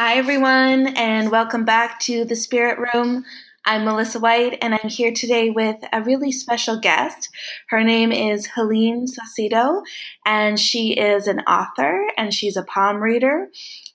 Hi, 0.00 0.14
everyone, 0.14 0.96
and 0.96 1.28
welcome 1.28 1.64
back 1.64 1.98
to 2.02 2.24
the 2.24 2.36
Spirit 2.36 2.78
Room. 2.78 3.24
I'm 3.66 3.84
Melissa 3.84 4.20
White, 4.20 4.56
and 4.62 4.72
I'm 4.72 4.88
here 4.88 5.12
today 5.12 5.50
with 5.50 5.74
a 5.92 6.00
really 6.00 6.30
special 6.30 6.78
guest. 6.78 7.28
Her 7.70 7.82
name 7.82 8.12
is 8.12 8.46
Helene 8.46 9.06
Saucedo, 9.08 9.82
and 10.24 10.56
she 10.56 10.92
is 10.92 11.26
an 11.26 11.40
author 11.40 12.06
and 12.16 12.32
she's 12.32 12.56
a 12.56 12.62
palm 12.62 12.98
reader. 12.98 13.48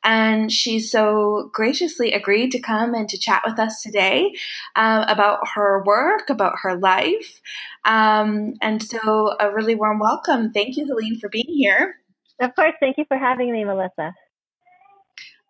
And 0.03 0.51
she's 0.51 0.91
so 0.91 1.49
graciously 1.53 2.11
agreed 2.11 2.51
to 2.51 2.59
come 2.59 2.93
and 2.93 3.07
to 3.07 3.17
chat 3.17 3.41
with 3.45 3.57
us 3.57 3.81
today 3.81 4.33
uh, 4.75 5.05
about 5.07 5.47
her 5.55 5.85
work, 5.85 6.29
about 6.29 6.55
her 6.63 6.75
life. 6.75 7.39
Um, 7.85 8.55
and 8.61 8.83
so, 8.83 9.37
a 9.39 9.53
really 9.53 9.75
warm 9.75 9.99
welcome. 9.99 10.51
Thank 10.51 10.75
you, 10.75 10.85
Helene, 10.85 11.17
for 11.17 11.29
being 11.29 11.47
here. 11.47 11.95
Of 12.41 12.53
course. 12.55 12.73
Thank 12.81 12.97
you 12.97 13.05
for 13.07 13.17
having 13.17 13.53
me, 13.53 13.63
Melissa. 13.63 14.13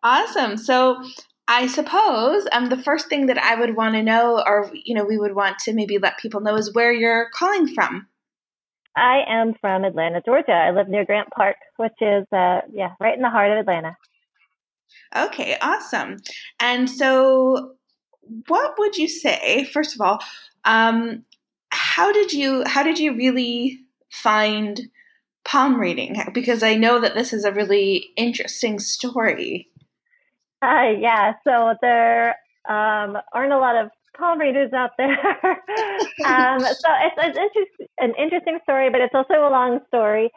Awesome. 0.04 0.58
So 0.58 1.02
I 1.48 1.68
suppose 1.68 2.46
um, 2.52 2.68
the 2.68 2.78
first 2.78 3.08
thing 3.08 3.28
that 3.28 3.38
I 3.38 3.56
would 3.56 3.76
want 3.76 3.96
to 3.96 4.04
know, 4.04 4.44
or 4.46 4.70
you 4.74 4.94
know, 4.96 5.06
we 5.06 5.18
would 5.18 5.36
want 5.36 5.60
to 5.60 5.74
maybe 5.74 5.98
let 5.98 6.18
people 6.18 6.42
know, 6.42 6.56
is 6.56 6.74
where 6.74 6.92
you're 6.92 7.30
calling 7.34 7.74
from. 7.74 8.08
I 8.96 9.24
am 9.28 9.54
from 9.60 9.84
Atlanta, 9.84 10.22
Georgia. 10.24 10.52
I 10.52 10.72
live 10.72 10.88
near 10.88 11.06
Grant 11.06 11.30
Park, 11.32 11.56
which 11.78 11.94
is 12.02 12.26
uh, 12.32 12.62
yeah, 12.72 12.94
right 13.00 13.16
in 13.16 13.22
the 13.22 13.30
heart 13.30 13.52
of 13.52 13.58
Atlanta. 13.58 13.98
Okay, 15.16 15.58
awesome. 15.62 16.18
And 16.60 16.90
so, 16.90 17.74
what 18.48 18.76
would 18.78 18.98
you 18.98 19.08
say? 19.08 19.66
First 19.74 19.96
of 19.96 20.02
all, 20.02 20.20
um, 20.66 21.24
how 21.70 22.12
did 22.12 22.34
you 22.34 22.64
how 22.66 22.84
did 22.84 23.00
you 23.00 23.16
really 23.16 23.80
find 24.12 24.80
palm 25.44 25.80
reading? 25.80 26.16
Because 26.34 26.62
I 26.62 26.76
know 26.76 27.02
that 27.02 27.16
this 27.16 27.34
is 27.34 27.46
a 27.46 27.52
really 27.52 28.10
interesting 28.16 28.80
story. 28.80 29.70
Uh, 30.64 30.92
yeah, 30.98 31.34
so 31.44 31.76
there 31.82 32.30
um, 32.70 33.18
aren't 33.34 33.52
a 33.52 33.58
lot 33.58 33.76
of 33.76 33.90
palm 34.18 34.40
readers 34.40 34.72
out 34.72 34.92
there. 34.98 35.12
um, 36.26 36.60
so 36.62 36.90
it's, 37.02 37.16
it's 37.18 37.38
interest, 37.38 37.92
an 38.00 38.14
interesting 38.18 38.60
story, 38.64 38.90
but 38.90 39.02
it's 39.02 39.14
also 39.14 39.34
a 39.34 39.52
long 39.52 39.82
story. 39.88 40.32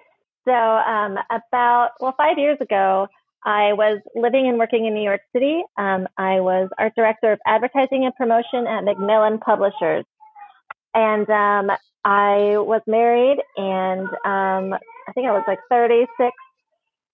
So 0.45 0.53
um, 0.53 1.17
about, 1.31 1.91
well, 2.01 2.15
five 2.17 2.39
years 2.39 2.59
ago, 2.61 3.07
I 3.45 3.73
was 3.75 4.01
living 4.17 4.49
and 4.49 4.59
working 4.59 4.87
in 4.87 4.95
New 4.95 5.03
York 5.05 5.21
City. 5.33 5.63
Um, 5.79 6.09
I 6.19 6.41
was 6.41 6.69
art 6.77 6.95
director 6.97 7.31
of 7.31 7.39
advertising 7.47 8.05
and 8.05 8.15
promotion 8.17 8.67
at 8.67 8.83
Macmillan 8.83 9.39
Publishers. 9.39 10.05
And 10.93 11.31
um, 11.31 11.71
I 12.05 12.57
was 12.59 12.81
married 12.89 13.39
and 13.57 14.09
um, 14.25 14.77
I 15.07 15.13
think 15.15 15.29
I 15.29 15.33
was 15.33 15.45
like 15.47 15.61
36 15.71 16.33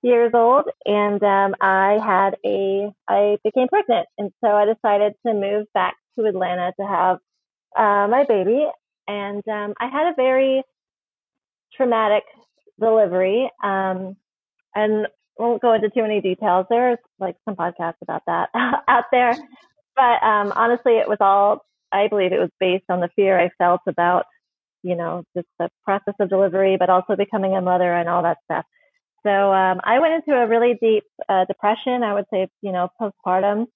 years 0.02 0.32
old 0.34 0.64
and 0.84 1.22
um, 1.22 1.54
I 1.60 1.98
had 2.04 2.36
a, 2.44 2.92
I 3.08 3.38
became 3.44 3.68
pregnant. 3.68 4.08
And 4.18 4.32
so 4.42 4.50
I 4.50 4.64
decided 4.66 5.14
to 5.26 5.34
move 5.34 5.66
back 5.74 5.96
to 6.18 6.24
Atlanta 6.26 6.72
to 6.80 6.86
have 6.86 7.16
uh, 7.76 8.08
my 8.08 8.24
baby. 8.28 8.66
And 9.06 9.46
um, 9.48 9.74
I 9.80 9.88
had 9.88 10.12
a 10.12 10.14
very 10.16 10.62
traumatic 11.76 12.24
delivery. 12.80 13.50
Um, 13.62 14.16
and 14.74 15.06
won't 15.38 15.62
go 15.62 15.72
into 15.74 15.90
too 15.90 16.02
many 16.02 16.20
details. 16.20 16.66
There's 16.68 16.98
like 17.18 17.36
some 17.44 17.56
podcasts 17.56 18.02
about 18.02 18.22
that 18.26 18.48
out 18.88 19.04
there. 19.10 19.32
But 19.96 20.22
um, 20.22 20.52
honestly, 20.54 20.96
it 20.98 21.08
was 21.08 21.18
all, 21.20 21.64
I 21.90 22.08
believe 22.08 22.32
it 22.32 22.40
was 22.40 22.50
based 22.60 22.84
on 22.88 23.00
the 23.00 23.10
fear 23.14 23.38
I 23.38 23.50
felt 23.58 23.80
about, 23.86 24.24
you 24.82 24.96
know, 24.96 25.24
just 25.36 25.48
the 25.58 25.68
process 25.84 26.14
of 26.20 26.28
delivery, 26.28 26.76
but 26.78 26.90
also 26.90 27.16
becoming 27.16 27.54
a 27.54 27.60
mother 27.60 27.92
and 27.92 28.08
all 28.08 28.22
that 28.22 28.38
stuff. 28.44 28.64
So 29.24 29.52
um, 29.52 29.80
I 29.84 30.00
went 30.00 30.14
into 30.14 30.38
a 30.38 30.46
really 30.46 30.78
deep 30.80 31.04
uh, 31.28 31.44
depression. 31.44 32.02
I 32.02 32.14
would 32.14 32.26
say, 32.32 32.48
you 32.60 32.72
know, 32.72 32.88
postpartum 33.00 33.66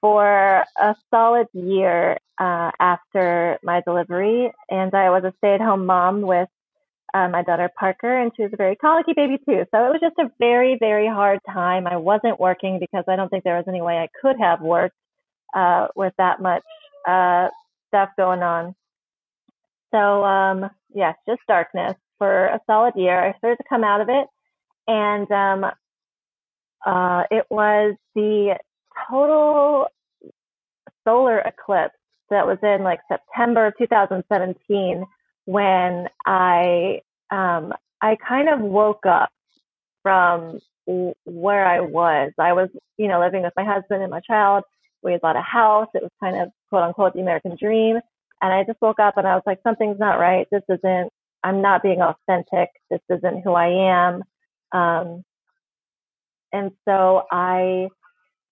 for 0.00 0.64
a 0.78 0.94
solid 1.10 1.46
year 1.52 2.18
uh, 2.38 2.70
after 2.78 3.58
my 3.62 3.80
delivery, 3.86 4.52
and 4.70 4.94
I 4.94 5.10
was 5.10 5.24
a 5.24 5.32
stay-at-home 5.38 5.86
mom 5.86 6.20
with 6.20 6.48
uh, 7.14 7.28
my 7.28 7.42
daughter 7.42 7.70
Parker, 7.78 8.20
and 8.20 8.32
she 8.36 8.42
was 8.42 8.52
a 8.52 8.56
very 8.56 8.76
colicky 8.76 9.12
baby 9.14 9.38
too. 9.38 9.64
So 9.72 9.86
it 9.86 9.92
was 9.92 10.00
just 10.00 10.18
a 10.18 10.30
very, 10.38 10.76
very 10.78 11.06
hard 11.06 11.40
time. 11.50 11.86
I 11.86 11.96
wasn't 11.96 12.38
working 12.38 12.78
because 12.78 13.04
I 13.08 13.16
don't 13.16 13.28
think 13.28 13.44
there 13.44 13.56
was 13.56 13.64
any 13.68 13.80
way 13.80 13.98
I 13.98 14.08
could 14.20 14.36
have 14.40 14.60
worked 14.60 14.96
uh, 15.54 15.88
with 15.96 16.12
that 16.18 16.42
much 16.42 16.64
uh, 17.08 17.48
stuff 17.88 18.10
going 18.16 18.42
on. 18.42 18.74
So 19.92 20.24
um, 20.24 20.70
yes, 20.92 21.14
just 21.26 21.40
darkness 21.46 21.94
for 22.18 22.46
a 22.46 22.60
solid 22.66 22.94
year. 22.96 23.24
I 23.24 23.38
started 23.38 23.56
to 23.56 23.68
come 23.68 23.84
out 23.84 24.00
of 24.00 24.08
it 24.08 24.26
and 24.86 25.30
um, 25.30 25.64
uh, 26.86 27.22
it 27.30 27.46
was 27.50 27.94
the 28.14 28.56
total 29.10 29.86
solar 31.04 31.38
eclipse 31.40 31.94
that 32.30 32.46
was 32.46 32.58
in 32.62 32.82
like 32.82 33.00
September 33.08 33.72
2017 33.78 35.04
when 35.46 36.08
I 36.26 37.00
um, 37.30 37.72
I 38.00 38.16
kind 38.16 38.48
of 38.48 38.60
woke 38.60 39.06
up 39.06 39.30
from 40.02 40.60
where 40.86 41.66
I 41.66 41.80
was. 41.80 42.32
I 42.38 42.52
was, 42.52 42.68
you 42.98 43.08
know, 43.08 43.20
living 43.20 43.42
with 43.42 43.52
my 43.56 43.64
husband 43.64 44.02
and 44.02 44.10
my 44.10 44.20
child. 44.20 44.64
We 45.02 45.12
had 45.12 45.20
bought 45.20 45.36
a 45.36 45.42
house. 45.42 45.88
It 45.94 46.02
was 46.02 46.10
kind 46.20 46.40
of 46.40 46.50
quote 46.68 46.82
unquote 46.82 47.14
the 47.14 47.20
American 47.20 47.56
dream. 47.58 47.98
And 48.42 48.52
I 48.52 48.64
just 48.64 48.80
woke 48.80 49.00
up 49.00 49.16
and 49.16 49.26
I 49.26 49.34
was 49.34 49.42
like, 49.46 49.60
something's 49.62 49.98
not 49.98 50.18
right. 50.18 50.46
This 50.50 50.62
isn't, 50.68 51.10
I'm 51.42 51.62
not 51.62 51.82
being 51.82 52.00
authentic. 52.02 52.68
This 52.90 53.00
isn't 53.08 53.42
who 53.42 53.52
I 53.52 53.68
am. 53.68 54.22
Um, 54.72 55.22
and 56.52 56.70
so 56.88 57.24
I 57.30 57.88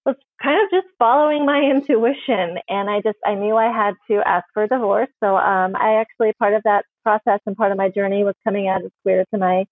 was 0.04 0.16
kind 0.42 0.60
of 0.62 0.70
just 0.70 0.92
following 0.98 1.46
my 1.46 1.60
intuition 1.74 2.58
and 2.68 2.90
I 2.90 3.00
just, 3.00 3.18
I 3.24 3.34
knew 3.34 3.56
I 3.56 3.72
had 3.72 3.94
to 4.10 4.20
ask 4.26 4.44
for 4.52 4.64
a 4.64 4.68
divorce. 4.68 5.08
So, 5.22 5.36
um, 5.36 5.76
I 5.76 6.00
actually, 6.00 6.32
part 6.38 6.54
of 6.54 6.62
that 6.64 6.84
process 7.04 7.40
and 7.46 7.56
part 7.56 7.72
of 7.72 7.78
my 7.78 7.88
journey 7.88 8.24
was 8.24 8.34
coming 8.44 8.68
out 8.68 8.84
as 8.84 8.90
queer 9.02 9.24
to 9.32 9.38
my 9.38 9.64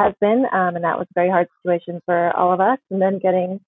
husband. 0.00 0.46
Um, 0.46 0.76
and 0.76 0.84
that 0.84 0.98
was 0.98 1.06
a 1.10 1.14
very 1.14 1.30
hard 1.30 1.48
situation 1.62 2.00
for 2.06 2.34
all 2.36 2.52
of 2.52 2.60
us. 2.60 2.78
And 2.90 3.00
then 3.00 3.18
getting, 3.18 3.60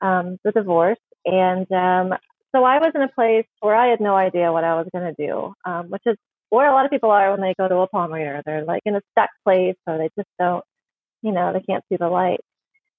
um, 0.00 0.38
the 0.44 0.52
divorce. 0.52 0.98
And, 1.24 1.70
um, 1.72 2.14
so 2.54 2.62
I 2.62 2.78
was 2.78 2.92
in 2.94 3.02
a 3.02 3.08
place 3.08 3.46
where 3.60 3.74
I 3.74 3.88
had 3.88 4.00
no 4.00 4.14
idea 4.14 4.52
what 4.52 4.62
I 4.62 4.76
was 4.76 4.86
going 4.94 5.12
to 5.12 5.26
do, 5.26 5.54
um, 5.64 5.88
which 5.88 6.02
is 6.06 6.16
where 6.50 6.70
a 6.70 6.72
lot 6.72 6.84
of 6.84 6.92
people 6.92 7.10
are 7.10 7.32
when 7.32 7.40
they 7.40 7.54
go 7.58 7.66
to 7.66 7.78
a 7.78 7.88
palm 7.88 8.12
reader. 8.12 8.42
They're 8.46 8.64
like 8.64 8.82
in 8.84 8.94
a 8.94 9.00
stuck 9.10 9.30
place 9.44 9.74
or 9.88 9.98
they 9.98 10.08
just 10.16 10.28
don't 10.38 10.64
you 11.24 11.32
know, 11.32 11.52
they 11.52 11.60
can't 11.60 11.82
see 11.88 11.96
the 11.96 12.08
light. 12.08 12.40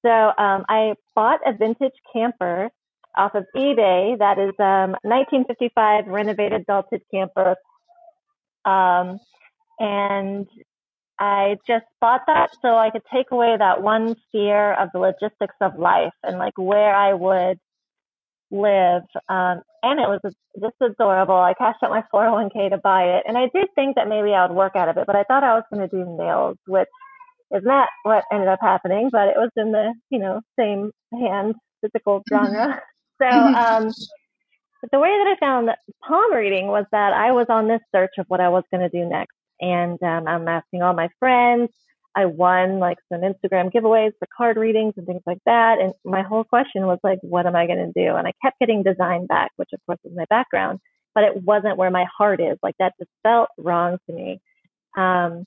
So 0.04 0.10
um, 0.10 0.66
I 0.68 0.96
bought 1.16 1.40
a 1.46 1.54
vintage 1.54 1.94
camper 2.12 2.70
off 3.16 3.36
of 3.36 3.46
eBay 3.56 4.18
that 4.20 4.38
is 4.40 4.54
um, 4.60 4.98
1955 5.04 6.08
renovated 6.08 6.66
belted 6.66 7.02
camper. 7.14 7.56
Um, 8.66 9.20
and 9.80 10.48
I 11.20 11.58
just 11.68 11.86
bought 12.02 12.22
that 12.28 12.50
so 12.62 12.76
I 12.76 12.90
could 12.90 13.04
take 13.14 13.32
away 13.32 13.56
that 13.58 13.82
one 13.82 14.16
fear 14.32 14.74
of 14.74 14.90
the 14.92 15.00
logistics 15.00 15.56
of 15.62 15.78
life 15.78 16.14
and 16.24 16.40
like 16.40 16.58
where 16.58 16.94
I 16.94 17.14
would 17.14 17.60
live. 18.52 19.04
Um, 19.30 19.62
and 19.84 20.00
it 20.00 20.10
was 20.10 20.20
just 20.60 20.76
adorable. 20.82 21.36
I 21.36 21.54
cashed 21.54 21.84
out 21.84 21.92
my 21.92 22.04
401k 22.14 22.72
to 22.72 22.80
buy 22.80 23.04
it. 23.04 23.24
And 23.28 23.38
I 23.38 23.50
did 23.54 23.68
think 23.76 23.96
that 23.96 24.10
maybe 24.10 24.34
I 24.34 24.46
would 24.46 24.56
work 24.56 24.76
out 24.76 24.90
of 24.90 24.98
it, 24.98 25.06
but 25.06 25.16
I 25.16 25.24
thought 25.24 25.44
I 25.44 25.54
was 25.54 25.64
going 25.72 25.88
to 25.88 25.96
do 25.96 26.18
nails, 26.18 26.58
which 26.66 26.90
is 27.52 27.64
not 27.64 27.90
what 28.04 28.24
ended 28.32 28.48
up 28.48 28.60
happening, 28.62 29.10
but 29.12 29.28
it 29.28 29.36
was 29.38 29.52
in 29.56 29.72
the, 29.72 29.94
you 30.10 30.20
know, 30.20 30.42
same 30.58 30.92
hand 31.14 31.56
physical 31.82 32.24
genre. 32.30 32.82
so, 33.22 33.28
um, 33.30 33.92
but 34.82 34.92
the 34.92 35.00
way 35.00 35.10
that 35.10 35.36
I 35.36 35.40
found 35.40 35.70
palm 36.08 36.34
reading 36.34 36.68
was 36.68 36.86
that 36.92 37.14
I 37.14 37.32
was 37.32 37.48
on 37.50 37.68
this 37.68 37.82
search 37.94 38.12
of 38.18 38.26
what 38.28 38.42
I 38.42 38.50
was 38.50 38.64
going 38.72 38.82
to 38.82 38.90
do 38.90 39.08
next. 39.08 39.36
And 39.62 40.02
um, 40.04 40.28
I'm 40.28 40.48
asking 40.48 40.82
all 40.82 40.94
my 40.94 41.10
friends. 41.20 41.72
I 42.16 42.26
won 42.26 42.80
like 42.80 42.98
some 43.12 43.22
Instagram 43.22 43.72
giveaways 43.72 44.12
for 44.20 44.28
card 44.36 44.56
readings 44.58 44.94
and 44.96 45.06
things 45.06 45.22
like 45.26 45.40
that. 45.46 45.80
And 45.80 45.94
my 46.06 46.22
whole 46.22 46.46
question 46.46 46.86
was 46.86 47.00
like, 47.04 47.20
what 47.22 47.46
am 47.46 47.56
I 47.56 47.68
going 47.68 47.80
to 47.80 47.92
do? 47.94 48.16
And 48.16 48.26
I 48.28 48.32
kept 48.42 48.60
getting 48.60 48.84
design 48.84 49.26
back, 49.26 49.52
which 49.58 49.70
of 49.74 49.80
course 49.86 50.00
is 50.06 50.16
my 50.16 50.26
background, 50.30 50.80
but 51.14 51.26
it 51.26 51.44
wasn't 51.44 51.78
where 51.78 51.92
my 51.92 52.06
heart 52.18 52.40
is. 52.40 52.58
Like 52.64 52.76
that 52.80 52.94
just 52.98 53.12
felt 53.24 53.50
wrong 53.58 53.98
to 54.08 54.16
me. 54.16 54.40
Um, 54.98 55.44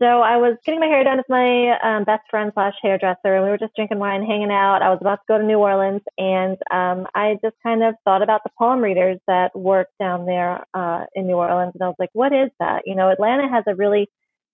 so 0.00 0.22
I 0.22 0.38
was 0.38 0.56
getting 0.64 0.80
my 0.80 0.86
hair 0.86 1.04
done 1.04 1.18
with 1.18 1.28
my 1.28 1.78
um, 1.80 2.04
best 2.04 2.22
friend 2.30 2.50
slash 2.54 2.72
hairdresser, 2.82 3.34
and 3.34 3.44
we 3.44 3.50
were 3.50 3.58
just 3.58 3.76
drinking 3.76 3.98
wine, 3.98 4.24
hanging 4.24 4.50
out. 4.50 4.80
I 4.80 4.88
was 4.88 4.98
about 5.00 5.16
to 5.16 5.24
go 5.28 5.38
to 5.38 5.44
New 5.44 5.58
Orleans, 5.58 6.00
and 6.16 6.56
um, 6.70 7.06
I 7.14 7.38
just 7.42 7.56
kind 7.62 7.82
of 7.82 7.94
thought 8.04 8.22
about 8.22 8.42
the 8.42 8.50
palm 8.58 8.80
readers 8.80 9.18
that 9.26 9.54
work 9.54 9.88
down 10.00 10.24
there 10.24 10.64
uh, 10.72 11.04
in 11.14 11.26
New 11.26 11.34
Orleans, 11.34 11.72
and 11.74 11.82
I 11.82 11.88
was 11.88 11.96
like, 11.98 12.08
"What 12.14 12.32
is 12.32 12.48
that?" 12.60 12.84
You 12.86 12.94
know, 12.94 13.10
Atlanta 13.10 13.50
has 13.50 13.64
a 13.66 13.74
really 13.74 14.08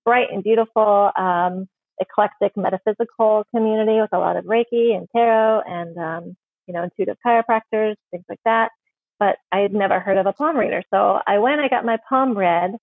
bright 0.05 0.33
and 0.33 0.43
beautiful, 0.43 1.13
um, 1.17 1.69
eclectic 2.01 2.57
metaphysical 2.57 3.45
community 3.55 4.01
with 4.01 4.13
a 4.13 4.19
lot 4.19 4.37
of 4.37 4.47
Reiki 4.47 4.97
and 4.97 5.07
tarot, 5.15 5.63
and 5.65 5.97
um, 5.97 6.37
you 6.67 6.75
know, 6.75 6.83
intuitive 6.83 7.19
chiropractors, 7.25 7.95
things 8.11 8.25
like 8.29 8.41
that. 8.45 8.73
But 9.21 9.37
I 9.53 9.61
had 9.61 9.73
never 9.73 10.01
heard 10.01 10.19
of 10.19 10.27
a 10.27 10.33
palm 10.33 10.57
reader, 10.57 10.83
so 10.93 11.21
I 11.25 11.39
went. 11.39 11.61
I 11.61 11.69
got 11.69 11.85
my 11.85 11.99
palm 12.09 12.37
read, 12.37 12.75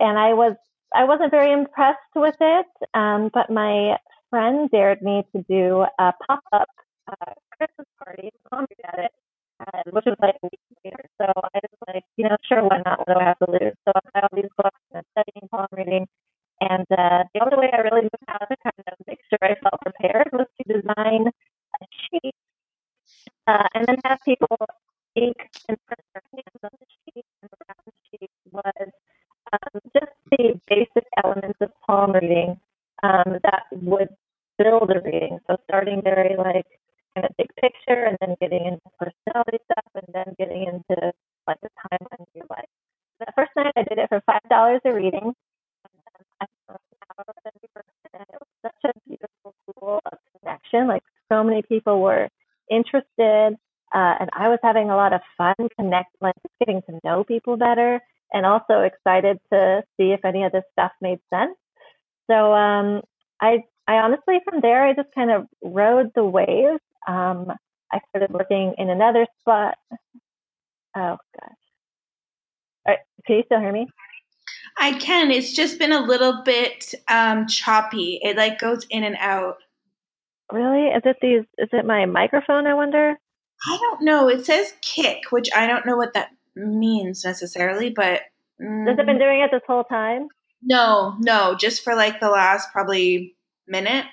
and 0.00 0.18
I 0.18 0.34
was 0.34 0.56
I 0.94 1.04
wasn't 1.04 1.30
very 1.30 1.52
impressed 1.52 2.14
with 2.14 2.36
it, 2.40 2.66
um, 2.94 3.30
but 3.32 3.50
my 3.50 3.96
friend 4.30 4.70
dared 4.70 5.02
me 5.02 5.24
to 5.34 5.42
do 5.48 5.84
a 5.98 6.12
pop 6.26 6.42
up 6.52 6.68
uh, 7.08 7.32
Christmas 7.56 7.86
party 7.98 8.30
palm 8.50 8.66
at 8.84 8.98
it, 8.98 9.12
uh, 9.60 9.82
which 9.90 10.04
was 10.06 10.16
like 10.20 10.36
a 10.42 10.48
week 10.50 10.60
later. 10.84 11.04
So 11.18 11.26
I 11.36 11.58
was 11.62 11.78
like, 11.88 12.04
you 12.16 12.24
know, 12.24 12.36
sure, 12.48 12.62
why 12.62 12.82
not? 12.84 12.98
What 13.00 13.08
do 13.08 13.20
I 13.20 13.24
have 13.24 13.38
to 13.38 13.50
lose? 13.50 13.74
So 13.84 13.92
I 13.94 14.00
buy 14.14 14.20
all 14.22 14.34
these 14.34 14.50
books 14.56 14.80
and 14.94 15.04
studying 15.12 15.48
palm 15.50 15.66
reading. 15.72 16.06
And 16.60 16.86
uh, 16.90 17.24
the 17.34 17.40
only 17.40 17.56
way 17.56 17.70
I 17.72 17.78
really 17.78 18.02
knew 18.02 18.24
how 18.28 18.38
to 18.38 18.56
kind 18.62 18.84
of 18.86 19.06
make 19.06 19.20
sure 19.30 19.38
I 19.42 19.54
felt 19.62 19.80
prepared 19.80 20.28
was 20.32 20.46
to 20.58 20.74
design 20.74 21.28
a 21.28 21.86
sheet 21.90 22.34
uh, 23.46 23.66
and 23.74 23.86
then 23.86 23.96
have 24.04 24.18
people 24.24 24.56
ink 25.16 25.36
and 25.68 25.78
print 25.86 26.04
their 26.14 26.22
hands 26.32 26.60
on 26.62 26.70
the 26.78 26.86
sheet. 27.04 27.24
And 27.42 27.50
around 27.50 27.82
the 27.86 27.92
sheet 28.10 28.30
was 28.52 28.90
um, 29.52 29.80
just 29.94 30.12
the 30.30 30.60
basic 30.68 31.06
elements 31.22 31.58
of 31.60 31.70
palm 31.86 32.12
reading 32.12 32.58
um, 33.02 33.38
that 33.42 33.64
would 33.72 34.08
build 34.58 34.90
a 34.90 35.00
reading. 35.00 35.38
So 35.46 35.56
starting 35.64 36.02
very 36.02 36.36
like 36.36 36.66
kind 37.14 37.24
of 37.24 37.36
big 37.36 37.48
picture 37.56 38.04
and 38.04 38.16
then 38.20 38.36
getting 38.40 38.64
into 38.66 38.80
personality 38.98 39.58
stuff 39.64 39.84
and 39.94 40.06
then 40.12 40.34
getting 40.38 40.62
into 40.64 41.12
like 41.46 41.60
the 41.62 41.70
timeline 41.80 42.20
of 42.20 42.28
your 42.34 42.46
life. 42.50 42.68
The 43.18 43.32
first 43.36 43.50
night 43.56 43.72
I 43.76 43.82
did 43.82 43.98
it 43.98 44.08
for 44.08 44.22
five 44.26 44.42
dollars 44.48 44.80
a 44.84 44.92
reading. 44.92 45.32
And 48.12 48.24
it 48.32 48.38
was 48.40 48.48
such 48.62 48.90
a 48.90 49.08
beautiful 49.08 49.54
tool 49.66 50.00
of 50.04 50.18
connection. 50.40 50.88
Like 50.88 51.02
so 51.30 51.44
many 51.44 51.62
people 51.62 52.00
were 52.00 52.28
interested, 52.70 53.56
uh, 53.94 54.14
and 54.20 54.30
I 54.32 54.48
was 54.48 54.58
having 54.62 54.90
a 54.90 54.96
lot 54.96 55.12
of 55.12 55.20
fun 55.36 55.54
connect, 55.78 56.14
like 56.20 56.34
just 56.42 56.54
getting 56.58 56.82
to 56.82 57.00
know 57.04 57.24
people 57.24 57.56
better, 57.56 58.00
and 58.32 58.46
also 58.46 58.80
excited 58.80 59.38
to 59.52 59.82
see 59.96 60.12
if 60.12 60.24
any 60.24 60.44
of 60.44 60.52
this 60.52 60.64
stuff 60.72 60.92
made 61.00 61.18
sense. 61.32 61.56
So 62.30 62.52
um, 62.52 63.02
I, 63.40 63.64
I 63.86 63.94
honestly 63.94 64.38
from 64.48 64.60
there 64.60 64.84
I 64.84 64.94
just 64.94 65.08
kind 65.14 65.30
of 65.30 65.46
rode 65.62 66.10
the 66.14 66.24
wave. 66.24 66.78
Um, 67.08 67.52
I 67.92 68.00
started 68.10 68.30
working 68.32 68.74
in 68.78 68.90
another 68.90 69.26
spot. 69.40 69.74
Oh 70.96 71.16
gosh. 71.40 71.58
All 72.86 72.94
right, 72.94 72.98
can 73.26 73.36
you 73.36 73.42
still 73.46 73.60
hear 73.60 73.72
me? 73.72 73.86
I 74.78 74.92
can. 74.92 75.30
It's 75.30 75.52
just 75.52 75.78
been 75.78 75.92
a 75.92 76.02
little 76.02 76.42
bit 76.44 76.94
um, 77.08 77.46
choppy. 77.46 78.20
It 78.22 78.36
like 78.36 78.58
goes 78.58 78.86
in 78.90 79.04
and 79.04 79.16
out. 79.18 79.56
Really? 80.52 80.88
Is 80.88 81.02
it 81.04 81.16
these? 81.20 81.44
Is 81.58 81.68
it 81.72 81.84
my 81.84 82.06
microphone? 82.06 82.66
I 82.66 82.74
wonder. 82.74 83.14
I 83.68 83.76
don't 83.76 84.02
know. 84.02 84.28
It 84.28 84.46
says 84.46 84.72
kick, 84.80 85.30
which 85.30 85.48
I 85.54 85.66
don't 85.66 85.86
know 85.86 85.96
what 85.96 86.14
that 86.14 86.30
means 86.66 87.24
necessarily, 87.24 87.90
but 87.90 88.22
mm, 88.60 88.88
has 88.88 88.98
it 88.98 89.06
been 89.06 89.18
doing 89.18 89.40
it 89.40 89.50
this 89.50 89.62
whole 89.66 89.84
time? 89.84 90.28
No, 90.62 91.16
no, 91.20 91.56
just 91.58 91.82
for 91.82 91.94
like 91.94 92.20
the 92.20 92.28
last 92.28 92.72
probably 92.72 93.34
minute. 93.66 94.06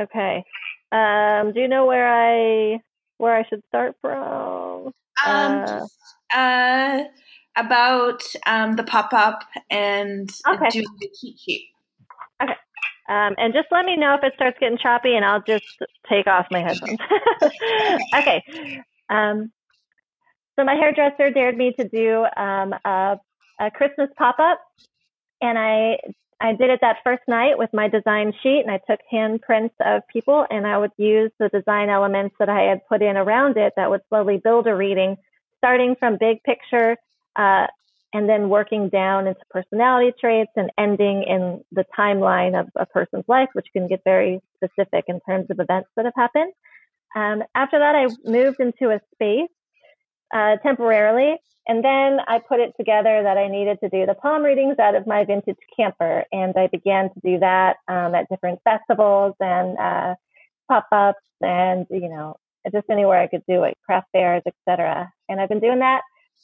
Okay. 0.00 0.44
Um, 0.90 1.52
do 1.52 1.60
you 1.60 1.68
know 1.68 1.86
where 1.86 2.08
I 2.08 2.80
where 3.18 3.36
I 3.36 3.46
should 3.48 3.62
start 3.68 3.96
from? 4.00 4.86
Um, 4.86 4.92
uh, 5.26 5.66
just, 5.66 5.98
uh 6.34 7.04
about 7.56 8.22
um, 8.46 8.76
the 8.76 8.82
pop 8.82 9.12
up 9.12 9.44
and 9.70 10.30
okay. 10.48 10.70
doing 10.70 10.86
the 11.00 11.08
cheat 11.20 11.38
sheet. 11.38 11.68
Okay. 12.42 12.52
Um, 13.08 13.34
and 13.38 13.52
just 13.52 13.68
let 13.70 13.84
me 13.84 13.96
know 13.96 14.14
if 14.14 14.24
it 14.24 14.32
starts 14.34 14.56
getting 14.58 14.78
choppy, 14.78 15.14
and 15.14 15.24
I'll 15.24 15.42
just 15.42 15.64
take 16.08 16.26
off 16.26 16.46
my 16.50 16.60
headphones. 16.66 16.98
okay. 18.16 18.42
Um, 19.08 19.52
so 20.56 20.64
my 20.64 20.74
hairdresser 20.74 21.30
dared 21.30 21.56
me 21.56 21.72
to 21.78 21.88
do 21.88 22.24
um, 22.36 22.74
a, 22.84 23.18
a 23.60 23.70
Christmas 23.70 24.10
pop 24.16 24.36
up, 24.38 24.60
and 25.40 25.58
I 25.58 25.98
I 26.40 26.52
did 26.52 26.68
it 26.68 26.80
that 26.82 26.98
first 27.02 27.22
night 27.26 27.56
with 27.56 27.70
my 27.72 27.88
design 27.88 28.32
sheet, 28.42 28.62
and 28.66 28.70
I 28.70 28.78
took 28.78 29.00
handprints 29.12 29.72
of 29.80 30.02
people, 30.08 30.46
and 30.50 30.66
I 30.66 30.76
would 30.78 30.90
use 30.96 31.30
the 31.38 31.48
design 31.48 31.88
elements 31.88 32.36
that 32.38 32.48
I 32.48 32.62
had 32.62 32.86
put 32.86 33.02
in 33.02 33.16
around 33.16 33.56
it 33.56 33.72
that 33.76 33.88
would 33.88 34.02
slowly 34.08 34.38
build 34.38 34.66
a 34.66 34.74
reading, 34.74 35.16
starting 35.58 35.96
from 35.96 36.18
big 36.18 36.42
picture 36.42 36.96
uh, 37.36 37.66
and 38.12 38.28
then 38.28 38.48
working 38.48 38.88
down 38.88 39.26
into 39.26 39.40
personality 39.50 40.12
traits 40.20 40.52
and 40.56 40.70
ending 40.76 41.22
in 41.24 41.64
the 41.72 41.84
timeline 41.98 42.58
of 42.58 42.68
a 42.76 42.86
person's 42.86 43.24
life, 43.26 43.48
which 43.54 43.66
can 43.72 43.88
get 43.88 44.02
very 44.04 44.40
specific 44.56 45.04
in 45.08 45.20
terms 45.20 45.46
of 45.50 45.58
events 45.58 45.88
that 45.96 46.04
have 46.04 46.14
happened. 46.14 46.52
Um, 47.16 47.42
after 47.54 47.78
that, 47.78 47.94
I 47.94 48.06
moved 48.28 48.60
into 48.60 48.90
a 48.90 49.00
space 49.14 49.50
uh, 50.34 50.56
temporarily, 50.56 51.36
and 51.66 51.82
then 51.82 52.18
I 52.26 52.40
put 52.40 52.60
it 52.60 52.74
together 52.76 53.22
that 53.22 53.38
I 53.38 53.48
needed 53.48 53.78
to 53.80 53.88
do 53.88 54.04
the 54.04 54.14
palm 54.14 54.42
readings 54.42 54.78
out 54.78 54.94
of 54.94 55.06
my 55.06 55.24
vintage 55.24 55.56
camper, 55.74 56.24
and 56.32 56.54
I 56.56 56.66
began 56.66 57.08
to 57.14 57.20
do 57.24 57.38
that 57.38 57.76
um, 57.88 58.14
at 58.14 58.28
different 58.28 58.60
festivals 58.64 59.34
and 59.40 59.78
uh, 59.78 60.14
pop-ups, 60.68 61.24
and 61.40 61.86
you 61.88 62.08
know, 62.08 62.36
just 62.70 62.90
anywhere 62.90 63.20
I 63.20 63.28
could 63.28 63.44
do 63.48 63.64
it, 63.64 63.78
craft 63.86 64.08
fairs, 64.12 64.42
etc. 64.46 65.12
And 65.28 65.40
I've 65.40 65.48
been 65.48 65.60
doing 65.60 65.78
that 65.78 66.02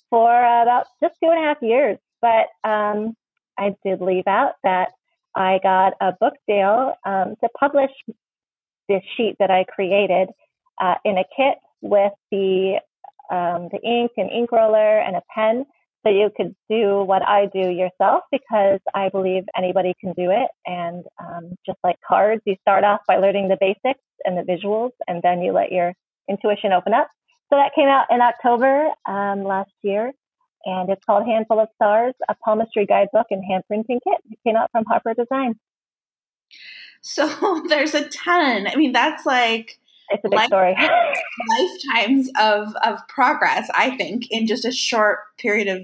for 0.09 0.31
about 0.31 0.87
just 1.03 1.15
two 1.23 1.31
and 1.31 1.39
a 1.39 1.49
half 1.49 1.59
years. 1.61 1.99
But 2.23 2.49
um, 2.65 3.17
I 3.59 3.77
did 3.85 4.01
leave 4.01 4.27
out 4.27 4.55
that 4.63 4.93
I 5.35 5.61
got 5.63 5.95
a 6.01 6.13
book 6.13 6.35
deal 6.49 6.95
um, 7.05 7.37
to 7.43 7.49
publish 7.59 7.91
this 8.89 9.03
sheet 9.17 9.37
that 9.39 9.51
I 9.51 9.65
created 9.65 10.29
uh, 10.81 10.97
in 11.05 11.19
a 11.19 11.25
kit 11.37 11.59
with 11.81 12.13
the 12.31 12.81
um, 13.31 13.69
the 13.73 13.81
ink 13.85 14.13
and 14.17 14.31
ink 14.31 14.53
roller 14.53 14.99
and 14.99 15.17
a 15.17 15.23
pen, 15.35 15.65
so 16.03 16.11
you 16.11 16.31
could 16.35 16.55
do 16.71 17.03
what 17.05 17.23
I 17.23 17.47
do 17.47 17.71
yourself 17.71 18.25
because 18.33 18.81
I 18.95 19.11
believe 19.11 19.45
anybody 19.57 19.95
can 20.01 20.13
do 20.15 20.31
it. 20.31 20.49
And 20.67 21.05
um, 21.19 21.55
just 21.67 21.79
like 21.85 21.97
cards, 22.07 22.41
you 22.47 22.57
start 22.63 22.85
off 22.85 23.01
by 23.07 23.17
learning 23.17 23.49
the 23.49 23.59
basics 23.61 24.01
and 24.25 24.37
the 24.37 24.43
visuals, 24.43 24.93
and 25.07 25.21
then 25.23 25.43
you 25.43 25.53
let 25.53 25.73
your 25.73 25.93
intuition 26.29 26.73
open 26.73 26.95
up. 26.95 27.09
So 27.51 27.57
that 27.57 27.75
came 27.75 27.89
out 27.89 28.07
in 28.11 28.21
October 28.21 28.89
um, 29.07 29.45
last 29.45 29.73
year, 29.83 30.13
and 30.65 30.89
it's 30.89 31.05
called 31.05 31.27
Handful 31.27 31.61
of 31.61 31.69
Stars, 31.75 32.15
a 32.29 32.35
palmistry 32.45 32.87
guidebook 32.87 33.27
and 33.31 33.45
hand 33.45 33.65
printing 33.67 34.01
kit. 34.03 34.19
It 34.31 34.39
came 34.47 34.57
out 34.57 34.71
from 34.73 34.85
Harper 34.87 35.15
Design. 35.15 35.59
So 37.03 37.63
there's 37.69 37.95
a 37.95 38.09
ton. 38.09 38.69
I 38.69 38.77
mean, 38.77 38.93
that's 38.93 39.27
like 39.27 39.79
it's 40.11 40.25
a 40.25 40.29
big 40.29 40.37
life- 40.37 40.47
story. 40.49 40.77
lifetimes 41.95 42.31
of 42.39 42.75
of 42.85 43.07
progress, 43.09 43.69
I 43.75 43.97
think, 43.97 44.31
in 44.31 44.47
just 44.47 44.65
a 44.65 44.73
short 44.73 45.21
period 45.39 45.69
of 45.69 45.83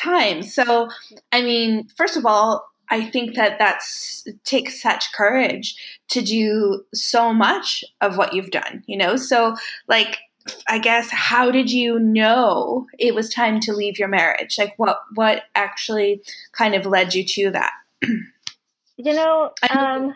time. 0.00 0.42
So, 0.42 0.88
I 1.32 1.42
mean, 1.42 1.88
first 1.96 2.16
of 2.16 2.26
all, 2.26 2.68
I 2.90 3.04
think 3.04 3.34
that 3.34 3.58
that's 3.58 4.24
takes 4.44 4.80
such 4.80 5.12
courage 5.12 5.76
to 6.08 6.22
do 6.22 6.84
so 6.94 7.32
much 7.32 7.84
of 8.00 8.16
what 8.16 8.32
you've 8.32 8.50
done, 8.50 8.82
you 8.86 8.96
know? 8.96 9.16
So 9.16 9.56
like 9.88 10.18
I 10.68 10.78
guess 10.78 11.10
how 11.10 11.50
did 11.50 11.70
you 11.70 11.98
know 11.98 12.86
it 12.98 13.14
was 13.14 13.28
time 13.28 13.58
to 13.60 13.72
leave 13.72 13.98
your 13.98 14.08
marriage? 14.08 14.56
Like 14.58 14.74
what 14.76 15.00
what 15.14 15.42
actually 15.54 16.22
kind 16.52 16.74
of 16.74 16.86
led 16.86 17.14
you 17.14 17.24
to 17.24 17.50
that? 17.50 17.72
You 18.98 19.12
know, 19.12 19.50
um, 19.68 20.14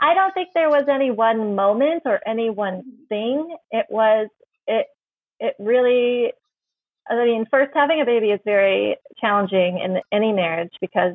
I 0.00 0.14
don't 0.14 0.32
think 0.34 0.48
there 0.54 0.68
was 0.68 0.84
any 0.88 1.10
one 1.10 1.54
moment 1.54 2.02
or 2.04 2.20
any 2.26 2.50
one 2.50 2.82
thing. 3.08 3.56
It 3.70 3.86
was 3.88 4.28
it 4.66 4.86
it 5.40 5.54
really 5.58 6.32
I 7.08 7.24
mean, 7.24 7.46
first 7.50 7.70
having 7.74 8.00
a 8.00 8.04
baby 8.04 8.30
is 8.30 8.40
very 8.44 8.96
challenging 9.20 9.78
in 9.78 10.00
any 10.12 10.32
marriage 10.32 10.72
because 10.80 11.14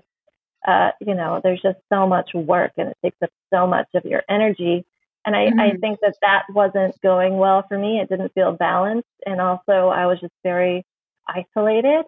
uh, 0.68 0.92
you 1.00 1.16
know, 1.16 1.42
there's 1.44 1.62
just 1.62 1.80
so 1.92 2.08
much 2.08 2.30
work 2.34 2.72
and 2.78 2.90
it 2.90 2.98
takes 3.04 3.18
up 3.24 3.32
so 3.52 3.66
much 3.66 3.88
of 3.96 4.06
your 4.06 4.24
energy. 4.30 4.86
And 5.26 5.36
I, 5.36 5.48
mm-hmm. 5.48 5.60
I 5.60 5.72
think 5.78 6.00
that 6.02 6.16
that 6.22 6.44
wasn't 6.50 7.00
going 7.02 7.38
well 7.38 7.66
for 7.68 7.78
me. 7.78 8.00
It 8.00 8.10
didn't 8.10 8.34
feel 8.34 8.52
balanced. 8.54 9.08
And 9.26 9.42
also, 9.42 9.88
I 9.88 10.06
was 10.06 10.20
just 10.20 10.34
very 10.44 10.86
isolated. 11.28 12.06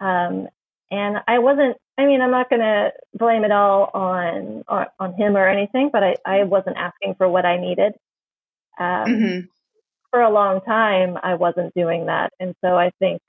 Um, 0.00 0.48
and 0.90 1.18
I 1.26 1.38
wasn't, 1.38 1.76
I 1.98 2.06
mean, 2.06 2.20
I'm 2.20 2.30
not 2.30 2.50
going 2.50 2.60
to 2.60 2.92
blame 3.14 3.44
it 3.44 3.52
all 3.52 3.90
on, 3.94 4.64
on, 4.68 4.86
on, 4.98 5.14
him 5.14 5.36
or 5.36 5.48
anything, 5.48 5.90
but 5.92 6.02
I, 6.02 6.16
I 6.24 6.44
wasn't 6.44 6.76
asking 6.76 7.14
for 7.16 7.28
what 7.28 7.44
I 7.44 7.58
needed. 7.58 7.94
Um, 8.78 9.06
mm-hmm. 9.06 9.40
For 10.10 10.20
a 10.20 10.30
long 10.30 10.60
time, 10.60 11.18
I 11.22 11.34
wasn't 11.34 11.74
doing 11.74 12.06
that. 12.06 12.32
And 12.38 12.54
so 12.64 12.76
I 12.76 12.90
think 12.98 13.20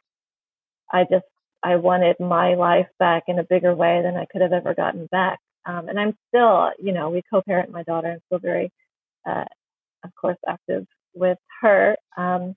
I 0.91 1.03
just, 1.03 1.25
I 1.63 1.77
wanted 1.77 2.17
my 2.19 2.53
life 2.53 2.87
back 2.99 3.23
in 3.27 3.39
a 3.39 3.43
bigger 3.43 3.73
way 3.73 4.01
than 4.03 4.17
I 4.17 4.25
could 4.25 4.41
have 4.41 4.53
ever 4.53 4.75
gotten 4.75 5.07
back. 5.07 5.39
Um, 5.65 5.89
and 5.89 5.99
I'm 5.99 6.15
still, 6.27 6.71
you 6.79 6.91
know, 6.91 7.09
we 7.09 7.23
co-parent 7.31 7.71
my 7.71 7.81
daughter. 7.83 8.11
I'm 8.11 8.19
still 8.27 8.39
very 8.39 8.71
uh, 9.25 9.45
of 10.05 10.15
course, 10.15 10.37
active 10.47 10.85
with 11.13 11.37
her. 11.61 11.97
Um, 12.15 12.55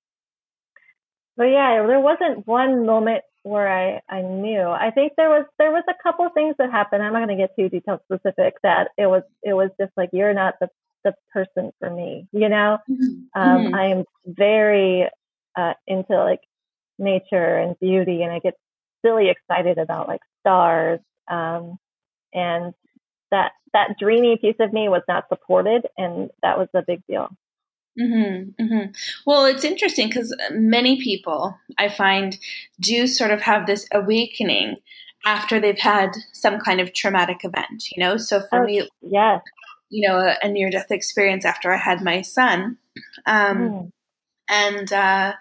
but 1.36 1.44
yeah, 1.44 1.84
there 1.86 2.00
wasn't 2.00 2.46
one 2.46 2.86
moment 2.86 3.22
where 3.48 3.68
I, 3.68 4.00
I 4.08 4.22
knew. 4.22 4.62
I 4.62 4.90
think 4.90 5.14
there 5.16 5.30
was 5.30 5.46
there 5.58 5.72
was 5.72 5.84
a 5.88 6.02
couple 6.02 6.28
things 6.30 6.54
that 6.58 6.70
happened. 6.70 7.02
I'm 7.02 7.12
not 7.12 7.26
going 7.26 7.36
to 7.36 7.42
get 7.42 7.56
too 7.56 7.68
detailed 7.68 8.00
specific. 8.04 8.54
That 8.62 8.88
it 8.96 9.06
was 9.06 9.22
it 9.42 9.54
was 9.54 9.70
just 9.80 9.92
like 9.96 10.10
you're 10.12 10.34
not 10.34 10.54
the 10.60 10.68
the 11.04 11.14
person 11.32 11.72
for 11.78 11.90
me. 11.90 12.28
You 12.32 12.48
know, 12.48 12.78
mm-hmm. 12.88 13.40
um, 13.40 13.58
mm-hmm. 13.64 13.74
I 13.74 13.84
am 13.86 14.04
very 14.26 15.08
uh, 15.56 15.74
into 15.86 16.16
like 16.16 16.40
nature 16.98 17.56
and 17.56 17.78
beauty, 17.80 18.22
and 18.22 18.32
I 18.32 18.38
get 18.38 18.54
really 19.02 19.30
excited 19.30 19.78
about 19.78 20.08
like 20.08 20.20
stars. 20.40 21.00
Um, 21.28 21.78
and 22.34 22.74
that 23.30 23.52
that 23.72 23.98
dreamy 23.98 24.36
piece 24.36 24.56
of 24.60 24.72
me 24.72 24.88
was 24.88 25.02
not 25.08 25.28
supported, 25.28 25.86
and 25.96 26.30
that 26.42 26.58
was 26.58 26.68
a 26.74 26.82
big 26.82 27.02
deal. 27.08 27.28
Mm-hmm, 27.98 28.62
mm-hmm. 28.62 28.90
Well, 29.26 29.44
it's 29.44 29.64
interesting 29.64 30.08
because 30.08 30.34
many 30.52 31.00
people 31.02 31.58
I 31.78 31.88
find 31.88 32.38
do 32.80 33.06
sort 33.06 33.30
of 33.30 33.40
have 33.40 33.66
this 33.66 33.88
awakening 33.92 34.76
after 35.24 35.58
they've 35.58 35.78
had 35.78 36.10
some 36.32 36.60
kind 36.60 36.80
of 36.80 36.94
traumatic 36.94 37.44
event, 37.44 37.90
you 37.94 38.02
know? 38.02 38.16
So 38.16 38.40
for 38.48 38.62
oh, 38.62 38.66
me, 38.66 38.88
yes. 39.02 39.42
you 39.90 40.08
know, 40.08 40.18
a, 40.18 40.36
a 40.42 40.48
near 40.48 40.70
death 40.70 40.90
experience 40.90 41.44
after 41.44 41.72
I 41.72 41.76
had 41.76 42.02
my 42.02 42.22
son. 42.22 42.78
Um, 43.26 43.58
mm. 43.58 43.92
And 44.48 44.92
uh, 44.92 45.32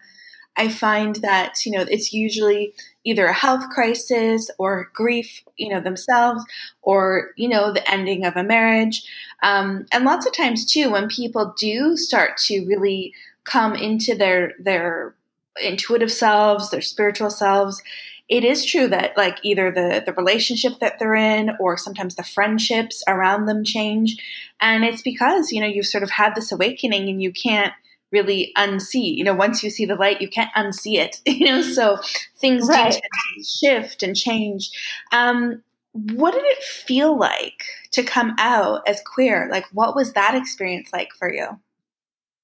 I 0.58 0.70
find 0.70 1.18
that, 1.18 1.66
you 1.66 1.72
know, 1.72 1.86
it's 1.88 2.12
usually 2.12 2.74
either 3.04 3.28
a 3.28 3.34
health 3.34 3.70
crisis 3.70 4.50
or 4.58 4.90
grief, 4.94 5.44
you 5.56 5.70
know, 5.70 5.80
themselves 5.80 6.44
or, 6.82 7.32
you 7.38 7.48
know, 7.48 7.72
the 7.72 7.90
ending 7.90 8.26
of 8.26 8.36
a 8.36 8.44
marriage. 8.44 9.04
Um, 9.44 9.86
and 9.92 10.04
lots 10.04 10.26
of 10.26 10.34
times 10.34 10.66
too, 10.66 10.90
when 10.92 11.08
people 11.08 11.54
do 11.58 11.96
start 11.96 12.38
to 12.46 12.66
really 12.66 13.14
come 13.44 13.76
into 13.76 14.16
their, 14.16 14.54
their 14.60 15.16
intuitive 15.64 16.12
selves, 16.12 16.70
their 16.70 16.82
spiritual 16.82 17.30
selves, 17.30 17.82
it 18.30 18.44
is 18.44 18.66
true 18.66 18.88
that 18.88 19.16
like 19.16 19.38
either 19.44 19.72
the 19.72 20.04
the 20.06 20.14
relationship 20.14 20.74
that 20.82 21.00
they're 21.00 21.16
in 21.16 21.52
or 21.60 21.78
sometimes 21.78 22.16
the 22.16 22.24
friendships 22.24 23.02
around 23.08 23.46
them 23.46 23.64
change 23.64 24.18
and 24.60 24.84
it's 24.84 25.02
because 25.02 25.52
you 25.52 25.62
know 25.62 25.68
you've 25.68 25.86
sort 25.86 26.04
of 26.04 26.10
had 26.10 26.36
this 26.36 26.52
awakening 26.52 27.08
and 27.08 27.22
you 27.22 27.32
can't 27.32 27.74
really 28.12 28.54
unsee. 28.58 29.16
You 29.16 29.24
know, 29.24 29.34
once 29.34 29.64
you 29.64 29.70
see 29.70 29.86
the 29.86 29.96
light, 29.96 30.22
you 30.22 30.30
can't 30.30 30.54
unsee 30.56 30.98
it. 30.98 31.22
You 31.38 31.46
know, 31.46 31.62
so 31.62 31.98
things 32.38 32.68
right. 32.68 32.92
do 32.92 33.00
tend 33.00 33.04
to 33.38 33.44
shift 33.44 34.04
and 34.04 34.16
change. 34.16 34.72
Um, 35.12 35.62
what 35.94 36.34
did 36.34 36.44
it 36.46 36.64
feel 36.64 37.18
like 37.18 37.64
to 37.92 38.04
come 38.04 38.36
out 38.38 38.88
as 38.88 39.02
queer? 39.02 39.48
Like, 39.52 39.66
what 39.72 39.96
was 39.96 40.14
that 40.14 40.36
experience 40.36 40.90
like 40.94 41.10
for 41.18 41.32
you? 41.32 41.60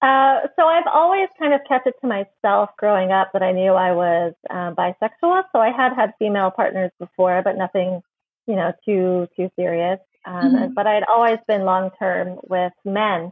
Uh, 0.03 0.47
so 0.57 0.65
I've 0.65 0.87
always 0.87 1.29
kind 1.39 1.53
of 1.53 1.61
kept 1.67 1.87
it 1.87 1.95
to 2.01 2.07
myself 2.07 2.71
growing 2.77 3.11
up 3.11 3.31
that 3.31 3.41
I 3.41 3.53
knew 3.53 3.71
I 3.71 3.93
was 3.93 4.33
uh, 4.49 4.73
bisexual. 4.73 5.43
So 5.53 5.59
I 5.59 5.71
had 5.71 5.93
had 5.93 6.13
female 6.19 6.51
partners 6.51 6.91
before, 6.99 7.41
but 7.41 7.57
nothing, 7.57 8.01
you 8.45 8.55
know, 8.55 8.73
too 8.85 9.29
too 9.37 9.49
serious. 9.55 9.99
Um, 10.25 10.55
mm-hmm. 10.55 10.73
But 10.73 10.87
I'd 10.87 11.03
always 11.03 11.39
been 11.47 11.63
long 11.63 11.89
term 11.97 12.39
with 12.43 12.73
men. 12.83 13.31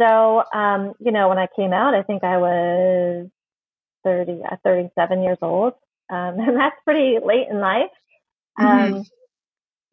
So, 0.00 0.42
um, 0.52 0.94
you 0.98 1.12
know, 1.12 1.28
when 1.28 1.38
I 1.38 1.46
came 1.54 1.72
out, 1.72 1.94
I 1.94 2.02
think 2.02 2.24
I 2.24 2.38
was 2.38 3.28
30, 4.04 4.40
uh, 4.50 4.56
37 4.64 5.22
years 5.22 5.38
old. 5.42 5.74
Um, 6.10 6.38
and 6.38 6.56
that's 6.56 6.76
pretty 6.84 7.18
late 7.24 7.48
in 7.50 7.60
life. 7.60 7.90
Um, 8.58 8.66
mm-hmm. 8.66 9.00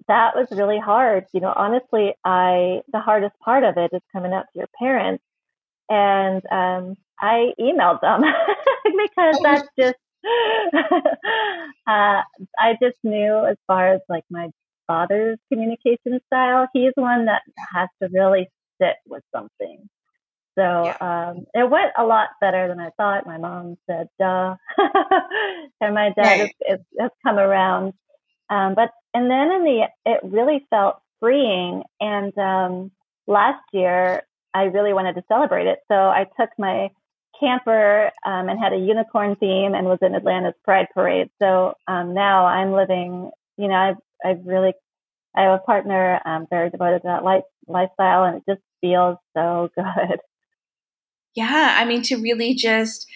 That 0.08 0.36
was 0.36 0.48
really 0.52 0.80
hard. 0.80 1.26
You 1.34 1.42
know, 1.42 1.54
honestly, 1.56 2.14
I, 2.26 2.82
the 2.92 3.00
hardest 3.00 3.36
part 3.44 3.64
of 3.64 3.78
it 3.78 3.92
is 3.94 4.02
coming 4.12 4.34
out 4.34 4.46
to 4.54 4.60
your 4.60 4.70
parents. 4.78 5.24
And, 5.90 6.42
um, 6.52 6.98
I 7.20 7.54
emailed 7.60 8.02
them 8.02 8.22
because 8.84 9.38
oh. 9.38 9.44
that's 9.44 9.68
just, 9.78 9.96
uh, 11.88 12.22
I 12.58 12.78
just 12.82 12.98
knew 13.04 13.46
as 13.46 13.58
far 13.68 13.94
as 13.94 14.02
like 14.10 14.24
my 14.30 14.50
father's 14.88 15.38
communication 15.52 16.20
style, 16.28 16.68
he's 16.74 16.94
one 16.96 17.26
that 17.26 17.42
has 17.74 17.90
to 18.02 18.10
really 18.12 18.50
sit 18.82 18.96
with 19.08 19.24
something. 19.34 19.90
So 20.56 20.86
yeah. 20.86 20.98
um, 21.00 21.46
it 21.54 21.70
went 21.70 21.92
a 21.98 22.04
lot 22.04 22.30
better 22.42 22.68
than 22.68 22.80
I 22.80 22.90
thought. 22.98 23.26
My 23.26 23.38
mom 23.38 23.78
said, 23.88 24.10
"Duh," 24.20 24.56
and 25.82 25.96
my 25.96 26.12
dad 26.16 26.42
right. 26.42 26.56
has, 26.68 26.80
has, 27.00 27.12
come 27.26 27.40
around. 27.40 27.94
Um, 28.50 28.76
but 28.76 28.92
and 29.14 29.32
then 29.32 29.52
in 29.52 29.64
the 29.64 29.88
it 30.06 30.20
really 30.24 30.66
felt 30.70 31.00
freeing. 31.22 31.84
And 32.02 32.38
um, 32.38 32.92
last 33.28 33.64
year 33.72 34.24
I 34.54 34.64
really 34.64 34.94
wanted 34.94 35.16
to 35.16 35.24
celebrate 35.30 35.68
it, 35.68 35.80
so 35.88 35.96
I 35.96 36.28
took 36.38 36.50
my 36.58 36.90
camper 37.40 38.12
um, 38.26 38.50
and 38.50 38.60
had 38.60 38.74
a 38.74 38.78
unicorn 38.78 39.36
theme 39.38 39.74
and 39.74 39.88
was 39.88 40.00
in 40.02 40.16
Atlanta's 40.16 40.54
Pride 40.64 40.88
Parade. 40.94 41.30
So 41.42 41.76
um, 41.88 42.14
now 42.14 42.46
I'm 42.46 42.74
living. 42.74 43.32
You 43.58 43.70
know, 43.70 43.76
I've 43.76 43.98
I've 44.24 44.46
really 44.46 44.74
I 45.36 45.44
have 45.44 45.60
a 45.60 45.64
partner. 45.64 46.20
I'm 46.26 46.48
very 46.50 46.70
devoted 46.70 47.02
to 47.02 47.08
that 47.08 47.24
life, 47.24 47.44
lifestyle, 47.68 48.24
and 48.26 48.38
it 48.38 48.44
just 48.48 48.62
feels 48.82 49.18
so 49.36 49.70
good. 49.76 50.20
Yeah, 51.34 51.78
I 51.80 51.86
mean, 51.86 52.02
to 52.04 52.18
really 52.18 52.54
just 52.54 53.08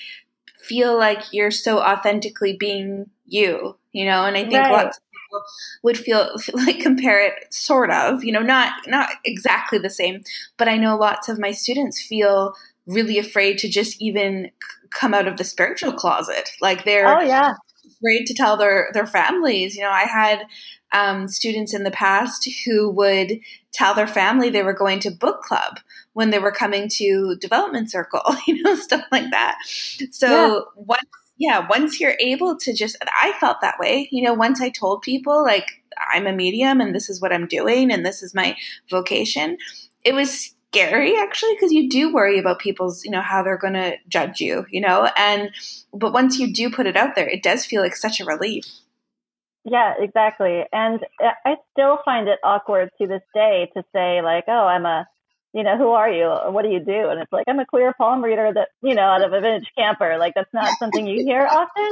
feel 0.59 0.97
like 0.97 1.21
you're 1.31 1.51
so 1.51 1.79
authentically 1.79 2.55
being 2.57 3.09
you, 3.25 3.77
you 3.91 4.05
know, 4.05 4.25
and 4.25 4.37
I 4.37 4.43
think 4.43 4.53
right. 4.53 4.71
lots 4.71 4.97
of 4.97 5.03
people 5.11 5.43
would 5.83 5.97
feel 5.97 6.29
like 6.53 6.79
compare 6.79 7.25
it 7.25 7.53
sort 7.53 7.91
of, 7.91 8.23
you 8.23 8.31
know, 8.31 8.41
not 8.41 8.73
not 8.87 9.09
exactly 9.25 9.79
the 9.79 9.89
same, 9.89 10.23
but 10.57 10.67
I 10.67 10.77
know 10.77 10.97
lots 10.97 11.29
of 11.29 11.39
my 11.39 11.51
students 11.51 12.01
feel 12.01 12.53
really 12.87 13.17
afraid 13.17 13.57
to 13.59 13.69
just 13.69 14.01
even 14.01 14.51
come 14.91 15.13
out 15.13 15.27
of 15.27 15.37
the 15.37 15.43
spiritual 15.43 15.93
closet. 15.93 16.51
Like 16.61 16.85
they're 16.85 17.07
oh, 17.07 17.21
yeah. 17.21 17.55
Afraid 18.05 18.25
to 18.27 18.33
tell 18.33 18.57
their 18.57 18.89
their 18.93 19.07
families. 19.07 19.75
You 19.75 19.83
know, 19.83 19.91
I 19.91 20.03
had 20.03 20.45
um, 20.91 21.27
students 21.27 21.73
in 21.73 21.83
the 21.83 21.91
past 21.91 22.47
who 22.65 22.89
would 22.91 23.39
tell 23.71 23.93
their 23.93 24.07
family 24.07 24.49
they 24.49 24.63
were 24.63 24.73
going 24.73 24.99
to 25.01 25.11
book 25.11 25.41
club 25.41 25.79
when 26.13 26.29
they 26.29 26.39
were 26.39 26.51
coming 26.51 26.87
to 26.87 27.35
development 27.37 27.91
circle, 27.91 28.21
you 28.47 28.61
know, 28.63 28.75
stuff 28.75 29.05
like 29.11 29.29
that. 29.31 29.57
So 30.11 30.27
yeah. 30.27 30.59
once, 30.75 31.09
yeah, 31.37 31.67
once 31.69 31.99
you're 31.99 32.15
able 32.19 32.57
to 32.59 32.73
just, 32.73 32.95
I 33.21 33.33
felt 33.39 33.57
that 33.61 33.77
way, 33.79 34.07
you 34.11 34.23
know, 34.23 34.33
once 34.33 34.61
I 34.61 34.69
told 34.69 35.01
people 35.01 35.43
like 35.43 35.83
I'm 36.13 36.27
a 36.27 36.31
medium 36.31 36.79
and 36.79 36.95
this 36.95 37.09
is 37.09 37.21
what 37.21 37.33
I'm 37.33 37.47
doing 37.47 37.91
and 37.91 38.05
this 38.05 38.23
is 38.23 38.33
my 38.33 38.55
vocation, 38.89 39.57
it 40.05 40.13
was 40.13 40.54
scary 40.75 41.17
actually 41.17 41.53
because 41.53 41.71
you 41.71 41.89
do 41.89 42.13
worry 42.13 42.37
about 42.37 42.59
people's 42.59 43.03
you 43.05 43.11
know 43.11 43.21
how 43.21 43.41
they're 43.43 43.57
going 43.57 43.73
to 43.73 43.95
judge 44.07 44.39
you 44.39 44.65
you 44.69 44.81
know 44.81 45.09
and 45.17 45.51
but 45.93 46.13
once 46.13 46.37
you 46.37 46.53
do 46.53 46.69
put 46.69 46.85
it 46.85 46.97
out 46.97 47.15
there 47.15 47.27
it 47.27 47.41
does 47.41 47.65
feel 47.65 47.81
like 47.81 47.95
such 47.95 48.19
a 48.19 48.25
relief 48.25 48.65
yeah, 49.65 49.95
exactly. 49.99 50.63
And 50.71 50.99
I 51.19 51.55
still 51.71 51.97
find 52.05 52.27
it 52.27 52.37
awkward 52.43 52.91
to 53.01 53.07
this 53.07 53.23
day 53.33 53.69
to 53.75 53.83
say 53.93 54.21
like, 54.21 54.43
"Oh, 54.47 54.67
I'm 54.67 54.85
a, 54.85 55.07
you 55.53 55.63
know, 55.63 55.75
who 55.75 55.89
are 55.89 56.09
you? 56.09 56.27
What 56.51 56.61
do 56.61 56.69
you 56.69 56.79
do?" 56.79 57.09
And 57.09 57.19
it's 57.19 57.31
like, 57.31 57.45
"I'm 57.47 57.57
a 57.57 57.65
queer 57.65 57.91
palm 57.97 58.23
reader 58.23 58.51
that, 58.53 58.69
you 58.83 58.93
know, 58.93 59.01
out 59.01 59.23
of 59.23 59.33
a 59.33 59.41
vintage 59.41 59.71
camper." 59.75 60.17
Like 60.19 60.33
that's 60.35 60.53
not 60.53 60.71
something 60.79 61.07
you 61.07 61.25
hear 61.25 61.47
often. 61.47 61.91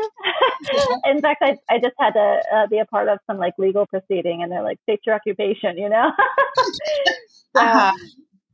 In 1.06 1.20
fact, 1.20 1.42
I 1.42 1.58
I 1.68 1.80
just 1.80 1.96
had 2.00 2.12
to 2.12 2.44
uh, 2.54 2.68
be 2.68 2.78
a 2.78 2.86
part 2.86 3.08
of 3.08 3.18
some 3.26 3.40
like 3.40 3.56
legal 3.58 3.88
proceeding, 3.88 4.44
and 4.44 4.52
they're 4.52 4.62
like, 4.62 4.80
"State 4.84 5.00
your 5.08 5.16
occupation," 5.16 5.76
you 5.76 5.90
know. 5.90 6.12
so 7.56 7.62
uh-huh. 7.62 7.92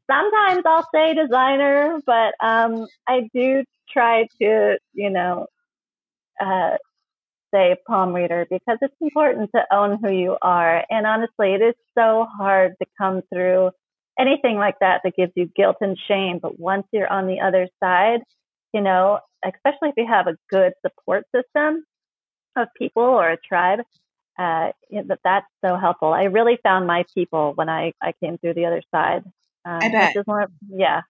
Sometimes 0.09 0.63
I'll 0.65 0.87
say 0.93 1.13
designer, 1.13 1.99
but 2.05 2.33
um, 2.41 2.87
I 3.07 3.29
do 3.33 3.63
try 3.91 4.27
to, 4.41 4.77
you 4.93 5.09
know, 5.09 5.47
uh, 6.39 6.77
say 7.53 7.75
palm 7.87 8.13
reader 8.13 8.45
because 8.49 8.77
it's 8.81 8.95
important 9.01 9.49
to 9.55 9.65
own 9.73 9.99
who 10.01 10.11
you 10.11 10.37
are. 10.41 10.83
And 10.89 11.05
honestly, 11.07 11.53
it 11.53 11.61
is 11.61 11.75
so 11.97 12.27
hard 12.37 12.73
to 12.81 12.87
come 12.97 13.21
through 13.33 13.71
anything 14.19 14.57
like 14.57 14.75
that 14.81 15.01
that 15.03 15.15
gives 15.15 15.31
you 15.35 15.49
guilt 15.55 15.77
and 15.81 15.97
shame. 16.07 16.39
But 16.41 16.59
once 16.59 16.85
you're 16.91 17.11
on 17.11 17.27
the 17.27 17.39
other 17.41 17.67
side, 17.81 18.21
you 18.73 18.81
know, 18.81 19.19
especially 19.43 19.89
if 19.89 19.95
you 19.97 20.07
have 20.07 20.27
a 20.27 20.37
good 20.49 20.73
support 20.85 21.25
system 21.35 21.83
of 22.55 22.67
people 22.77 23.03
or 23.03 23.31
a 23.31 23.37
tribe, 23.37 23.79
uh, 24.37 24.71
know, 24.89 25.15
that's 25.23 25.47
so 25.65 25.75
helpful. 25.75 26.13
I 26.13 26.23
really 26.25 26.57
found 26.63 26.87
my 26.87 27.03
people 27.13 27.53
when 27.55 27.69
I, 27.69 27.93
I 28.01 28.13
came 28.23 28.37
through 28.37 28.53
the 28.53 28.65
other 28.65 28.81
side. 28.93 29.23
Um, 29.65 29.79
I 29.81 29.89
bet. 29.89 30.15
More, 30.27 30.47
yeah, 30.69 31.01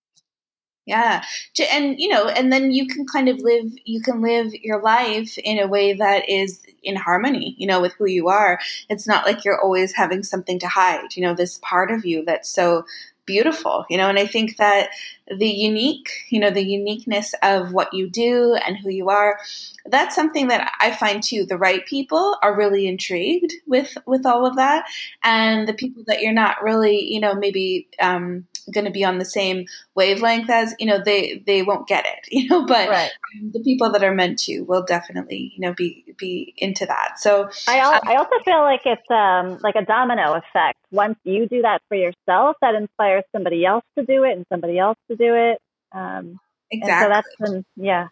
yeah. 0.85 1.23
And, 1.71 1.99
you 1.99 2.09
know, 2.09 2.27
and 2.27 2.51
then 2.51 2.71
you 2.71 2.87
can 2.87 3.05
kind 3.05 3.29
of 3.29 3.37
live, 3.39 3.65
you 3.85 4.01
can 4.01 4.21
live 4.21 4.53
your 4.53 4.81
life 4.81 5.37
in 5.37 5.59
a 5.59 5.67
way 5.67 5.93
that 5.93 6.27
is 6.27 6.63
in 6.81 6.95
harmony, 6.95 7.55
you 7.57 7.67
know, 7.67 7.79
with 7.79 7.93
who 7.93 8.07
you 8.07 8.27
are. 8.29 8.59
It's 8.89 9.07
not 9.07 9.25
like 9.25 9.45
you're 9.45 9.61
always 9.61 9.93
having 9.93 10.23
something 10.23 10.57
to 10.59 10.67
hide, 10.67 11.15
you 11.15 11.23
know, 11.23 11.35
this 11.35 11.59
part 11.61 11.91
of 11.91 12.05
you 12.05 12.25
that's 12.25 12.49
so 12.49 12.85
beautiful, 13.25 13.85
you 13.91 13.97
know, 13.97 14.09
and 14.09 14.17
I 14.17 14.25
think 14.25 14.57
that 14.57 14.89
the 15.27 15.47
unique, 15.47 16.09
you 16.31 16.39
know, 16.39 16.49
the 16.49 16.65
uniqueness 16.65 17.35
of 17.43 17.71
what 17.71 17.93
you 17.93 18.09
do 18.09 18.55
and 18.55 18.75
who 18.75 18.89
you 18.89 19.09
are, 19.09 19.39
that's 19.85 20.15
something 20.15 20.47
that 20.47 20.71
I 20.79 20.91
find 20.91 21.21
too. 21.23 21.45
The 21.45 21.57
right 21.57 21.85
people 21.85 22.37
are 22.41 22.55
really 22.55 22.87
intrigued 22.87 23.53
with 23.67 23.97
with 24.05 24.25
all 24.25 24.45
of 24.45 24.55
that, 24.57 24.85
and 25.23 25.67
the 25.67 25.73
people 25.73 26.03
that 26.07 26.21
you're 26.21 26.33
not 26.33 26.63
really, 26.63 27.03
you 27.03 27.19
know, 27.19 27.35
maybe 27.35 27.87
um, 27.99 28.47
going 28.71 28.85
to 28.85 28.91
be 28.91 29.03
on 29.03 29.17
the 29.17 29.25
same 29.25 29.65
wavelength 29.95 30.49
as, 30.49 30.73
you 30.79 30.85
know, 30.85 31.01
they 31.03 31.43
they 31.45 31.63
won't 31.63 31.87
get 31.87 32.05
it, 32.05 32.27
you 32.31 32.47
know. 32.47 32.65
But 32.65 32.89
right. 32.89 33.11
the 33.51 33.61
people 33.61 33.91
that 33.91 34.03
are 34.03 34.13
meant 34.13 34.39
to 34.39 34.61
will 34.61 34.83
definitely, 34.83 35.53
you 35.55 35.61
know, 35.61 35.73
be 35.73 36.05
be 36.17 36.53
into 36.57 36.85
that. 36.85 37.19
So 37.19 37.49
I 37.67 37.79
al- 37.79 38.01
I 38.03 38.15
also 38.15 38.43
feel 38.43 38.61
like 38.61 38.81
it's 38.85 39.09
um 39.09 39.59
like 39.63 39.75
a 39.75 39.85
domino 39.85 40.33
effect. 40.33 40.79
Once 40.91 41.17
you 41.23 41.47
do 41.47 41.61
that 41.61 41.81
for 41.87 41.95
yourself, 41.95 42.57
that 42.61 42.75
inspires 42.75 43.23
somebody 43.31 43.65
else 43.65 43.83
to 43.97 44.05
do 44.05 44.23
it, 44.23 44.33
and 44.33 44.45
somebody 44.51 44.77
else 44.77 44.97
to 45.09 45.15
do 45.15 45.35
it. 45.35 45.61
Um, 45.91 46.39
exactly. 46.71 47.05
so 47.05 47.09
that's 47.09 47.51
been 47.51 47.65
yeah. 47.75 48.07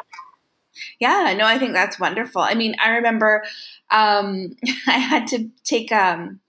Yeah, 1.00 1.34
no, 1.38 1.46
I 1.46 1.58
think 1.58 1.74
that's 1.74 2.00
wonderful. 2.00 2.42
I 2.42 2.54
mean, 2.54 2.76
I 2.84 2.90
remember 2.90 3.44
um, 3.92 4.56
I 4.88 5.00
had 5.00 5.28
to 5.28 5.50
take 5.64 5.92
um, 5.92 6.40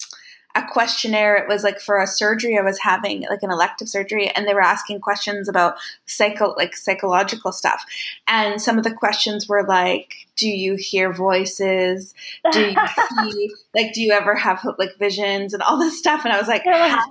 a 0.55 0.63
questionnaire. 0.67 1.37
It 1.37 1.49
was 1.49 1.63
like 1.63 1.81
for 1.81 2.01
a 2.01 2.07
surgery 2.07 2.59
I 2.59 2.63
was 2.63 2.79
having, 2.81 3.23
like 3.23 3.43
an 3.43 3.51
elective 3.51 3.89
surgery, 3.89 4.29
and 4.29 4.47
they 4.47 4.55
were 4.55 4.61
asking 4.61 5.01
questions 5.01 5.49
about 5.49 5.77
psycho 6.07 6.55
like 6.57 6.77
psychological 6.77 7.53
stuff. 7.53 7.85
And 8.27 8.61
some 8.61 8.79
of 8.79 8.85
the 8.85 8.93
questions 8.93 9.49
were 9.49 9.67
like, 9.67 10.15
"Do 10.37 10.49
you 10.49 10.77
hear 10.77 11.13
voices? 11.13 12.15
Do 12.53 12.61
you 12.61 12.77
see 13.21 13.51
like 13.75 13.93
do 13.93 14.03
you 14.03 14.13
ever 14.13 14.35
have 14.35 14.67
like 14.79 14.97
visions 14.99 15.55
and 15.55 15.63
all 15.63 15.79
this 15.79 15.99
stuff?" 15.99 16.25
And 16.25 16.33
I 16.33 16.39
was 16.39 16.49
like, 16.49 16.65
how, 16.65 17.05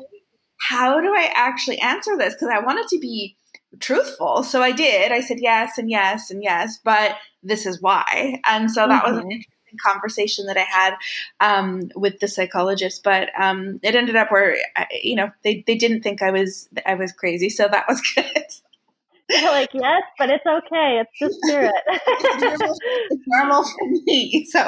how 0.60 1.02
do 1.02 1.14
I 1.14 1.32
actually 1.36 1.80
answer 1.80 2.18
this? 2.18 2.34
Because 2.34 2.50
I 2.50 2.60
wanted 2.60 2.88
to 2.90 3.00
be 3.00 3.36
truthful. 3.80 4.44
So 4.44 4.62
I 4.62 4.72
did. 4.72 5.12
I 5.12 5.22
said 5.22 5.38
yes 5.40 5.78
and 5.78 5.90
yes 5.90 6.30
and 6.30 6.44
yes, 6.44 6.80
but 6.84 7.16
this 7.44 7.66
is 7.66 7.82
why. 7.82 8.42
And 8.46 8.72
so 8.72 8.88
that 8.88 9.04
mm-hmm. 9.04 9.16
was 9.16 9.24
an 9.24 9.32
interesting 9.32 9.78
conversation 9.86 10.46
that 10.48 10.58
I 10.58 10.62
had 10.62 10.96
um, 11.40 11.92
with 11.96 12.20
the 12.20 12.28
psychologist. 12.28 13.04
But 13.04 13.30
um, 13.40 13.80
it 13.84 13.96
ended 13.96 14.16
up 14.16 14.32
where 14.32 14.58
you 14.92 15.16
know 15.16 15.32
they, 15.44 15.64
they 15.68 15.76
didn't 15.76 16.02
think 16.02 16.22
I 16.22 16.32
was 16.32 16.70
I 16.86 16.96
was 16.96 17.12
crazy, 17.12 17.50
so 17.50 17.68
that 17.68 17.86
was 17.88 18.02
good. 18.16 18.44
They're 19.30 19.52
like, 19.52 19.74
yes, 19.74 20.04
but 20.18 20.30
it's 20.30 20.46
okay. 20.46 21.02
It's 21.02 21.20
the 21.20 21.48
spirit. 21.48 21.74
it's, 21.88 22.42
normal, 22.42 22.78
it's, 23.10 23.24
normal, 23.28 23.64
for 23.64 23.90
me. 24.06 24.46
So, 24.46 24.60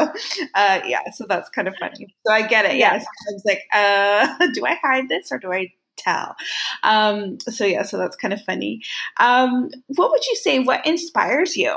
uh, 0.54 0.82
yeah, 0.86 1.10
so 1.12 1.26
that's 1.30 1.50
kind 1.50 1.70
of 1.70 1.78
funny. 1.78 2.14
So 2.28 2.34
I 2.34 2.46
get 2.46 2.66
it. 2.66 2.76
Yeah. 2.76 2.96
was 2.96 3.44
like, 3.46 3.62
uh, 3.74 4.48
do 4.54 4.66
I 4.66 4.76
hide 4.84 5.08
this 5.08 5.32
or 5.32 5.40
do 5.40 5.54
I 5.54 5.72
tell. 6.04 6.36
Um, 6.84 7.40
so 7.40 7.66
yeah, 7.66 7.84
so 7.84 7.98
that's 7.98 8.16
kind 8.16 8.34
of 8.34 8.42
funny. 8.44 8.82
Um, 9.18 9.70
what 9.88 10.12
would 10.12 10.26
you 10.26 10.36
say? 10.36 10.60
What 10.60 10.86
inspires 10.86 11.56
you? 11.56 11.76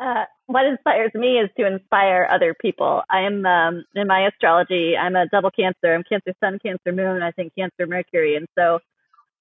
Uh, 0.00 0.24
what 0.46 0.66
inspires 0.66 1.10
me 1.14 1.38
is 1.38 1.48
to 1.58 1.66
inspire 1.66 2.28
other 2.30 2.54
people. 2.54 3.02
I'm 3.08 3.46
um, 3.46 3.84
in 3.94 4.06
my 4.06 4.26
astrology. 4.26 4.96
I'm 4.96 5.16
a 5.16 5.26
double 5.28 5.50
Cancer. 5.50 5.94
I'm 5.94 6.02
Cancer 6.02 6.34
Sun, 6.40 6.58
Cancer 6.64 6.92
Moon. 6.92 7.22
I 7.22 7.30
think 7.30 7.52
Cancer 7.58 7.86
Mercury, 7.86 8.36
and 8.36 8.46
so 8.58 8.78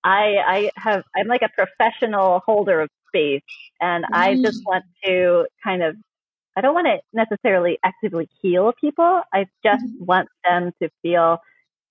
I 0.03 0.35
I 0.45 0.69
have 0.77 1.03
I'm 1.15 1.27
like 1.27 1.41
a 1.41 1.49
professional 1.49 2.41
holder 2.45 2.81
of 2.81 2.89
space, 3.09 3.41
and 3.81 4.05
mm. 4.05 4.09
I 4.13 4.35
just 4.35 4.65
want 4.65 4.85
to 5.03 5.45
kind 5.63 5.83
of 5.83 5.95
I 6.55 6.61
don't 6.61 6.73
want 6.73 6.87
to 6.87 6.99
necessarily 7.11 7.77
actively 7.83 8.29
heal 8.41 8.71
people. 8.79 9.21
I 9.33 9.47
just 9.63 9.83
mm-hmm. 9.83 10.05
want 10.05 10.29
them 10.45 10.71
to 10.81 10.89
feel 11.01 11.39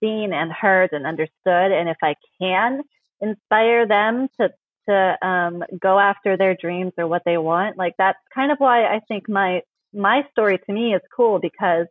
seen 0.05 0.33
and 0.33 0.53
heard 0.53 0.91
and 0.93 1.07
understood. 1.07 1.73
And 1.73 1.89
if 1.89 1.97
I 2.03 2.15
can 2.41 2.83
inspire 3.21 3.87
them 3.87 4.29
to 4.41 4.51
to 4.87 5.27
um, 5.27 5.65
go 5.81 5.99
after 5.99 6.37
their 6.37 6.55
dreams 6.55 6.93
or 6.99 7.07
what 7.09 7.23
they 7.25 7.39
want, 7.39 7.79
like 7.79 7.95
that's 7.97 8.19
kind 8.35 8.53
of 8.53 8.59
why 8.59 8.85
I 8.85 9.01
think 9.09 9.29
my 9.29 9.63
my 9.95 10.25
story 10.33 10.59
to 10.59 10.73
me 10.73 10.95
is 10.95 11.01
cool 11.17 11.39
because 11.39 11.87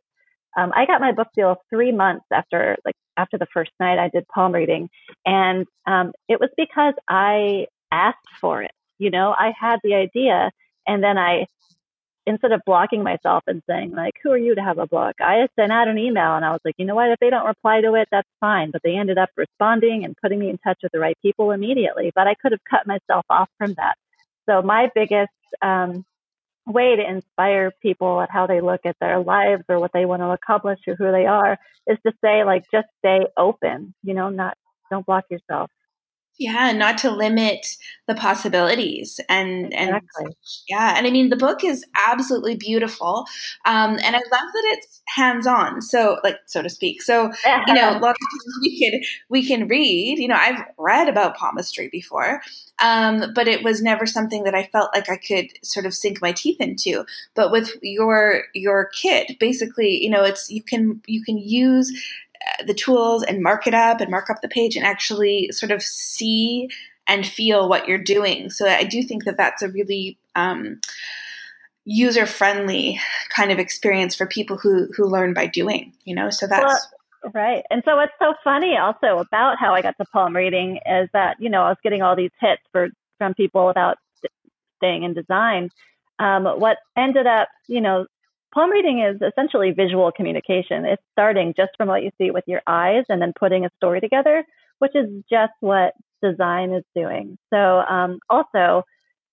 um, 0.56 0.72
I 0.76 0.86
got 0.86 1.02
my 1.02 1.12
book 1.12 1.30
deal 1.36 1.56
three 1.70 1.92
months 1.92 2.26
after 2.32 2.78
like 2.86 2.96
after 3.18 3.38
the 3.38 3.48
first 3.54 3.72
night 3.80 3.98
I 3.98 4.10
did 4.10 4.28
palm 4.28 4.54
reading, 4.54 4.90
and 5.26 5.66
um, 5.88 6.12
it 6.30 6.40
was 6.40 6.50
because 6.56 6.94
I 7.10 7.66
asked 7.92 8.30
for 8.40 8.62
it. 8.62 8.72
You 9.00 9.10
know, 9.10 9.34
I 9.38 9.54
had 9.60 9.80
the 9.84 9.96
idea, 9.96 10.52
and 10.86 11.04
then 11.04 11.18
I 11.18 11.48
instead 12.26 12.52
of 12.52 12.62
blocking 12.66 13.04
myself 13.04 13.44
and 13.48 13.62
saying 13.70 13.92
like, 13.92 14.14
"Who 14.24 14.32
are 14.32 14.38
you 14.38 14.56
to 14.56 14.62
have 14.62 14.78
a 14.78 14.88
block?" 14.88 15.16
I 15.20 15.48
sent 15.56 15.72
out 15.72 15.88
an 15.88 15.98
email 15.98 16.36
and 16.36 16.46
I 16.46 16.52
was 16.52 16.62
like, 16.66 16.76
"You 16.78 16.86
know 16.86 16.96
what? 16.96 17.12
If 17.12 17.20
they 17.20 17.30
don't 17.30 17.46
reply 17.46 17.82
to 17.82 17.96
it, 17.96 18.08
that's 18.12 18.30
fine." 18.40 18.72
But 18.72 18.82
they 18.84 18.96
ended 18.96 19.18
up 19.18 19.30
responding 19.38 20.06
and 20.06 20.18
putting 20.22 20.40
me 20.40 20.50
in 20.50 20.58
touch 20.60 20.80
with 20.84 20.92
the 20.92 21.00
right 21.00 21.18
people 21.22 21.52
immediately. 21.52 22.12
But 22.16 22.28
I 22.28 22.36
could 22.36 22.52
have 22.52 22.64
cut 22.70 22.88
myself 22.88 23.26
off 23.30 23.50
from 23.58 23.74
that. 23.76 23.96
So 24.50 24.62
my 24.62 24.90
biggest 24.94 25.32
um, 25.62 26.06
way 26.66 26.96
to 26.96 27.10
inspire 27.10 27.72
people 27.82 28.22
at 28.22 28.32
how 28.32 28.48
they 28.48 28.62
look 28.62 28.82
at 28.86 28.98
their 29.00 29.20
lives 29.20 29.64
or 29.70 29.80
what 29.80 29.92
they 29.94 30.06
want 30.06 30.22
to 30.22 30.32
accomplish 30.32 30.80
or 30.88 30.96
who 30.96 31.12
they 31.12 31.26
are 31.26 31.58
is 31.88 31.98
to 32.06 32.14
say 32.24 32.44
like, 32.44 32.64
just 32.72 32.88
stay 33.00 33.26
open. 33.38 33.94
You 34.04 34.14
know, 34.14 34.30
not 34.30 34.58
don't 34.90 35.06
block 35.06 35.26
yourself. 35.30 35.70
Yeah, 36.40 36.72
not 36.72 36.98
to 37.00 37.12
limit 37.12 37.66
the 38.08 38.16
possibilities 38.16 39.20
and 39.30 39.68
exactly. 39.68 40.26
and 40.26 40.36
yeah, 40.68 40.98
and 40.98 41.06
I 41.06 41.12
mean 41.12 41.30
the 41.30 41.36
book 41.36 41.64
is 41.64 41.86
absolutely 41.96 42.56
beautiful, 42.56 43.26
um, 43.66 44.00
and 44.04 44.16
I 44.16 44.20
love 44.20 44.24
that 44.30 44.64
it's 44.66 45.02
hands 45.08 45.46
on, 45.46 45.82
so 45.82 46.18
like 46.24 46.38
so 46.48 46.64
to 46.64 46.70
speak. 46.70 47.04
So 47.04 47.32
you 47.68 47.74
know, 47.74 47.92
a 47.92 48.00
lot 48.00 48.16
of 48.16 48.18
times 48.18 48.60
we 48.62 48.80
can 48.80 49.02
we 49.30 49.48
can 49.48 49.68
read. 49.68 50.18
You 50.18 50.28
know, 50.28 50.36
I've 50.36 50.64
read 50.78 51.08
about 51.08 51.38
palmistry 51.38 51.90
before, 51.92 52.42
um, 52.80 53.32
but 53.36 53.48
it 53.48 53.64
was 53.64 53.84
never 53.84 54.08
something 54.08 54.44
that 54.44 54.56
I 54.56 54.64
felt 54.64 54.90
like 54.96 55.10
I 55.10 55.18
could 55.18 55.48
sort 55.64 55.86
of 55.86 55.94
sink 55.94 56.20
my 56.20 56.32
teeth 56.32 56.60
into. 56.60 57.06
But 57.36 57.52
with 57.52 57.78
your 57.84 58.46
your 58.56 58.90
kit, 58.90 59.38
basically, 59.40 60.04
you 60.04 60.10
know, 60.10 60.24
it's 60.24 60.50
you 60.50 60.64
can 60.64 61.00
you 61.06 61.24
can 61.24 61.38
use 61.38 61.92
the 62.66 62.74
tools 62.74 63.24
and 63.24 63.42
mark 63.42 63.68
it 63.68 63.74
up 63.74 64.02
and 64.02 64.12
mark 64.12 64.30
up 64.30 64.42
the 64.42 64.48
page 64.48 64.76
and 64.76 64.86
actually 64.86 65.50
sort 65.52 65.72
of 65.72 65.82
see 65.82 66.70
and 67.08 67.26
feel 67.26 67.68
what 67.68 67.88
you're 67.88 67.98
doing. 67.98 68.50
So 68.50 68.68
I 68.68 68.84
do 68.84 69.04
think 69.04 69.26
that 69.26 69.38
that's 69.38 69.62
a 69.62 69.70
really 69.70 70.18
um, 70.36 70.80
user 71.86 72.26
friendly 72.26 73.00
kind 73.30 73.52
of 73.52 73.60
experience 73.60 74.16
for 74.16 74.26
people 74.26 74.58
who 74.58 74.88
who 74.96 75.06
learn 75.06 75.34
by 75.34 75.48
doing. 75.48 75.94
You 76.06 76.16
know, 76.16 76.30
so 76.30 76.48
that's. 76.48 76.88
Well, 77.24 77.32
right. 77.34 77.64
And 77.70 77.82
so 77.86 77.96
what's 77.96 78.14
so 78.20 78.34
funny 78.44 78.78
also 78.78 79.20
about 79.20 79.58
how 79.60 79.74
I 79.74 79.82
got 79.82 79.98
to 79.98 80.06
palm 80.06 80.36
reading 80.36 80.80
is 80.86 81.10
that, 81.14 81.38
you 81.40 81.50
know, 81.50 81.64
I 81.64 81.70
was 81.70 81.78
getting 81.84 82.02
all 82.02 82.16
these 82.16 82.32
hits 82.40 82.62
for 82.72 82.90
from 83.18 83.34
people 83.34 83.70
about 83.70 83.98
staying 84.78 85.04
in 85.04 85.14
design. 85.14 85.70
Um, 86.20 86.46
what 86.46 86.78
ended 86.98 87.26
up, 87.26 87.48
you 87.68 87.82
know, 87.82 88.06
palm 88.54 88.72
reading 88.72 89.00
is 89.00 89.22
essentially 89.22 89.72
visual 89.72 90.12
communication. 90.12 90.86
It's 90.86 91.02
starting 91.12 91.54
just 91.56 91.72
from 91.78 91.88
what 91.88 92.04
you 92.04 92.12
see 92.18 92.32
with 92.32 92.44
your 92.48 92.62
eyes 92.68 93.06
and 93.10 93.22
then 93.22 93.34
putting 93.38 93.66
a 93.66 93.70
story 93.78 94.00
together, 94.00 94.46
which 94.80 94.96
is 94.96 95.10
just 95.30 95.54
what 95.60 95.94
design 96.22 96.74
is 96.74 96.84
doing. 96.96 97.38
So 97.52 97.58
um, 97.58 98.20
also 98.30 98.84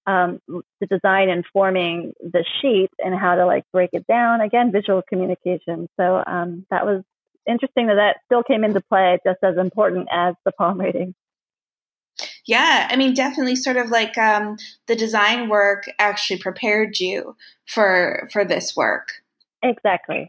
um, 0.07 0.41
the 0.49 0.87
design 0.89 1.29
informing 1.29 2.13
the 2.21 2.45
sheet 2.61 2.91
and 2.99 3.15
how 3.15 3.37
to 3.37 3.47
like 3.47 3.65
break 3.73 3.91
it 3.93 4.07
down. 4.07 4.41
Again, 4.41 4.73
visual 4.73 5.03
communication. 5.09 5.89
So 5.99 6.23
um, 6.27 6.67
that 6.71 6.85
was 6.85 7.03
interesting 7.49 7.87
that 7.89 7.95
that 7.95 8.17
still 8.27 8.43
came 8.43 8.65
into 8.65 8.81
play 8.81 9.19
just 9.25 9.39
as 9.43 9.57
important 9.57 10.09
as 10.11 10.35
the 10.45 10.53
palm 10.53 10.81
reading. 10.81 11.15
Yeah, 12.51 12.89
I 12.91 12.97
mean, 12.97 13.15
definitely, 13.15 13.55
sort 13.55 13.77
of 13.77 13.91
like 13.91 14.19
um, 14.19 14.57
the 14.89 14.97
design 14.97 15.49
work 15.49 15.89
actually 16.01 16.41
prepared 16.41 16.99
you 16.99 17.37
for 17.65 18.29
for 18.33 18.45
this 18.45 18.75
work. 18.75 19.07
Exactly. 19.63 20.29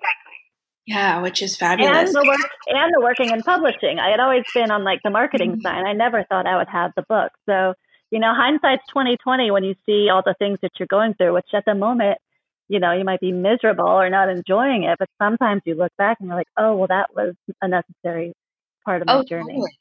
Yeah, 0.85 1.19
which 1.23 1.41
is 1.41 1.57
fabulous. 1.57 1.97
And 1.97 2.07
the 2.09 2.23
work 2.23 2.51
and 2.67 2.93
the 2.93 3.01
working 3.01 3.31
in 3.31 3.41
publishing. 3.41 3.97
I 3.97 4.11
had 4.11 4.19
always 4.19 4.43
been 4.53 4.69
on 4.69 4.83
like 4.83 4.99
the 5.03 5.09
marketing 5.09 5.53
mm-hmm. 5.53 5.61
side. 5.61 5.83
I 5.83 5.93
never 5.93 6.23
thought 6.23 6.45
I 6.45 6.57
would 6.57 6.67
have 6.67 6.91
the 6.95 7.01
book. 7.09 7.31
So, 7.49 7.73
you 8.11 8.19
know, 8.19 8.35
hindsight's 8.35 8.83
twenty 8.91 9.17
twenty 9.17 9.49
when 9.49 9.63
you 9.63 9.73
see 9.87 10.09
all 10.13 10.21
the 10.23 10.35
things 10.37 10.59
that 10.61 10.73
you're 10.77 10.85
going 10.85 11.15
through, 11.15 11.33
which 11.33 11.49
at 11.55 11.65
the 11.65 11.73
moment, 11.73 12.19
you 12.67 12.79
know, 12.79 12.91
you 12.91 13.03
might 13.03 13.19
be 13.19 13.31
miserable 13.31 13.87
or 13.87 14.11
not 14.11 14.29
enjoying 14.29 14.83
it, 14.83 14.97
but 14.99 15.09
sometimes 15.19 15.63
you 15.65 15.73
look 15.73 15.91
back 15.97 16.17
and 16.19 16.27
you're 16.27 16.37
like, 16.37 16.53
oh, 16.55 16.75
well, 16.75 16.87
that 16.87 17.15
was 17.15 17.33
a 17.63 17.67
necessary 17.67 18.33
part 18.85 19.01
of 19.01 19.07
my 19.07 19.15
oh, 19.15 19.23
journey. 19.23 19.53
Totally. 19.53 19.71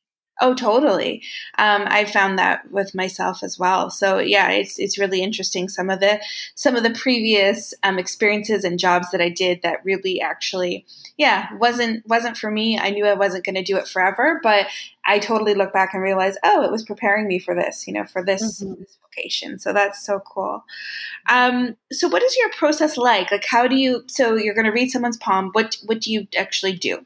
Oh, 0.43 0.55
totally. 0.55 1.23
Um, 1.59 1.85
I 1.87 2.07
found 2.07 2.39
that 2.39 2.71
with 2.71 2.95
myself 2.95 3.43
as 3.43 3.59
well. 3.59 3.91
So 3.91 4.19
yeah, 4.19 4.51
it's 4.51 4.79
it's 4.79 4.99
really 4.99 5.23
interesting. 5.23 5.69
Some 5.69 5.91
of 5.91 6.01
the 6.01 6.21
some 6.55 6.77
of 6.77 6.83
the 6.83 6.91
previous 6.91 7.75
um, 7.83 7.99
experiences 7.99 8.65
and 8.65 8.79
jobs 8.79 9.11
that 9.11 9.21
I 9.21 9.29
did 9.29 9.61
that 9.63 9.85
really 9.85 10.19
actually, 10.21 10.87
yeah, 11.19 11.55
wasn't 11.59 12.07
wasn't 12.07 12.39
for 12.39 12.51
me. 12.51 12.79
I 12.79 12.89
knew 12.89 13.05
I 13.05 13.15
wasn't 13.15 13.45
going 13.45 13.57
to 13.57 13.63
do 13.63 13.77
it 13.77 13.87
forever, 13.87 14.41
but 14.43 14.67
I 15.05 15.19
totally 15.19 15.55
look 15.55 15.75
back 15.75 15.93
and 15.93 16.03
realize, 16.03 16.37
oh, 16.43 16.63
it 16.63 16.71
was 16.71 16.85
preparing 16.85 17.27
me 17.27 17.39
for 17.39 17.55
this, 17.55 17.87
you 17.87 17.93
know, 17.93 18.05
for 18.05 18.25
this, 18.25 18.63
mm-hmm. 18.63 18.81
this 18.81 18.99
vocation. 19.03 19.59
So 19.59 19.73
that's 19.73 20.05
so 20.05 20.21
cool. 20.21 20.65
Um, 21.29 21.77
so 21.93 22.09
what 22.09 22.23
is 22.23 22.37
your 22.37 22.51
process 22.53 22.97
like? 22.97 23.31
Like, 23.31 23.45
how 23.45 23.67
do 23.67 23.77
you? 23.77 24.05
So 24.07 24.37
you're 24.37 24.55
going 24.55 24.67
to 24.67 24.73
read 24.73 24.91
someone's 24.91 25.19
palm. 25.19 25.51
What 25.53 25.77
what 25.85 26.01
do 26.01 26.11
you 26.11 26.27
actually 26.35 26.73
do? 26.73 27.05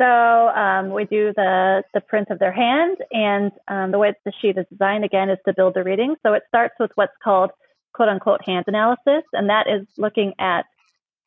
So 0.00 0.06
um, 0.06 0.90
we 0.90 1.04
do 1.04 1.32
the, 1.36 1.82
the 1.94 2.00
print 2.00 2.28
of 2.30 2.38
their 2.38 2.52
hand, 2.52 2.96
and 3.12 3.52
um, 3.68 3.92
the 3.92 3.98
way 3.98 4.14
the 4.24 4.32
sheet 4.40 4.56
is 4.58 4.66
designed 4.70 5.04
again 5.04 5.30
is 5.30 5.38
to 5.46 5.54
build 5.54 5.74
the 5.74 5.84
reading. 5.84 6.16
So 6.24 6.32
it 6.32 6.42
starts 6.48 6.74
with 6.80 6.90
what's 6.94 7.12
called 7.22 7.50
quote 7.92 8.08
unquote 8.08 8.40
hand 8.44 8.64
analysis, 8.68 9.24
and 9.32 9.48
that 9.50 9.66
is 9.68 9.86
looking 9.98 10.32
at 10.38 10.64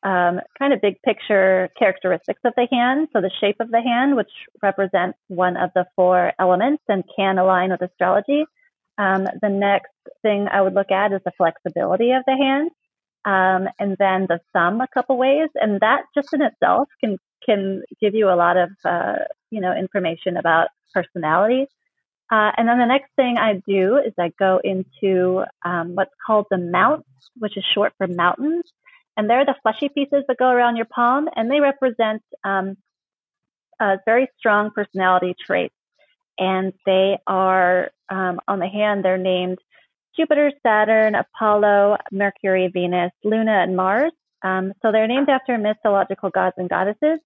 um, 0.02 0.40
kind 0.58 0.72
of 0.72 0.80
big 0.80 1.00
picture 1.02 1.68
characteristics 1.78 2.40
of 2.44 2.52
the 2.56 2.68
hand. 2.70 3.08
So 3.12 3.20
the 3.20 3.30
shape 3.40 3.56
of 3.60 3.70
the 3.70 3.80
hand, 3.80 4.16
which 4.16 4.30
represents 4.62 5.18
one 5.28 5.56
of 5.56 5.70
the 5.74 5.86
four 5.96 6.32
elements 6.38 6.82
and 6.88 7.02
can 7.16 7.38
align 7.38 7.70
with 7.70 7.82
astrology. 7.82 8.44
Um, 8.98 9.26
the 9.42 9.48
next 9.48 9.92
thing 10.22 10.48
I 10.50 10.60
would 10.60 10.74
look 10.74 10.90
at 10.90 11.12
is 11.12 11.20
the 11.24 11.32
flexibility 11.36 12.12
of 12.12 12.22
the 12.26 12.36
hand. 12.36 12.70
Um, 13.24 13.68
and 13.80 13.96
then 13.98 14.26
the 14.28 14.38
thumb 14.52 14.80
a 14.80 14.86
couple 14.86 15.18
ways, 15.18 15.48
and 15.56 15.80
that 15.80 16.02
just 16.14 16.32
in 16.32 16.42
itself 16.42 16.88
can 17.00 17.18
can 17.44 17.82
give 18.00 18.14
you 18.14 18.28
a 18.28 18.36
lot 18.36 18.56
of 18.56 18.70
uh, 18.84 19.16
you 19.50 19.60
know 19.60 19.74
information 19.74 20.36
about 20.36 20.68
personality. 20.94 21.66
Uh, 22.30 22.50
and 22.56 22.68
then 22.68 22.78
the 22.78 22.86
next 22.86 23.10
thing 23.14 23.38
I 23.38 23.62
do 23.68 23.98
is 23.98 24.12
I 24.18 24.32
go 24.36 24.60
into 24.62 25.44
um, 25.64 25.94
what's 25.94 26.14
called 26.26 26.46
the 26.50 26.58
mounts, 26.58 27.08
which 27.38 27.56
is 27.56 27.64
short 27.72 27.92
for 27.98 28.08
mountains, 28.08 28.64
and 29.16 29.30
they're 29.30 29.44
the 29.44 29.54
fleshy 29.62 29.88
pieces 29.88 30.24
that 30.26 30.36
go 30.36 30.48
around 30.48 30.76
your 30.76 30.86
palm, 30.86 31.28
and 31.36 31.48
they 31.48 31.60
represent 31.60 32.22
um, 32.42 32.76
very 34.04 34.28
strong 34.38 34.70
personality 34.70 35.36
traits, 35.46 35.74
and 36.38 36.72
they 36.84 37.18
are 37.28 37.90
um, 38.08 38.40
on 38.48 38.58
the 38.58 38.68
hand. 38.68 39.04
They're 39.04 39.18
named 39.18 39.58
Jupiter, 40.16 40.50
Saturn, 40.62 41.14
Apollo, 41.14 41.98
Mercury, 42.10 42.68
Venus, 42.68 43.12
Luna, 43.22 43.62
and 43.62 43.76
Mars. 43.76 44.12
Um, 44.46 44.72
so 44.82 44.92
they're 44.92 45.08
named 45.08 45.28
after 45.28 45.58
mythological 45.58 46.30
gods 46.30 46.54
and 46.58 46.68
goddesses. 46.68 47.18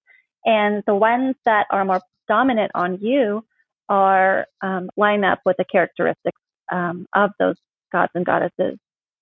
And 0.45 0.83
the 0.87 0.95
ones 0.95 1.35
that 1.45 1.67
are 1.71 1.85
more 1.85 2.01
dominant 2.29 2.71
on 2.75 2.99
you 3.01 3.45
are 3.89 4.47
um, 4.63 4.89
line 4.97 5.25
up 5.25 5.41
with 5.45 5.57
the 5.59 5.65
characteristics 5.71 6.41
um, 6.73 7.07
of 7.15 7.31
those 7.39 7.57
gods 7.93 8.13
and 8.15 8.25
goddesses. 8.25 8.79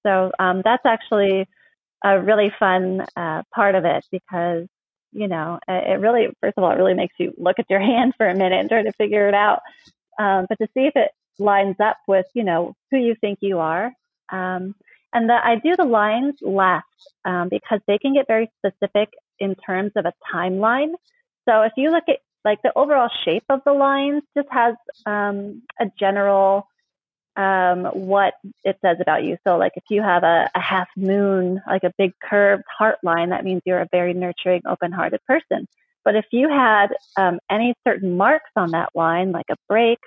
So 0.07 0.31
um, 0.39 0.63
that's 0.65 0.85
actually 0.87 1.47
a 2.05 2.21
really 2.21 2.53
fun 2.59 3.05
uh, 3.17 3.43
part 3.53 3.75
of 3.75 3.85
it 3.85 4.05
because 4.13 4.67
you 5.11 5.27
know 5.27 5.59
it 5.67 5.99
really 6.01 6.29
first 6.41 6.55
of 6.57 6.63
all 6.63 6.71
it 6.71 6.77
really 6.77 6.95
makes 6.95 7.15
you 7.19 7.33
look 7.39 7.59
at 7.59 7.69
your 7.69 7.81
hand 7.93 8.13
for 8.17 8.29
a 8.29 8.37
minute 8.37 8.61
and 8.61 8.69
try 8.69 8.83
to 8.83 8.93
figure 8.93 9.27
it 9.27 9.35
out 9.35 9.61
um, 10.19 10.47
but 10.49 10.59
to 10.59 10.69
see 10.75 10.87
if 10.87 10.95
it 10.95 11.11
lines 11.39 11.77
up 11.81 11.97
with 12.07 12.27
you 12.35 12.45
know 12.45 12.75
who 12.91 12.99
you 12.99 13.17
think 13.21 13.39
you 13.41 13.59
are 13.59 13.91
um, 14.31 14.75
and 15.13 15.29
the, 15.29 15.35
i 15.45 15.57
do 15.57 15.77
the 15.77 15.85
lines 15.85 16.35
last 16.41 16.85
um, 17.25 17.49
because 17.49 17.81
they 17.87 17.99
can 17.99 18.15
get 18.15 18.27
very 18.27 18.51
specific 18.59 19.11
in 19.39 19.55
terms 19.55 19.93
of 19.97 20.05
a 20.07 20.13
timeline 20.33 20.93
so 21.49 21.63
if 21.63 21.73
you 21.77 21.91
look 21.91 22.05
at 22.09 22.19
like 22.45 22.63
the 22.63 22.73
overall 22.77 23.11
shape 23.25 23.45
of 23.49 23.61
the 23.65 23.73
lines 23.73 24.23
just 24.37 24.49
has 24.51 24.75
um, 25.07 25.63
a 25.81 25.87
general 25.99 26.67
um, 27.39 27.85
what 27.85 28.35
it 28.65 28.77
says 28.83 28.97
about 29.01 29.23
you. 29.23 29.39
So, 29.47 29.57
like 29.57 29.73
if 29.77 29.85
you 29.89 30.03
have 30.03 30.25
a, 30.25 30.51
a 30.55 30.61
half 30.61 30.89
moon, 30.97 31.63
like 31.67 31.85
a 31.85 31.93
big 31.97 32.13
curved 32.21 32.65
heart 32.77 32.99
line, 33.05 33.31
that 33.31 33.45
means 33.45 33.63
you're 33.65 33.81
a 33.81 33.89
very 33.93 34.13
nurturing, 34.13 34.63
open 34.67 34.91
hearted 34.91 35.21
person. 35.25 35.69
But 36.05 36.17
if 36.17 36.25
you 36.33 36.49
had 36.49 36.89
um, 37.17 37.39
any 37.49 37.75
certain 37.87 38.17
marks 38.17 38.51
on 38.57 38.73
that 38.73 38.91
line, 38.95 39.31
like 39.31 39.47
a 39.51 39.57
break 39.69 40.01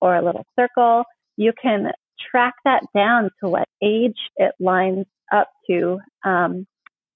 or 0.00 0.14
a 0.14 0.22
little 0.22 0.44
circle, 0.58 1.04
you 1.36 1.52
can 1.60 1.92
track 2.34 2.54
that 2.64 2.82
down 2.94 3.30
to 3.40 3.48
what 3.48 3.68
age 3.82 4.18
it 4.36 4.54
lines 4.58 5.06
up 5.32 5.50
to. 5.70 5.98
Um, 6.24 6.66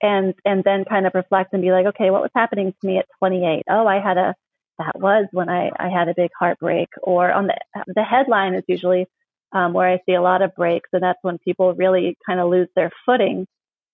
and 0.00 0.34
and 0.44 0.62
then 0.62 0.84
kind 0.84 1.06
of 1.06 1.14
reflect 1.14 1.52
and 1.52 1.62
be 1.62 1.72
like, 1.72 1.86
okay, 1.86 2.10
what 2.10 2.22
was 2.22 2.30
happening 2.34 2.72
to 2.72 2.86
me 2.86 2.98
at 2.98 3.06
28? 3.18 3.64
Oh, 3.68 3.86
I 3.86 4.00
had 4.00 4.16
a 4.16 4.34
that 4.78 4.98
was 5.00 5.26
when 5.32 5.48
I, 5.48 5.70
I 5.76 5.88
had 5.88 6.08
a 6.08 6.14
big 6.14 6.30
heartbreak. 6.38 6.88
Or 7.02 7.32
on 7.32 7.48
the 7.48 7.56
the 7.94 8.04
headline 8.04 8.54
is 8.54 8.62
usually 8.68 9.06
um, 9.52 9.72
where 9.72 9.88
I 9.88 10.00
see 10.06 10.14
a 10.14 10.22
lot 10.22 10.42
of 10.42 10.54
breaks, 10.54 10.88
and 10.92 11.02
that's 11.02 11.18
when 11.22 11.38
people 11.38 11.74
really 11.74 12.16
kind 12.24 12.38
of 12.38 12.48
lose 12.48 12.68
their 12.76 12.90
footing 13.04 13.46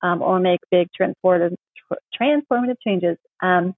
um, 0.03 0.21
or 0.21 0.39
make 0.41 0.61
big 0.71 0.89
transformative 0.99 1.55
transformative 2.21 2.77
changes. 2.87 3.17
Um, 3.43 3.75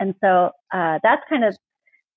and 0.00 0.14
so 0.22 0.50
uh, 0.72 0.98
that's 1.02 1.22
kind 1.28 1.44
of 1.44 1.56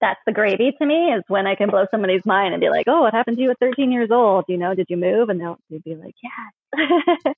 that's 0.01 0.19
the 0.25 0.31
gravy 0.31 0.73
to 0.77 0.85
me 0.85 1.13
is 1.13 1.23
when 1.27 1.47
I 1.47 1.55
can 1.55 1.69
blow 1.69 1.85
somebody's 1.91 2.25
mind 2.25 2.53
and 2.53 2.61
be 2.61 2.69
like, 2.69 2.87
"Oh, 2.87 3.01
what 3.01 3.13
happened 3.13 3.37
to 3.37 3.43
you 3.43 3.51
at 3.51 3.59
13 3.59 3.91
years 3.91 4.09
old? 4.11 4.45
You 4.47 4.57
know, 4.57 4.73
did 4.75 4.87
you 4.89 4.97
move?" 4.97 5.29
And 5.29 5.39
they'll, 5.39 5.59
they'll 5.69 5.79
be 5.79 5.95
like, 5.95 6.15
"Yeah." 6.23 7.33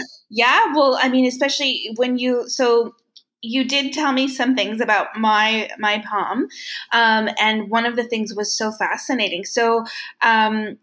yeah, 0.30 0.72
well, 0.74 0.98
I 1.00 1.08
mean, 1.08 1.26
especially 1.26 1.90
when 1.96 2.18
you 2.18 2.48
so 2.48 2.94
you 3.40 3.64
did 3.64 3.92
tell 3.92 4.12
me 4.12 4.28
some 4.28 4.54
things 4.56 4.80
about 4.80 5.16
my 5.16 5.70
my 5.78 6.02
palm, 6.08 6.48
um, 6.92 7.28
and 7.40 7.70
one 7.70 7.86
of 7.86 7.96
the 7.96 8.04
things 8.04 8.34
was 8.34 8.56
so 8.56 8.72
fascinating. 8.72 9.44
So, 9.44 9.84
um, 10.22 10.78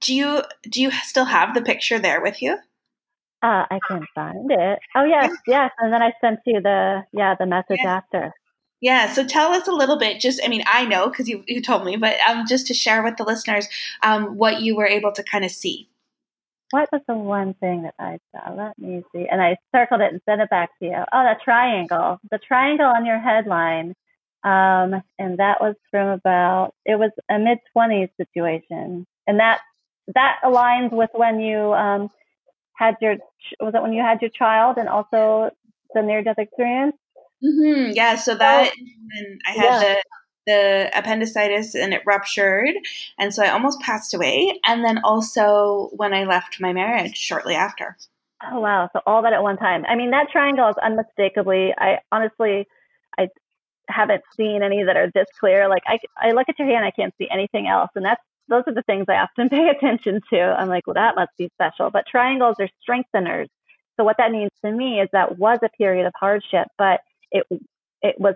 do 0.00 0.14
you 0.14 0.42
do 0.68 0.82
you 0.82 0.90
still 0.90 1.24
have 1.24 1.54
the 1.54 1.62
picture 1.62 1.98
there 1.98 2.20
with 2.20 2.42
you? 2.42 2.58
Uh, 3.42 3.64
I 3.70 3.78
can't 3.88 4.04
find 4.14 4.50
it. 4.50 4.78
Oh 4.94 5.04
yes, 5.04 5.30
yes. 5.46 5.70
And 5.78 5.92
then 5.92 6.02
I 6.02 6.12
sent 6.20 6.40
you 6.46 6.60
the 6.60 7.02
yeah 7.12 7.34
the 7.38 7.46
message 7.46 7.80
after. 7.86 8.32
Yeah. 8.80 9.12
So 9.12 9.26
tell 9.26 9.52
us 9.52 9.68
a 9.68 9.72
little 9.72 9.98
bit. 9.98 10.20
Just 10.20 10.40
I 10.44 10.48
mean 10.48 10.62
I 10.66 10.86
know 10.86 11.08
because 11.08 11.28
you 11.28 11.44
you 11.46 11.60
told 11.60 11.84
me, 11.84 11.96
but 11.96 12.18
um, 12.20 12.44
just 12.48 12.66
to 12.68 12.74
share 12.74 13.02
with 13.02 13.16
the 13.16 13.24
listeners 13.24 13.68
um, 14.02 14.36
what 14.36 14.62
you 14.62 14.76
were 14.76 14.86
able 14.86 15.12
to 15.12 15.22
kind 15.22 15.44
of 15.44 15.50
see 15.50 15.90
what 16.70 16.88
was 16.92 17.02
the 17.08 17.14
one 17.14 17.54
thing 17.54 17.82
that 17.82 17.94
I 17.98 18.18
saw? 18.30 18.52
Let 18.52 18.78
me 18.78 19.02
see. 19.12 19.26
And 19.30 19.42
I 19.42 19.56
circled 19.74 20.00
it 20.00 20.12
and 20.12 20.20
sent 20.24 20.40
it 20.40 20.50
back 20.50 20.70
to 20.78 20.84
you. 20.86 21.04
Oh, 21.12 21.22
the 21.24 21.36
triangle. 21.42 22.18
The 22.30 22.38
triangle 22.38 22.86
on 22.86 23.04
your 23.04 23.18
headline. 23.18 23.94
Um, 24.44 25.02
and 25.18 25.38
that 25.38 25.60
was 25.60 25.74
from 25.90 26.08
about, 26.08 26.72
it 26.86 26.98
was 26.98 27.10
a 27.28 27.38
mid 27.38 27.58
20s 27.76 28.10
situation. 28.16 29.06
And 29.26 29.40
that, 29.40 29.60
that 30.14 30.36
aligns 30.44 30.92
with 30.92 31.10
when 31.12 31.40
you, 31.40 31.74
um, 31.74 32.08
had 32.74 32.94
your, 33.00 33.16
was 33.58 33.74
it 33.74 33.82
when 33.82 33.92
you 33.92 34.02
had 34.02 34.22
your 34.22 34.30
child 34.30 34.76
and 34.78 34.88
also 34.88 35.50
the 35.92 36.02
near 36.02 36.22
death 36.22 36.38
experience? 36.38 36.96
Mm-hmm. 37.44 37.92
Yeah. 37.94 38.16
So 38.16 38.34
that, 38.34 38.72
I 39.46 39.50
had 39.50 39.64
yeah. 39.64 39.80
the, 39.80 40.02
the 40.46 40.98
appendicitis 40.98 41.74
and 41.74 41.94
it 41.94 42.02
ruptured. 42.06 42.74
And 43.18 43.32
so 43.32 43.42
I 43.42 43.50
almost 43.50 43.80
passed 43.80 44.14
away. 44.14 44.58
And 44.66 44.84
then 44.84 45.00
also 45.04 45.90
when 45.92 46.12
I 46.12 46.24
left 46.24 46.60
my 46.60 46.72
marriage 46.72 47.16
shortly 47.16 47.54
after. 47.54 47.96
Oh, 48.50 48.60
wow. 48.60 48.88
So 48.92 49.00
all 49.06 49.22
that 49.22 49.32
at 49.32 49.42
one 49.42 49.58
time. 49.58 49.84
I 49.86 49.96
mean, 49.96 50.10
that 50.12 50.30
triangle 50.30 50.68
is 50.68 50.76
unmistakably, 50.82 51.74
I 51.76 51.98
honestly, 52.10 52.66
I 53.18 53.28
haven't 53.88 54.22
seen 54.36 54.62
any 54.62 54.82
that 54.84 54.96
are 54.96 55.10
this 55.14 55.26
clear. 55.38 55.68
Like 55.68 55.82
I, 55.86 55.98
I 56.16 56.32
look 56.32 56.48
at 56.48 56.58
your 56.58 56.68
hand, 56.68 56.84
I 56.84 56.90
can't 56.90 57.14
see 57.18 57.28
anything 57.30 57.66
else. 57.68 57.90
And 57.94 58.04
that's, 58.04 58.22
those 58.48 58.62
are 58.66 58.74
the 58.74 58.82
things 58.82 59.06
I 59.08 59.14
often 59.14 59.48
pay 59.50 59.68
attention 59.68 60.20
to. 60.32 60.40
I'm 60.40 60.68
like, 60.68 60.86
well, 60.86 60.94
that 60.94 61.16
must 61.16 61.32
be 61.38 61.50
special. 61.54 61.90
But 61.90 62.06
triangles 62.10 62.56
are 62.60 62.68
strengtheners. 62.86 63.48
So 63.98 64.04
what 64.04 64.16
that 64.16 64.32
means 64.32 64.50
to 64.64 64.72
me 64.72 65.00
is 65.00 65.08
that 65.12 65.38
was 65.38 65.58
a 65.62 65.68
period 65.76 66.06
of 66.06 66.12
hardship, 66.18 66.68
but 66.78 67.00
it 67.30 67.46
it 68.02 68.16
was 68.18 68.34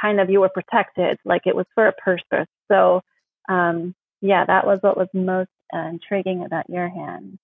kind 0.00 0.20
of 0.20 0.30
you 0.30 0.40
were 0.40 0.48
protected, 0.48 1.18
like 1.24 1.42
it 1.46 1.56
was 1.56 1.66
for 1.74 1.86
a 1.86 1.92
purpose. 1.92 2.48
So, 2.70 3.02
um, 3.48 3.94
yeah, 4.20 4.44
that 4.44 4.66
was 4.66 4.78
what 4.82 4.96
was 4.96 5.08
most 5.14 5.50
uh, 5.74 5.88
intriguing 5.88 6.44
about 6.44 6.68
your 6.68 6.88
hand. 6.88 7.38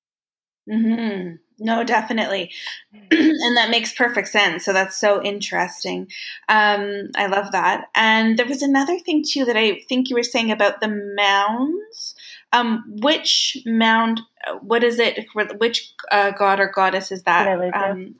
Mm-hmm. 0.70 1.36
No, 1.60 1.82
definitely. 1.82 2.52
and 3.10 3.56
that 3.56 3.70
makes 3.70 3.92
perfect 3.94 4.28
sense. 4.28 4.64
So 4.64 4.72
that's 4.72 4.96
so 4.96 5.22
interesting. 5.22 6.08
Um, 6.48 7.10
I 7.16 7.26
love 7.26 7.52
that. 7.52 7.86
And 7.94 8.38
there 8.38 8.46
was 8.46 8.62
another 8.62 8.98
thing 8.98 9.24
too 9.26 9.44
that 9.46 9.56
I 9.56 9.80
think 9.88 10.08
you 10.08 10.16
were 10.16 10.22
saying 10.22 10.52
about 10.52 10.80
the 10.80 10.88
mounds. 11.16 12.14
Um, 12.50 12.84
which 13.02 13.58
mound, 13.66 14.22
what 14.62 14.82
is 14.82 14.98
it, 14.98 15.26
which 15.58 15.92
uh, 16.10 16.30
god 16.30 16.60
or 16.60 16.72
goddess 16.74 17.12
is 17.12 17.24
that 17.24 17.46
um, 17.74 18.14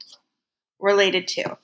related 0.79 1.27
to? 1.29 1.57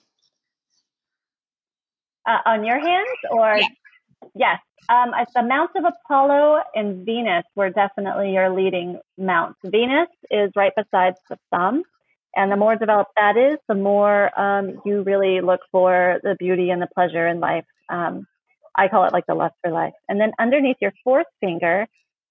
Uh, 2.26 2.38
on 2.46 2.64
your 2.64 2.78
hands, 2.78 3.18
or 3.30 3.58
yeah. 3.58 3.68
yes, 4.34 4.58
um, 4.88 5.12
the 5.34 5.42
mounts 5.42 5.74
of 5.76 5.84
Apollo 5.84 6.60
and 6.74 7.04
Venus 7.04 7.44
were 7.54 7.68
definitely 7.68 8.32
your 8.32 8.48
leading 8.48 8.98
mounts. 9.18 9.58
Venus 9.62 10.08
is 10.30 10.50
right 10.56 10.72
beside 10.74 11.14
the 11.28 11.36
thumb, 11.50 11.82
and 12.34 12.50
the 12.50 12.56
more 12.56 12.76
developed 12.76 13.12
that 13.16 13.36
is, 13.36 13.58
the 13.68 13.74
more 13.74 14.38
um, 14.40 14.80
you 14.86 15.02
really 15.02 15.40
look 15.42 15.60
for 15.70 16.18
the 16.22 16.34
beauty 16.38 16.70
and 16.70 16.80
the 16.80 16.88
pleasure 16.94 17.26
in 17.26 17.40
life. 17.40 17.66
Um, 17.90 18.26
I 18.74 18.88
call 18.88 19.04
it 19.04 19.12
like 19.12 19.26
the 19.26 19.34
lust 19.34 19.54
for 19.62 19.70
life. 19.70 19.94
And 20.08 20.20
then 20.20 20.32
underneath 20.38 20.78
your 20.80 20.92
fourth 21.04 21.26
finger, 21.40 21.86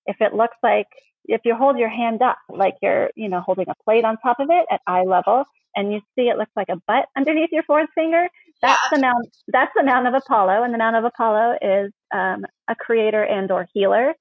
if 0.06 0.17
it 0.19 0.34
looks 0.34 0.58
like 0.62 0.88
if 1.25 1.41
you 1.45 1.56
hold 1.56 1.77
your 1.77 1.89
hand 1.89 2.21
up 2.21 2.38
like 2.49 2.75
you're, 2.82 3.12
you 3.15 3.29
know, 3.29 3.39
holding 3.39 3.67
a 3.69 3.84
plate 3.84 4.03
on 4.03 4.17
top 4.17 4.39
of 4.39 4.49
it 4.49 4.65
at 4.69 4.82
eye 4.88 5.03
level, 5.03 5.45
and 5.75 5.93
you 5.93 6.01
see 6.15 6.23
it 6.23 6.38
looks 6.38 6.51
like 6.56 6.69
a 6.69 6.82
butt 6.88 7.06
underneath 7.17 7.49
your 7.51 7.63
fourth 7.63 7.89
finger, 7.95 8.27
that's 8.63 8.82
yeah. 8.91 8.97
the 8.97 9.02
mount. 9.02 9.30
That's 9.49 9.71
the 9.76 9.84
mount 9.84 10.08
of 10.08 10.13
Apollo, 10.13 10.63
and 10.63 10.73
the 10.73 10.78
mount 10.78 10.95
of 10.95 11.04
Apollo 11.04 11.58
is 11.62 11.91
um, 12.13 12.45
a 12.69 12.76
creator 12.76 13.21
and 13.21 13.52
or 13.52 13.67
healer. 13.73 14.13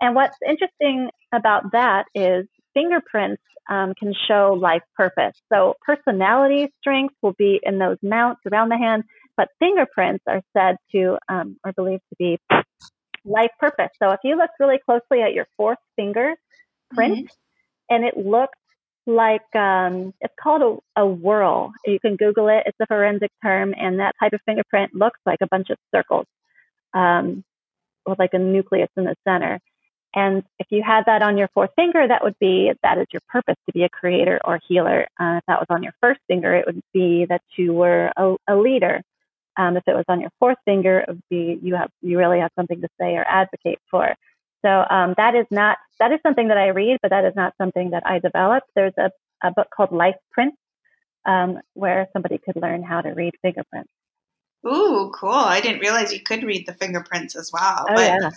And 0.00 0.14
what's 0.14 0.36
interesting 0.48 1.10
about 1.34 1.72
that 1.72 2.04
is 2.14 2.46
fingerprints 2.74 3.42
um, 3.68 3.94
can 3.98 4.14
show 4.28 4.56
life 4.58 4.82
purpose. 4.96 5.34
So 5.52 5.74
personality 5.84 6.72
strengths 6.80 7.16
will 7.22 7.34
be 7.36 7.58
in 7.62 7.78
those 7.78 7.98
mounts 8.00 8.40
around 8.50 8.68
the 8.68 8.78
hand, 8.78 9.02
but 9.36 9.48
fingerprints 9.58 10.22
are 10.28 10.42
said 10.56 10.76
to 10.92 11.18
um, 11.28 11.56
or 11.64 11.72
believed 11.72 12.02
to 12.10 12.16
be 12.18 12.38
life 13.24 13.50
purpose. 13.58 13.90
So 14.00 14.10
if 14.12 14.20
you 14.22 14.36
look 14.36 14.50
really 14.60 14.78
closely 14.84 15.22
at 15.22 15.34
your 15.34 15.48
fourth 15.56 15.78
finger 15.96 16.34
print, 16.94 17.18
mm-hmm. 17.18 17.94
and 17.94 18.04
it 18.04 18.16
looks 18.16 18.56
like 19.08 19.54
um, 19.56 20.12
it's 20.20 20.34
called 20.40 20.82
a, 20.96 21.02
a 21.02 21.06
whorl. 21.06 21.72
You 21.86 21.98
can 21.98 22.16
Google 22.16 22.48
it. 22.48 22.64
It's 22.66 22.78
a 22.80 22.86
forensic 22.86 23.30
term, 23.42 23.74
and 23.76 23.98
that 23.98 24.14
type 24.20 24.34
of 24.34 24.40
fingerprint 24.46 24.94
looks 24.94 25.18
like 25.26 25.38
a 25.40 25.48
bunch 25.48 25.70
of 25.70 25.78
circles 25.94 26.26
um, 26.94 27.42
with 28.06 28.18
like 28.18 28.34
a 28.34 28.38
nucleus 28.38 28.90
in 28.96 29.04
the 29.04 29.16
center. 29.26 29.60
And 30.14 30.42
if 30.58 30.66
you 30.70 30.82
had 30.82 31.04
that 31.06 31.22
on 31.22 31.36
your 31.36 31.48
fourth 31.54 31.70
finger, 31.76 32.06
that 32.06 32.22
would 32.22 32.38
be 32.38 32.72
that 32.82 32.98
is 32.98 33.06
your 33.12 33.20
purpose 33.28 33.56
to 33.66 33.72
be 33.72 33.84
a 33.84 33.88
creator 33.88 34.40
or 34.44 34.60
healer. 34.68 35.06
Uh, 35.18 35.38
if 35.38 35.44
that 35.46 35.60
was 35.60 35.66
on 35.70 35.82
your 35.82 35.92
first 36.00 36.20
finger, 36.28 36.54
it 36.54 36.66
would 36.66 36.82
be 36.92 37.26
that 37.28 37.42
you 37.56 37.72
were 37.72 38.12
a, 38.16 38.36
a 38.48 38.56
leader. 38.56 39.02
Um, 39.56 39.76
if 39.76 39.82
it 39.86 39.94
was 39.94 40.04
on 40.08 40.20
your 40.20 40.30
fourth 40.38 40.58
finger, 40.64 41.00
it 41.00 41.08
would 41.08 41.22
be 41.28 41.58
you 41.62 41.74
have 41.76 41.90
you 42.02 42.18
really 42.18 42.40
have 42.40 42.52
something 42.56 42.80
to 42.80 42.88
say 43.00 43.16
or 43.16 43.24
advocate 43.28 43.80
for. 43.90 44.14
So 44.64 44.84
um, 44.90 45.14
that 45.16 45.34
is 45.34 45.46
not 45.50 45.78
that 46.00 46.12
is 46.12 46.20
something 46.22 46.48
that 46.48 46.56
I 46.58 46.68
read, 46.68 46.98
but 47.02 47.10
that 47.10 47.24
is 47.24 47.34
not 47.36 47.54
something 47.58 47.90
that 47.90 48.04
I 48.06 48.18
developed. 48.18 48.68
There's 48.74 48.94
a, 48.98 49.10
a 49.42 49.50
book 49.50 49.68
called 49.74 49.92
Life 49.92 50.16
Prints 50.32 50.56
um, 51.26 51.58
where 51.74 52.08
somebody 52.12 52.38
could 52.38 52.56
learn 52.56 52.82
how 52.82 53.00
to 53.00 53.10
read 53.10 53.34
fingerprints. 53.42 53.90
Ooh, 54.66 55.12
cool. 55.14 55.30
I 55.30 55.60
didn't 55.60 55.80
realize 55.80 56.12
you 56.12 56.20
could 56.20 56.42
read 56.42 56.66
the 56.66 56.74
fingerprints 56.74 57.36
as 57.36 57.50
well. 57.52 57.86
Oh, 57.88 57.94
but, 57.94 58.00
yeah. 58.00 58.30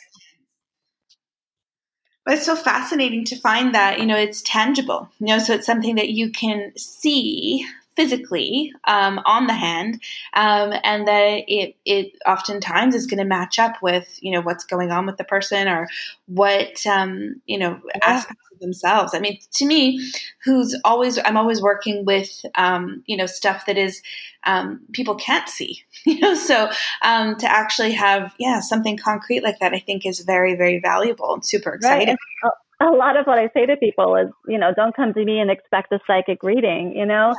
but 2.26 2.36
it's 2.36 2.46
so 2.46 2.56
fascinating 2.56 3.26
to 3.26 3.36
find 3.40 3.74
that, 3.74 4.00
you 4.00 4.06
know, 4.06 4.18
it's 4.18 4.42
tangible, 4.44 5.10
you 5.20 5.28
know, 5.28 5.40
so 5.40 5.54
it's 5.54 5.66
something 5.66 5.96
that 5.96 6.10
you 6.10 6.32
can 6.32 6.74
see 6.78 7.66
physically 8.02 8.74
um, 8.86 9.20
on 9.26 9.46
the 9.46 9.54
hand, 9.54 10.02
um, 10.34 10.74
and 10.84 11.08
that 11.08 11.44
it 11.48 11.76
it 11.86 12.14
oftentimes 12.26 12.96
is 12.96 13.06
going 13.06 13.20
to 13.20 13.26
match 13.26 13.60
up 13.60 13.76
with 13.82 14.18
you 14.22 14.32
know 14.32 14.42
what's 14.42 14.64
going 14.64 14.92
on 14.92 15.06
with 15.06 15.18
the 15.18 15.24
person 15.24 15.68
or 15.68 15.88
what 16.26 16.86
um, 16.88 17.36
you 17.46 17.60
know 17.60 17.80
yeah. 17.86 18.00
aspects 18.02 18.44
of 18.52 18.60
themselves. 18.60 19.14
I 19.14 19.20
mean, 19.20 19.40
to 19.54 19.66
me, 19.66 20.12
who's 20.44 20.76
always 20.84 21.20
I'm 21.20 21.38
always 21.38 21.62
working 21.62 22.06
with 22.06 22.44
um, 22.56 23.04
you 23.06 23.18
know 23.18 23.28
stuff 23.28 23.68
that 23.68 23.78
is 23.78 24.02
um, 24.46 24.82
people 24.94 25.16
can't 25.16 25.48
see, 25.48 25.84
you 26.06 26.20
know. 26.20 26.34
So 26.34 26.70
um, 27.04 27.36
to 27.38 27.52
actually 27.52 27.92
have 27.92 28.34
yeah 28.40 28.62
something 28.62 28.98
concrete 28.98 29.44
like 29.44 29.60
that, 29.60 29.74
I 29.74 29.80
think 29.80 30.06
is 30.06 30.22
very 30.22 30.56
very 30.56 30.80
valuable 30.80 31.34
and 31.34 31.46
super 31.46 31.74
exciting. 31.74 32.18
Right. 32.44 32.52
A 32.82 32.96
lot 32.96 33.16
of 33.16 33.28
what 33.28 33.38
I 33.38 33.48
say 33.54 33.68
to 33.68 33.78
people 33.78 34.16
is, 34.16 34.30
you 34.48 34.58
know, 34.58 34.74
don't 34.76 34.96
come 34.96 35.14
to 35.14 35.24
me 35.24 35.40
and 35.40 35.52
expect 35.52 35.92
a 35.92 36.00
psychic 36.08 36.42
reading. 36.42 36.96
You 36.96 37.06
know, 37.06 37.36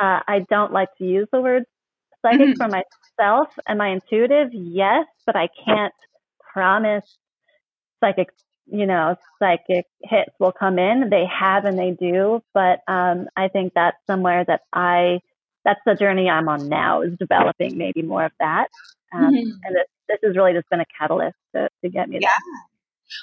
uh, 0.00 0.20
I 0.26 0.44
don't 0.48 0.72
like 0.72 0.88
to 0.98 1.04
use 1.04 1.28
the 1.32 1.40
word 1.40 1.64
psychic 2.22 2.40
mm-hmm. 2.40 2.62
for 2.62 2.68
myself. 2.68 3.48
Am 3.68 3.80
I 3.80 3.88
intuitive? 3.88 4.48
Yes, 4.52 5.06
but 5.24 5.36
I 5.36 5.48
can't 5.64 5.94
promise 6.52 7.16
psychic, 8.00 8.28
you 8.66 8.86
know, 8.86 9.16
psychic 9.38 9.86
hits 10.02 10.32
will 10.38 10.52
come 10.52 10.78
in. 10.78 11.08
They 11.10 11.24
have 11.26 11.64
and 11.64 11.78
they 11.78 11.90
do, 11.92 12.42
but 12.52 12.80
um, 12.88 13.28
I 13.36 13.48
think 13.48 13.72
that's 13.74 13.96
somewhere 14.06 14.44
that 14.46 14.62
I, 14.72 15.20
that's 15.64 15.80
the 15.84 15.94
journey 15.94 16.28
I'm 16.28 16.48
on 16.48 16.68
now 16.68 17.02
is 17.02 17.12
developing 17.18 17.76
maybe 17.76 18.02
more 18.02 18.24
of 18.24 18.32
that. 18.40 18.68
Um, 19.12 19.34
mm-hmm. 19.34 19.50
And 19.64 19.76
this, 19.76 19.86
this 20.08 20.18
has 20.24 20.36
really 20.36 20.52
just 20.52 20.68
been 20.70 20.80
a 20.80 20.86
catalyst 20.98 21.36
to, 21.54 21.68
to 21.82 21.90
get 21.90 22.08
me 22.08 22.18
yeah. 22.20 22.28
there. 22.28 22.75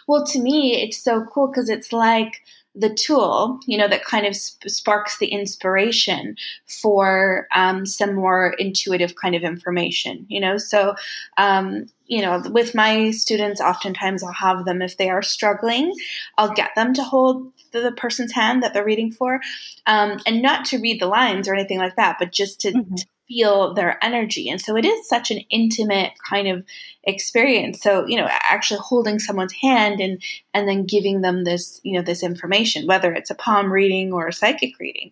Well, 0.08 0.26
to 0.28 0.40
me, 0.40 0.82
it's 0.82 1.02
so 1.02 1.26
cool 1.26 1.48
because 1.48 1.70
it's 1.70 1.94
like 1.94 2.42
the 2.76 2.94
tool, 2.94 3.60
you 3.68 3.78
know, 3.78 3.88
that 3.88 4.04
kind 4.04 4.26
of 4.26 4.36
sp- 4.36 4.66
sparks 4.68 5.18
the 5.20 5.28
inspiration 5.28 6.36
for 6.82 7.48
um, 7.56 7.86
some 7.86 8.16
more 8.16 8.56
intuitive 8.58 9.16
kind 9.16 9.36
of 9.36 9.44
information, 9.44 10.26
you 10.28 10.40
know. 10.40 10.58
So, 10.58 10.96
um, 11.38 11.86
you 12.06 12.22
know, 12.22 12.42
with 12.50 12.74
my 12.74 13.12
students, 13.12 13.62
oftentimes 13.62 14.24
I'll 14.24 14.34
have 14.34 14.66
them, 14.66 14.82
if 14.82 14.98
they 14.98 15.10
are 15.10 15.22
struggling, 15.22 15.94
I'll 16.38 16.54
get 16.54 16.72
them 16.76 16.94
to 16.96 17.04
hold 17.04 17.52
the, 17.72 17.82
the 17.82 17.92
person's 17.92 18.32
hand 18.32 18.64
that 18.64 18.74
they're 18.74 18.84
reading 18.84 19.12
for, 19.12 19.40
um, 19.86 20.20
and 20.26 20.42
not 20.42 20.66
to 20.66 20.80
read 20.80 21.00
the 21.00 21.08
lines 21.08 21.48
or 21.48 21.54
anything 21.54 21.78
like 21.78 21.96
that, 21.96 22.18
but 22.18 22.32
just 22.32 22.62
to, 22.62 22.72
mm-hmm. 22.72 22.96
to 22.96 23.06
feel 23.28 23.74
their 23.74 24.04
energy. 24.04 24.50
And 24.50 24.60
so 24.62 24.76
it 24.76 24.86
is 24.86 25.08
such 25.08 25.32
an 25.32 25.40
intimate 25.50 26.12
kind 26.30 26.48
of 26.48 26.66
experience. 27.04 27.82
So, 27.82 28.06
you 28.06 28.18
know, 28.18 28.28
actually 28.30 28.80
holding 28.84 29.20
someone's 29.20 29.54
hand 29.54 30.00
and 30.00 30.22
and 30.54 30.68
then 30.68 30.86
giving 30.86 31.22
them 31.22 31.44
this, 31.44 31.80
you 31.84 31.94
know, 31.94 32.02
this 32.04 32.24
information, 32.24 32.88
whether 32.88 33.14
it's 33.14 33.30
a 33.30 33.36
palm 33.36 33.72
reading 33.72 34.14
or 34.14 34.28
a 34.28 34.34
psychic 34.34 34.80
reading. 34.80 35.12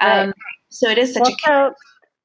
Right. 0.00 0.20
Um, 0.24 0.32
so 0.70 0.88
it 0.88 0.98
is 0.98 1.12
such 1.12 1.22
well, 1.22 1.68
a 1.68 1.70
so 1.70 1.74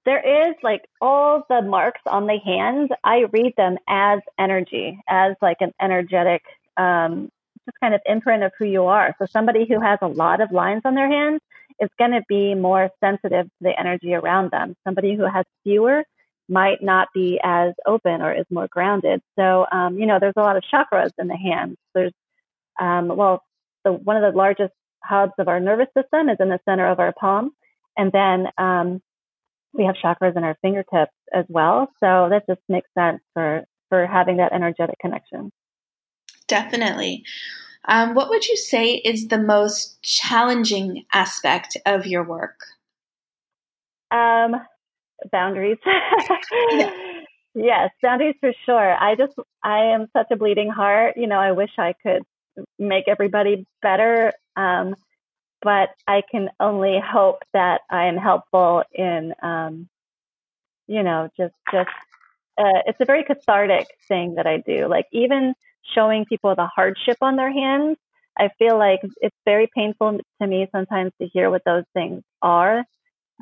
there 0.06 0.50
is 0.50 0.56
like 0.64 0.86
all 1.02 1.44
the 1.50 1.62
marks 1.62 2.02
on 2.06 2.28
the 2.28 2.40
hands, 2.44 2.90
I 3.04 3.26
read 3.32 3.54
them 3.58 3.78
as 3.90 4.22
energy, 4.40 4.98
as 5.10 5.36
like 5.42 5.58
an 5.60 5.74
energetic 5.82 6.44
um, 6.78 7.30
just 7.66 7.80
kind 7.82 7.94
of 7.94 8.02
imprint 8.06 8.44
of 8.44 8.54
who 8.58 8.66
you 8.66 8.86
are. 8.86 9.14
So 9.20 9.26
somebody 9.26 9.66
who 9.68 9.82
has 9.82 10.00
a 10.02 10.08
lot 10.08 10.40
of 10.40 10.52
lines 10.52 10.84
on 10.86 10.96
their 10.96 11.10
hands, 11.10 11.42
is 11.80 11.90
going 11.98 12.12
to 12.12 12.24
be 12.28 12.56
more 12.56 12.90
sensitive 13.04 13.46
to 13.46 13.52
the 13.62 13.80
energy 13.80 14.14
around 14.14 14.52
them. 14.52 14.76
Somebody 14.86 15.16
who 15.16 15.26
has 15.26 15.46
fewer 15.64 16.04
might 16.50 16.82
not 16.82 17.10
be 17.14 17.40
as 17.44 17.74
open 17.86 18.22
or 18.22 18.34
is 18.34 18.46
more 18.50 18.68
grounded. 18.68 19.22
So, 19.38 19.66
um, 19.72 19.98
you 19.98 20.06
know, 20.06 20.18
there's 20.20 20.34
a 20.38 20.42
lot 20.42 20.58
of 20.58 20.64
chakras 20.74 21.12
in 21.18 21.28
the 21.28 21.36
hands. 21.36 21.76
There's, 21.94 22.14
um, 22.80 23.10
well, 23.10 23.44
the, 23.84 23.92
one 23.92 24.16
of 24.16 24.22
the 24.22 24.38
largest 24.38 24.74
hubs 25.04 25.34
of 25.40 25.48
our 25.48 25.60
nervous 25.60 25.88
system 25.96 26.30
is 26.30 26.38
in 26.40 26.50
the 26.50 26.60
center 26.68 26.88
of 26.88 27.00
our 27.00 27.14
palm. 27.20 27.52
And 27.98 28.12
then 28.12 28.48
um, 28.58 29.02
we 29.74 29.86
have 29.86 29.96
chakras 29.96 30.38
in 30.38 30.44
our 30.44 30.58
fingertips 30.62 31.12
as 31.34 31.46
well. 31.50 31.90
So 32.00 32.28
that 32.30 32.44
just 32.48 32.62
makes 32.70 32.90
sense 32.98 33.20
for, 33.34 33.64
for 33.90 34.06
having 34.06 34.38
that 34.38 34.54
energetic 34.54 34.98
connection. 35.00 35.52
Definitely. 36.48 37.24
Um, 37.88 38.14
what 38.14 38.30
would 38.30 38.46
you 38.48 38.58
say 38.58 38.96
is 38.96 39.28
the 39.28 39.38
most 39.38 40.02
challenging 40.02 41.06
aspect 41.14 41.78
of 41.86 42.06
your 42.06 42.24
work? 42.24 42.60
Um, 44.12 44.56
boundaries. 45.32 45.78
yeah. 46.72 46.92
Yes, 47.60 47.90
boundaries 48.04 48.36
for 48.40 48.54
sure. 48.66 48.96
I 49.02 49.16
just, 49.16 49.34
I 49.64 49.86
am 49.86 50.08
such 50.14 50.28
a 50.32 50.36
bleeding 50.36 50.70
heart. 50.70 51.18
You 51.18 51.26
know, 51.26 51.40
I 51.40 51.54
wish 51.54 51.72
I 51.80 51.96
could 52.04 52.22
make 52.78 53.08
everybody 53.08 53.66
better. 53.82 54.32
Um, 54.56 54.96
but 55.64 55.90
I 56.08 56.22
can 56.30 56.50
only 56.60 57.02
hope 57.04 57.42
that 57.54 57.82
I 57.90 58.06
am 58.06 58.18
helpful 58.18 58.84
in, 58.94 59.34
um, 59.42 59.90
you 60.86 61.02
know, 61.02 61.30
just, 61.36 61.56
just, 61.72 61.90
uh, 62.60 62.82
it's 62.86 63.00
a 63.02 63.06
very 63.06 63.24
cathartic 63.24 63.88
thing 64.08 64.36
that 64.36 64.46
I 64.46 64.58
do. 64.58 64.88
Like 64.88 65.08
even 65.12 65.56
showing 65.94 66.26
people 66.26 66.56
the 66.56 66.68
hardship 66.68 67.18
on 67.22 67.36
their 67.36 67.52
hands, 67.52 67.98
I 68.38 68.50
feel 68.60 68.78
like 68.78 69.00
it's 69.22 69.36
very 69.46 69.70
painful 69.76 70.20
to 70.42 70.48
me 70.48 70.68
sometimes 70.72 71.12
to 71.22 71.28
hear 71.28 71.50
what 71.50 71.64
those 71.66 71.84
things 71.94 72.22
are. 72.42 72.84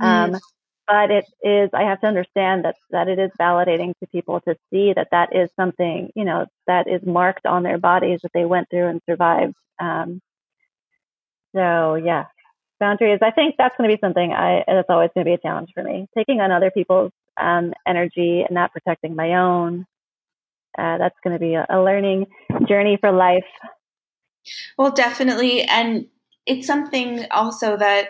Mm. 0.01 0.33
Um, 0.35 0.39
but 0.87 1.09
it 1.09 1.25
is, 1.41 1.69
I 1.73 1.83
have 1.83 2.01
to 2.01 2.07
understand 2.07 2.65
that, 2.65 2.75
that 2.91 3.07
it 3.07 3.17
is 3.17 3.31
validating 3.39 3.93
to 3.99 4.07
people 4.11 4.39
to 4.41 4.55
see 4.71 4.93
that 4.93 5.07
that 5.11 5.35
is 5.35 5.49
something, 5.59 6.11
you 6.15 6.23
know, 6.23 6.45
that 6.67 6.87
is 6.87 7.01
marked 7.05 7.45
on 7.45 7.63
their 7.63 7.79
bodies 7.79 8.19
that 8.21 8.31
they 8.33 8.45
went 8.45 8.69
through 8.69 8.87
and 8.87 9.01
survived. 9.09 9.55
Um, 9.79 10.21
so 11.55 11.95
yeah, 11.95 12.25
boundaries. 12.79 13.19
I 13.21 13.31
think 13.31 13.55
that's 13.57 13.75
going 13.77 13.89
to 13.89 13.95
be 13.95 13.99
something 13.99 14.31
I, 14.31 14.63
it's 14.67 14.89
always 14.89 15.09
going 15.15 15.25
to 15.25 15.29
be 15.29 15.33
a 15.33 15.39
challenge 15.39 15.69
for 15.73 15.83
me. 15.83 16.07
Taking 16.15 16.39
on 16.39 16.51
other 16.51 16.71
people's 16.71 17.11
um, 17.37 17.73
energy 17.87 18.41
and 18.41 18.51
not 18.51 18.71
protecting 18.71 19.15
my 19.15 19.35
own 19.35 19.85
uh, 20.77 20.97
that's 20.97 21.17
going 21.23 21.33
to 21.33 21.39
be 21.39 21.53
a, 21.53 21.65
a 21.69 21.81
learning 21.81 22.27
journey 22.67 22.97
for 22.99 23.11
life. 23.11 23.45
Well, 24.77 24.91
definitely. 24.91 25.63
And 25.63 26.07
it's 26.45 26.67
something 26.67 27.25
also 27.31 27.77
that 27.77 28.09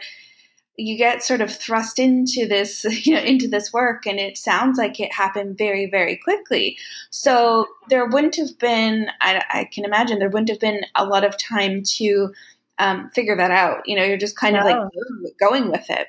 you 0.77 0.97
get 0.97 1.23
sort 1.23 1.39
of 1.41 1.53
thrust 1.55 1.99
into 1.99 2.45
this 2.47 2.83
you 3.05 3.13
know 3.13 3.21
into 3.21 3.47
this 3.47 3.71
work 3.71 4.05
and 4.05 4.19
it 4.19 4.37
sounds 4.37 4.77
like 4.77 4.99
it 4.99 5.13
happened 5.13 5.57
very 5.57 5.89
very 5.89 6.17
quickly 6.17 6.77
so 7.09 7.65
there 7.89 8.05
wouldn't 8.05 8.35
have 8.35 8.57
been 8.59 9.07
i, 9.21 9.41
I 9.49 9.69
can 9.71 9.85
imagine 9.85 10.19
there 10.19 10.29
wouldn't 10.29 10.49
have 10.49 10.59
been 10.59 10.81
a 10.95 11.05
lot 11.05 11.23
of 11.23 11.37
time 11.37 11.83
to 11.97 12.33
um, 12.77 13.09
figure 13.11 13.37
that 13.37 13.51
out 13.51 13.87
you 13.87 13.95
know 13.95 14.03
you're 14.03 14.17
just 14.17 14.35
kind 14.35 14.55
no. 14.55 14.59
of 14.59 14.65
like 14.65 15.37
going 15.39 15.71
with 15.71 15.89
it 15.89 16.07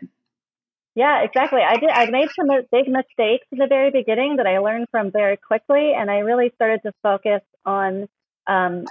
yeah, 0.96 1.22
exactly. 1.22 1.60
I 1.60 1.76
did. 1.76 1.90
I 1.90 2.10
made 2.10 2.28
some 2.34 2.48
big 2.72 2.88
mistakes 2.88 3.46
in 3.52 3.58
the 3.58 3.66
very 3.68 3.90
beginning 3.90 4.36
that 4.36 4.46
I 4.46 4.58
learned 4.58 4.88
from 4.90 5.12
very 5.12 5.36
quickly, 5.36 5.92
and 5.94 6.10
I 6.10 6.20
really 6.20 6.50
started 6.54 6.80
to 6.84 6.92
focus 7.02 7.42
on 7.66 8.08
um, 8.46 8.86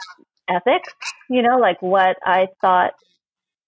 ethics. 0.47 0.93
You 1.31 1.41
know, 1.41 1.57
like 1.57 1.81
what 1.81 2.17
I 2.23 2.47
thought. 2.61 2.93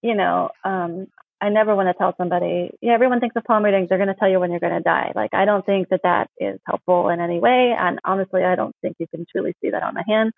You 0.02 0.14
know, 0.14 0.50
um, 0.64 1.08
I 1.40 1.48
never 1.48 1.74
want 1.74 1.88
to 1.88 1.94
tell 1.94 2.14
somebody. 2.16 2.70
Yeah, 2.80 2.92
everyone 2.92 3.18
thinks 3.18 3.34
of 3.34 3.42
palm 3.42 3.64
readings. 3.64 3.88
They're 3.88 3.98
going 3.98 4.06
to 4.06 4.14
tell 4.14 4.30
you 4.30 4.38
when 4.38 4.52
you're 4.52 4.60
going 4.60 4.76
to 4.76 4.80
die. 4.80 5.10
Like 5.16 5.34
I 5.34 5.44
don't 5.44 5.66
think 5.66 5.88
that 5.88 6.02
that 6.04 6.30
is 6.38 6.60
helpful 6.64 7.08
in 7.08 7.20
any 7.20 7.40
way, 7.40 7.74
and 7.76 7.98
honestly, 8.04 8.44
I 8.44 8.54
don't 8.54 8.74
think 8.82 8.96
you 9.00 9.08
can 9.08 9.26
truly 9.34 9.56
see 9.60 9.70
that 9.70 9.82
on 9.82 9.94
the 9.94 10.04
hand. 10.06 10.32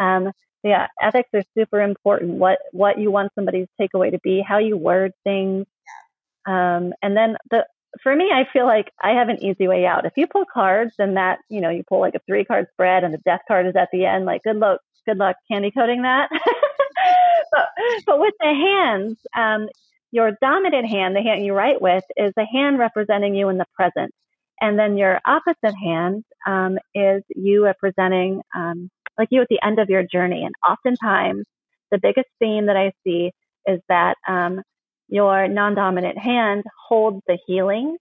Um, 0.00 0.32
yeah, 0.64 0.88
ethics 1.00 1.28
are 1.34 1.44
super 1.56 1.80
important. 1.80 2.32
What 2.32 2.58
what 2.72 2.98
you 2.98 3.12
want 3.12 3.30
somebody's 3.36 3.68
takeaway 3.80 4.10
to 4.10 4.18
be, 4.24 4.42
how 4.44 4.58
you 4.58 4.76
word 4.76 5.12
things, 5.22 5.66
um, 6.46 6.92
and 7.02 7.16
then 7.16 7.36
the 7.50 7.64
for 8.02 8.14
me, 8.14 8.30
I 8.32 8.46
feel 8.52 8.66
like 8.66 8.92
I 9.02 9.10
have 9.10 9.28
an 9.28 9.42
easy 9.42 9.68
way 9.68 9.86
out. 9.86 10.04
If 10.04 10.14
you 10.16 10.26
pull 10.26 10.44
cards, 10.52 10.94
then 10.98 11.14
that 11.14 11.38
you 11.48 11.60
know 11.60 11.70
you 11.70 11.84
pull 11.88 12.00
like 12.00 12.14
a 12.14 12.20
three 12.26 12.44
card 12.44 12.66
spread, 12.72 13.04
and 13.04 13.14
the 13.14 13.18
death 13.18 13.40
card 13.46 13.66
is 13.66 13.76
at 13.76 13.88
the 13.92 14.04
end. 14.04 14.24
Like 14.24 14.42
good 14.42 14.56
luck, 14.56 14.80
good 15.06 15.18
luck 15.18 15.36
candy 15.50 15.70
coating 15.70 16.02
that. 16.02 16.28
but, 17.52 17.68
but 18.06 18.18
with 18.18 18.34
the 18.40 18.46
hands, 18.46 19.18
um, 19.36 19.68
your 20.10 20.32
dominant 20.40 20.88
hand, 20.88 21.14
the 21.14 21.22
hand 21.22 21.44
you 21.44 21.52
write 21.52 21.80
with, 21.80 22.04
is 22.16 22.32
the 22.36 22.46
hand 22.46 22.78
representing 22.78 23.34
you 23.34 23.48
in 23.48 23.58
the 23.58 23.66
present, 23.74 24.12
and 24.60 24.78
then 24.78 24.96
your 24.96 25.20
opposite 25.24 25.74
hand 25.74 26.24
um, 26.46 26.78
is 26.94 27.22
you 27.34 27.64
representing 27.64 28.42
um, 28.56 28.90
like 29.18 29.28
you 29.30 29.40
at 29.40 29.48
the 29.48 29.60
end 29.62 29.78
of 29.78 29.88
your 29.88 30.02
journey. 30.02 30.44
And 30.44 30.54
oftentimes, 30.68 31.46
the 31.90 31.98
biggest 31.98 32.28
theme 32.40 32.66
that 32.66 32.76
I 32.76 32.92
see 33.04 33.30
is 33.66 33.80
that 33.88 34.16
um, 34.28 34.62
your 35.08 35.48
non-dominant 35.48 36.18
hand 36.18 36.64
holds 36.88 37.20
the 37.26 37.38
healing. 37.46 37.96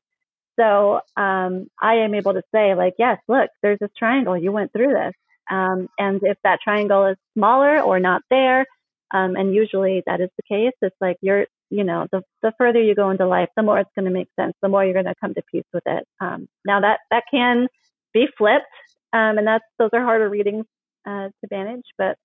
So 0.60 1.02
um, 1.18 1.68
I 1.82 1.96
am 1.96 2.14
able 2.14 2.34
to 2.34 2.44
say, 2.54 2.76
like, 2.76 2.94
yes, 3.00 3.18
look, 3.28 3.50
there's 3.62 3.80
this 3.80 3.92
triangle. 3.98 4.38
You 4.38 4.52
went 4.52 4.72
through 4.72 4.94
this. 4.94 5.14
Um, 5.52 5.90
and 5.98 6.22
if 6.24 6.38
that 6.44 6.60
triangle 6.64 7.06
is 7.08 7.18
smaller 7.38 7.82
or 7.82 8.00
not 8.00 8.22
there, 8.30 8.66
um, 9.14 9.36
and 9.36 9.54
usually 9.54 10.04
that 10.06 10.22
is 10.22 10.30
the 10.38 10.44
case, 10.44 10.74
it's 10.82 10.96
like 11.02 11.18
you're, 11.22 11.46
you 11.70 11.84
know, 11.84 12.08
the, 12.12 12.22
the 12.42 12.54
further 12.58 12.82
you 12.82 12.96
go 12.96 13.10
into 13.10 13.28
life, 13.28 13.50
the 13.56 13.64
more 13.64 13.80
it's 13.80 13.90
going 13.96 14.06
to 14.06 14.12
make 14.12 14.30
sense, 14.40 14.54
the 14.62 14.70
more 14.70 14.84
you're 14.84 14.94
going 14.94 15.06
to 15.06 15.16
come 15.20 15.34
to 15.34 15.42
peace 15.52 15.66
with 15.74 15.84
it. 15.86 16.08
Um, 16.22 16.48
now 16.66 16.82
that 16.82 17.00
that 17.12 17.24
can 17.30 17.68
be 18.14 18.28
flipped. 18.38 18.66
Um, 19.12 19.38
and 19.38 19.46
that's 19.46 19.66
those 19.78 19.90
are 19.94 20.04
harder 20.04 20.30
readings 20.30 20.66
uh, 21.06 21.28
to 21.28 21.48
manage, 21.52 21.86
but 21.98 22.18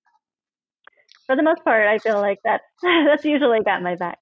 for 1.27 1.35
the 1.35 1.43
most 1.43 1.63
part, 1.63 1.87
I 1.87 1.99
feel 1.99 2.19
like 2.19 2.39
that's 2.43 2.63
that's 2.81 3.25
usually 3.25 3.61
got 3.63 3.83
my 3.83 3.95
back. 3.95 4.19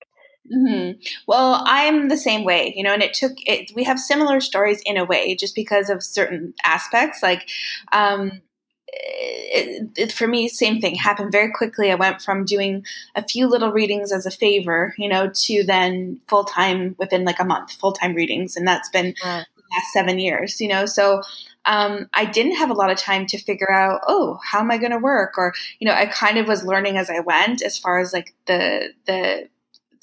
Mm-hmm. 0.53 0.99
Well, 1.27 1.61
I'm 1.65 2.07
the 2.07 2.17
same 2.17 2.43
way, 2.43 2.73
you 2.75 2.83
know, 2.83 2.93
and 2.93 3.03
it 3.03 3.13
took 3.13 3.33
it. 3.45 3.71
We 3.75 3.83
have 3.83 3.99
similar 3.99 4.39
stories 4.39 4.81
in 4.85 4.97
a 4.97 5.05
way, 5.05 5.35
just 5.35 5.55
because 5.55 5.89
of 5.89 6.03
certain 6.03 6.53
aspects. 6.63 7.21
Like, 7.21 7.49
um, 7.91 8.41
it, 8.87 9.89
it, 9.97 10.11
for 10.11 10.27
me, 10.27 10.47
same 10.47 10.79
thing 10.79 10.95
happened 10.95 11.31
very 11.31 11.51
quickly. 11.51 11.91
I 11.91 11.95
went 11.95 12.21
from 12.21 12.45
doing 12.45 12.85
a 13.15 13.27
few 13.27 13.47
little 13.47 13.71
readings 13.71 14.11
as 14.11 14.25
a 14.25 14.31
favor, 14.31 14.93
you 14.97 15.09
know, 15.09 15.29
to 15.33 15.63
then 15.65 16.21
full 16.27 16.45
time 16.45 16.95
within 16.97 17.25
like 17.25 17.39
a 17.39 17.45
month, 17.45 17.73
full 17.73 17.91
time 17.91 18.13
readings, 18.13 18.55
and 18.55 18.67
that's 18.67 18.89
been 18.89 19.13
the 19.21 19.45
last 19.75 19.93
seven 19.93 20.19
years, 20.19 20.61
you 20.61 20.69
know. 20.69 20.85
So 20.85 21.21
um, 21.65 22.09
I 22.13 22.23
didn't 22.25 22.55
have 22.55 22.69
a 22.69 22.73
lot 22.73 22.89
of 22.89 22.97
time 22.97 23.25
to 23.27 23.37
figure 23.37 23.71
out, 23.71 24.01
oh, 24.07 24.39
how 24.43 24.59
am 24.59 24.71
I 24.71 24.77
going 24.77 24.91
to 24.91 24.97
work? 24.97 25.37
Or, 25.37 25.53
you 25.79 25.87
know, 25.87 25.93
I 25.93 26.05
kind 26.05 26.37
of 26.37 26.47
was 26.47 26.63
learning 26.63 26.97
as 26.97 27.09
I 27.09 27.19
went 27.19 27.61
as 27.61 27.77
far 27.77 27.99
as 27.99 28.13
like 28.13 28.33
the, 28.45 28.93
the 29.05 29.49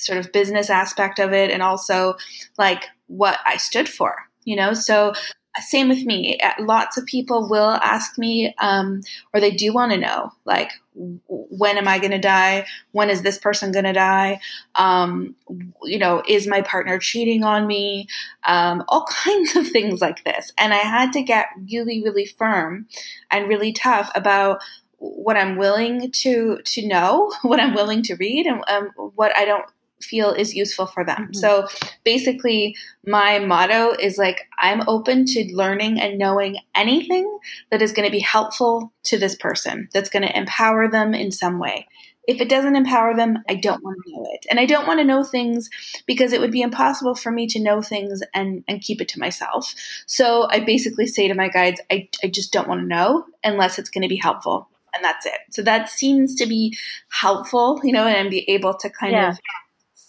sort 0.05 0.19
of 0.19 0.33
business 0.33 0.71
aspect 0.71 1.19
of 1.19 1.33
it 1.33 1.51
and 1.51 1.62
also 1.62 2.14
like 2.59 2.85
what 3.07 3.38
I 3.45 3.57
stood 3.57 3.88
for, 3.88 4.17
you 4.45 4.57
know? 4.57 4.75
So 4.75 5.14
same 5.61 5.88
with 5.88 6.05
me. 6.05 6.38
Lots 6.59 6.97
of 6.97 7.07
people 7.07 7.49
will 7.49 7.71
ask 7.71 8.19
me, 8.19 8.55
um, 8.59 9.03
or 9.33 9.40
they 9.40 9.53
do 9.53 9.73
want 9.73 9.93
to 9.93 9.99
know, 9.99 10.33
like, 10.45 10.73
when 10.95 11.79
am 11.79 11.87
I 11.87 11.99
going 11.99 12.11
to 12.11 12.19
die? 12.19 12.67
When 12.90 13.09
is 13.09 13.23
this 13.23 13.38
person 13.38 13.71
going 13.71 13.85
to 13.85 13.93
die? 13.93 14.40
Um, 14.75 15.37
you 15.85 15.99
know, 15.99 16.23
is 16.27 16.47
my 16.47 16.62
partner 16.62 16.99
cheating 16.99 17.45
on 17.45 17.67
me? 17.67 18.09
Um, 18.45 18.85
all 18.88 19.05
kinds 19.09 19.55
of 19.55 19.69
things 19.69 20.01
like 20.01 20.25
this. 20.25 20.53
And 20.59 20.75
I 20.75 20.79
had 20.79 21.12
to 21.12 21.23
get 21.23 21.47
really, 21.71 22.03
really 22.03 22.27
firm 22.27 22.87
and 23.31 23.49
really 23.49 23.73
tough 23.73 24.11
about 24.14 24.61
what 24.99 25.37
I'm 25.37 25.57
willing 25.57 26.11
to 26.11 26.59
to 26.64 26.87
know, 26.87 27.33
what 27.43 27.61
I'm 27.61 27.75
willing 27.75 28.03
to 28.05 28.17
read, 28.17 28.47
and 28.47 28.62
um, 28.67 28.90
what 28.97 29.37
I 29.37 29.45
don't 29.45 29.67
feel 30.05 30.33
is 30.33 30.55
useful 30.55 30.87
for 30.87 31.05
them. 31.05 31.25
Mm-hmm. 31.25 31.35
So 31.35 31.67
basically, 32.05 32.77
my 33.07 33.38
motto 33.38 33.93
is 33.93 34.19
like, 34.19 34.49
I'm 34.59 34.88
open 34.88 35.25
to 35.27 35.51
learning 35.55 36.01
and 36.01 36.19
knowing 36.19 36.59
anything 36.75 37.38
that 37.71 37.83
is 37.83 37.93
going 37.93 38.07
to 38.07 38.12
be 38.12 38.21
helpful 38.21 38.93
to 39.05 39.19
this 39.19 39.35
person, 39.35 39.88
that's 39.93 40.11
going 40.11 40.27
to 40.27 40.37
empower 40.37 40.88
them 40.88 41.14
in 41.14 41.31
some 41.31 41.59
way. 41.59 41.87
If 42.27 42.40
it 42.40 42.49
doesn't 42.49 42.77
empower 42.77 43.14
them, 43.14 43.38
I 43.51 43.55
don't 43.55 43.85
want 43.85 43.99
to 44.03 44.12
know 44.12 44.27
it. 44.33 44.47
And 44.49 44.59
I 44.59 44.64
don't 44.64 44.87
want 44.87 44.99
to 44.99 45.05
know 45.05 45.23
things 45.23 45.69
because 46.07 46.33
it 46.33 46.40
would 46.40 46.53
be 46.53 46.62
impossible 46.62 47.14
for 47.14 47.31
me 47.31 47.47
to 47.49 47.62
know 47.62 47.83
things 47.83 48.23
and, 48.33 48.64
and 48.67 48.81
keep 48.81 49.03
it 49.03 49.09
to 49.09 49.21
myself. 49.21 49.75
So 50.07 50.49
I 50.49 50.61
basically 50.61 51.07
say 51.07 51.29
to 51.29 51.35
my 51.35 51.49
guides, 51.51 51.83
I, 51.90 52.09
I 52.23 52.29
just 52.29 52.51
don't 52.51 52.67
want 52.67 52.81
to 52.81 52.87
know 52.87 53.27
unless 53.43 53.79
it's 53.79 53.90
going 53.90 54.03
to 54.03 54.09
be 54.09 54.17
helpful. 54.17 54.69
And 54.95 55.05
that's 55.05 55.27
it. 55.27 55.35
So 55.51 55.61
that 55.62 55.90
seems 55.90 56.37
to 56.37 56.47
be 56.47 56.79
helpful, 57.11 57.81
you 57.85 57.93
know, 57.93 58.07
and 58.07 58.31
be 58.31 58.49
able 58.49 58.75
to 58.75 58.88
kind 58.88 59.12
yeah. 59.12 59.31
of 59.31 59.38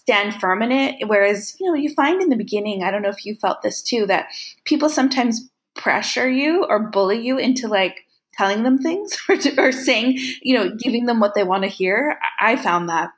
stand 0.06 0.40
firm 0.40 0.62
in 0.62 0.72
it. 0.72 1.08
Whereas, 1.08 1.56
you 1.60 1.68
know, 1.68 1.74
you 1.74 1.94
find 1.96 2.22
in 2.22 2.30
the 2.30 2.36
beginning, 2.36 2.84
I 2.84 2.92
don't 2.92 3.02
know 3.02 3.10
if 3.10 3.26
you 3.26 3.36
felt 3.36 3.64
this 3.64 3.82
too, 3.82 4.06
that 4.06 4.28
people 4.64 4.88
sometimes 4.88 5.50
pressure 5.76 6.30
you 6.30 6.64
or 6.64 6.92
bully 6.92 7.20
you 7.26 7.38
into 7.40 7.68
like 7.68 8.06
telling 8.34 8.64
them 8.64 8.78
things 8.78 9.18
or, 9.30 9.36
or 9.58 9.72
saying, 9.72 10.18
you 10.44 10.56
know, 10.56 10.76
giving 10.78 11.06
them 11.06 11.20
what 11.20 11.34
they 11.34 11.44
want 11.44 11.64
to 11.64 11.70
hear. 11.70 12.20
I 12.40 12.56
found 12.56 12.90
that. 12.90 13.10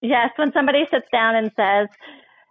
Yes, 0.00 0.30
when 0.36 0.52
somebody 0.52 0.84
sits 0.90 1.06
down 1.12 1.34
and 1.36 1.50
says, 1.56 1.88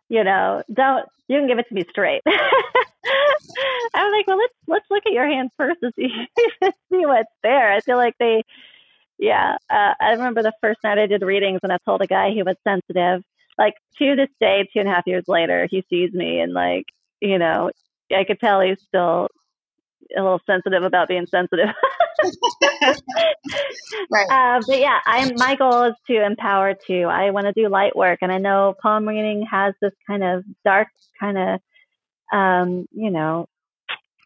you 0.10 0.24
know, 0.24 0.63
don't 0.72 1.08
you 1.28 1.39
can 1.39 1.48
give 1.48 1.58
it 1.58 1.67
to 1.69 1.74
me 1.74 1.86
straight. 1.89 2.22
I'm 3.93 4.12
like, 4.12 4.28
well, 4.28 4.38
let's 4.38 4.54
let's 4.67 4.86
look 4.91 5.04
at 5.08 5.13
your 5.13 5.28
hand 5.28 5.50
first 5.58 5.80
to 5.82 5.91
see 5.96 6.10
see 6.63 7.06
what's 7.06 7.32
there. 7.41 7.72
I 7.72 7.80
feel 7.80 7.98
like 7.98 8.15
they 8.19 8.43
yeah, 9.24 9.56
uh, 9.70 9.94
I 10.02 10.12
remember 10.12 10.44
the 10.44 10.52
first 10.60 10.80
night 10.84 10.98
I 10.98 11.08
did 11.08 11.22
readings 11.22 11.62
and 11.64 11.72
I 11.72 11.78
told 11.86 12.02
a 12.02 12.08
guy 12.08 12.32
he 12.32 12.44
was 12.44 12.58
sensitive. 12.68 13.24
Like 13.58 13.76
to 14.00 14.18
this 14.18 14.28
day, 14.42 14.68
two 14.74 14.82
and 14.82 14.90
a 14.90 14.92
half 14.92 15.08
years 15.08 15.24
later, 15.30 15.66
he 15.72 15.86
sees 15.90 16.12
me 16.12 16.42
and 16.42 16.52
like, 16.52 16.88
you 17.22 17.40
know, 17.40 17.72
I 18.14 18.26
could 18.26 18.42
tell 18.42 18.60
he's 18.60 18.82
still 18.86 19.30
a 20.14 20.22
little 20.22 20.42
sensitive 20.46 20.84
about 20.84 21.08
being 21.08 21.26
sensitive. 21.28 21.70
right. 24.12 24.30
Uh, 24.30 24.62
but 24.68 24.80
yeah, 24.80 25.00
I 25.06 25.32
my 25.38 25.56
goal 25.56 25.84
is 25.84 25.96
to 26.08 26.26
empower 26.26 26.74
too. 26.74 27.08
I 27.10 27.32
want 27.32 27.46
to 27.46 27.54
do 27.54 27.70
light 27.70 27.96
work, 27.96 28.20
and 28.22 28.32
I 28.32 28.40
know 28.40 28.76
palm 28.82 29.08
reading 29.08 29.48
has 29.50 29.74
this 29.82 29.94
kind 30.06 30.24
of 30.24 30.44
dark 30.66 30.90
kind 31.18 31.38
of, 31.38 31.62
um, 32.38 32.88
you 32.92 33.10
know, 33.10 33.48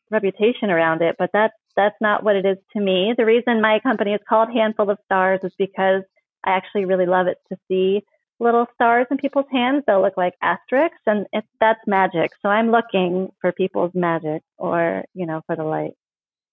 reputation 0.10 0.72
around 0.72 1.04
it, 1.04 1.18
but 1.20 1.30
that's 1.34 1.54
that's 1.78 1.96
not 2.02 2.24
what 2.24 2.36
it 2.36 2.46
is 2.46 2.58
to 2.74 2.82
me. 2.82 3.14
The 3.18 3.26
reason 3.26 3.62
my 3.62 3.80
company 3.80 4.12
is 4.12 4.20
called 4.28 4.50
Handful 4.52 4.90
of 4.90 4.98
Stars 5.06 5.40
is 5.44 5.54
because 5.58 6.04
I 6.44 6.52
actually 6.52 6.86
really 6.86 7.06
love 7.06 7.28
it 7.28 7.38
to 7.50 7.58
see 7.70 8.04
little 8.40 8.66
stars 8.74 9.08
in 9.10 9.18
people's 9.18 9.46
hands. 9.52 9.84
They'll 9.88 10.02
look 10.02 10.18
like 10.18 10.34
asterisks, 10.42 11.02
and 11.06 11.26
it's 11.32 11.48
that's 11.60 11.80
magic. 11.88 12.32
So 12.42 12.50
I'm 12.50 12.72
looking 12.72 13.30
for 13.40 13.52
people's 13.52 13.92
magic, 13.94 14.42
or 14.58 15.04
you 15.14 15.26
know, 15.26 15.42
for 15.48 15.56
the 15.56 15.64
light. 15.64 15.94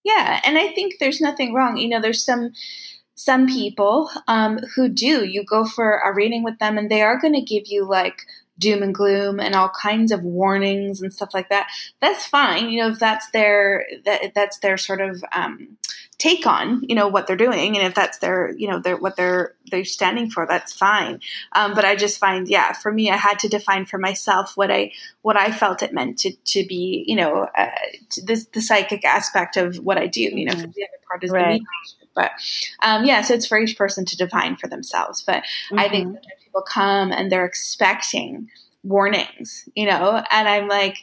Yeah, 0.05 0.41
and 0.45 0.59
I 0.59 0.69
think 0.69 0.95
there's 1.01 1.21
nothing 1.21 1.55
wrong. 1.55 1.79
You 1.79 1.89
know, 1.89 2.01
there's 2.01 2.25
some 2.25 2.53
some 3.15 3.47
people 3.47 4.11
um, 4.29 4.59
who 4.75 4.89
do. 4.89 5.25
You 5.25 5.45
go 5.45 5.65
for 5.65 5.99
a 5.99 6.15
reading 6.15 6.43
with 6.43 6.59
them, 6.59 6.79
and 6.79 6.91
they 6.91 7.03
are 7.03 7.21
going 7.21 7.35
to 7.35 7.41
give 7.41 7.65
you 7.67 7.89
like 7.89 8.23
doom 8.59 8.83
and 8.83 8.95
gloom 8.95 9.41
and 9.41 9.55
all 9.55 9.69
kinds 9.69 10.13
of 10.13 10.23
warnings 10.23 11.01
and 11.01 11.13
stuff 11.13 11.35
like 11.35 11.49
that 11.49 11.69
that's 12.01 12.27
fine 12.27 12.71
you 12.71 12.81
know 12.81 12.89
if 12.89 12.99
that's 12.99 13.31
their 13.31 13.87
that 14.05 14.33
that's 14.35 14.59
their 14.59 14.77
sort 14.77 15.01
of 15.01 15.25
um, 15.33 15.77
take 16.19 16.47
on 16.47 16.83
you 16.89 16.95
know 16.95 17.09
what 17.09 17.27
they're 17.27 17.37
doing 17.37 17.77
and 17.77 17.87
if 17.87 17.95
that's 17.95 18.19
their 18.19 18.53
you 18.57 18.69
know 18.69 18.79
their 18.79 18.97
what 18.97 19.17
they're 19.17 19.55
they're 19.71 19.85
standing 19.85 20.31
for 20.31 20.47
that's 20.47 20.73
fine 20.73 21.21
um, 21.53 21.75
but 21.75 21.85
i 21.85 21.97
just 21.97 22.19
find 22.19 22.49
yeah 22.49 22.73
for 22.73 22.93
me 22.93 23.11
i 23.11 23.17
had 23.17 23.39
to 23.39 23.49
define 23.49 23.85
for 23.85 23.99
myself 23.99 24.57
what 24.57 24.71
i 24.71 24.93
what 25.23 25.37
i 25.37 25.51
felt 25.51 25.83
it 25.83 25.93
meant 25.93 26.19
to 26.19 26.33
to 26.45 26.65
be 26.67 27.05
you 27.07 27.17
know 27.17 27.49
uh, 27.59 27.67
this 28.23 28.47
the 28.47 28.63
psychic 28.63 29.05
aspect 29.05 29.57
of 29.57 29.77
what 29.77 29.99
i 29.99 30.07
do 30.07 30.23
you 30.23 30.45
know 30.45 30.53
mm-hmm. 30.53 30.71
the 30.71 30.85
other 30.85 31.03
part 31.09 31.25
is 31.25 31.31
right. 31.31 31.61
the 31.61 31.67
but 32.15 32.31
um, 32.83 33.05
yeah 33.05 33.21
so 33.21 33.35
it's 33.35 33.47
for 33.47 33.59
each 33.59 33.77
person 33.77 34.05
to 34.05 34.17
define 34.17 34.57
for 34.57 34.69
themselves 34.69 35.23
but 35.23 35.43
mm-hmm. 35.43 35.81
i 35.81 35.89
think 35.89 36.09
mm-hmm 36.09 36.44
people 36.55 36.63
come 36.63 37.13
and 37.13 37.31
they're 37.31 37.45
expecting 37.45 38.49
warnings, 38.83 39.69
you 39.75 39.87
know, 39.87 40.23
and 40.31 40.49
I'm 40.49 40.69
like, 40.69 40.99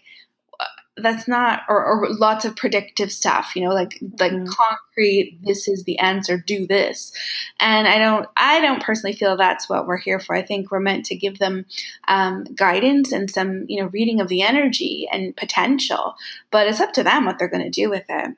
that's 0.97 1.27
not 1.27 1.61
or, 1.69 1.83
or 1.83 2.09
lots 2.09 2.43
of 2.43 2.53
predictive 2.53 3.13
stuff 3.13 3.55
you 3.55 3.63
know 3.63 3.73
like 3.73 3.97
like 4.19 4.33
mm-hmm. 4.33 4.45
concrete 4.45 5.39
this 5.41 5.69
is 5.69 5.85
the 5.85 5.97
answer 5.97 6.37
do 6.37 6.67
this. 6.67 7.13
And 7.61 7.87
i 7.87 7.97
don't 7.97 8.27
i 8.35 8.59
don't 8.59 8.83
personally 8.83 9.15
feel 9.15 9.37
that's 9.37 9.69
what 9.69 9.87
we're 9.87 9.97
here 9.97 10.19
for. 10.19 10.35
I 10.35 10.41
think 10.41 10.69
we're 10.69 10.81
meant 10.81 11.05
to 11.05 11.15
give 11.15 11.39
them 11.39 11.65
um, 12.09 12.43
guidance 12.55 13.13
and 13.13 13.31
some 13.31 13.65
you 13.69 13.81
know 13.81 13.89
reading 13.93 14.19
of 14.19 14.27
the 14.27 14.41
energy 14.41 15.07
and 15.11 15.35
potential 15.35 16.15
but 16.51 16.67
it's 16.67 16.81
up 16.81 16.91
to 16.93 17.03
them 17.03 17.25
what 17.25 17.39
they're 17.39 17.47
going 17.47 17.63
to 17.63 17.69
do 17.69 17.89
with 17.89 18.05
it. 18.09 18.35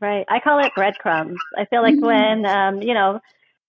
Right. 0.00 0.24
I 0.28 0.38
call 0.38 0.64
it 0.64 0.72
breadcrumbs. 0.76 1.38
I 1.56 1.64
feel 1.64 1.82
like 1.82 1.96
mm-hmm. 1.96 2.06
when 2.06 2.46
um, 2.46 2.80
you 2.80 2.94
know 2.94 3.20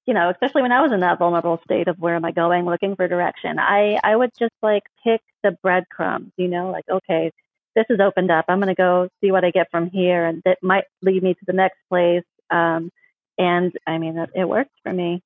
you 0.09 0.15
know, 0.15 0.31
especially 0.31 0.63
when 0.63 0.71
I 0.71 0.81
was 0.81 0.91
in 0.91 1.01
that 1.01 1.19
vulnerable 1.19 1.61
state 1.63 1.87
of 1.87 1.99
where 1.99 2.15
am 2.15 2.25
I 2.25 2.31
going, 2.31 2.65
looking 2.65 2.95
for 2.95 3.07
direction, 3.07 3.59
I, 3.59 3.99
I 4.03 4.15
would 4.15 4.31
just 4.39 4.55
like 4.63 4.81
pick 5.03 5.21
the 5.43 5.51
breadcrumbs, 5.61 6.31
you 6.35 6.47
know, 6.47 6.71
like, 6.71 6.85
okay, 6.89 7.31
this 7.75 7.85
is 7.91 7.99
opened 7.99 8.31
up. 8.31 8.45
I'm 8.49 8.57
going 8.57 8.73
to 8.73 8.75
go 8.75 9.09
see 9.21 9.31
what 9.31 9.45
I 9.45 9.51
get 9.51 9.69
from 9.69 9.91
here. 9.91 10.25
And 10.25 10.41
that 10.45 10.57
might 10.63 10.85
lead 11.03 11.21
me 11.21 11.35
to 11.35 11.45
the 11.45 11.53
next 11.53 11.77
place. 11.89 12.23
Um, 12.49 12.89
and 13.37 13.71
I 13.85 13.99
mean, 13.99 14.17
it, 14.17 14.31
it 14.33 14.49
works 14.49 14.73
for 14.81 14.91
me. 14.91 15.21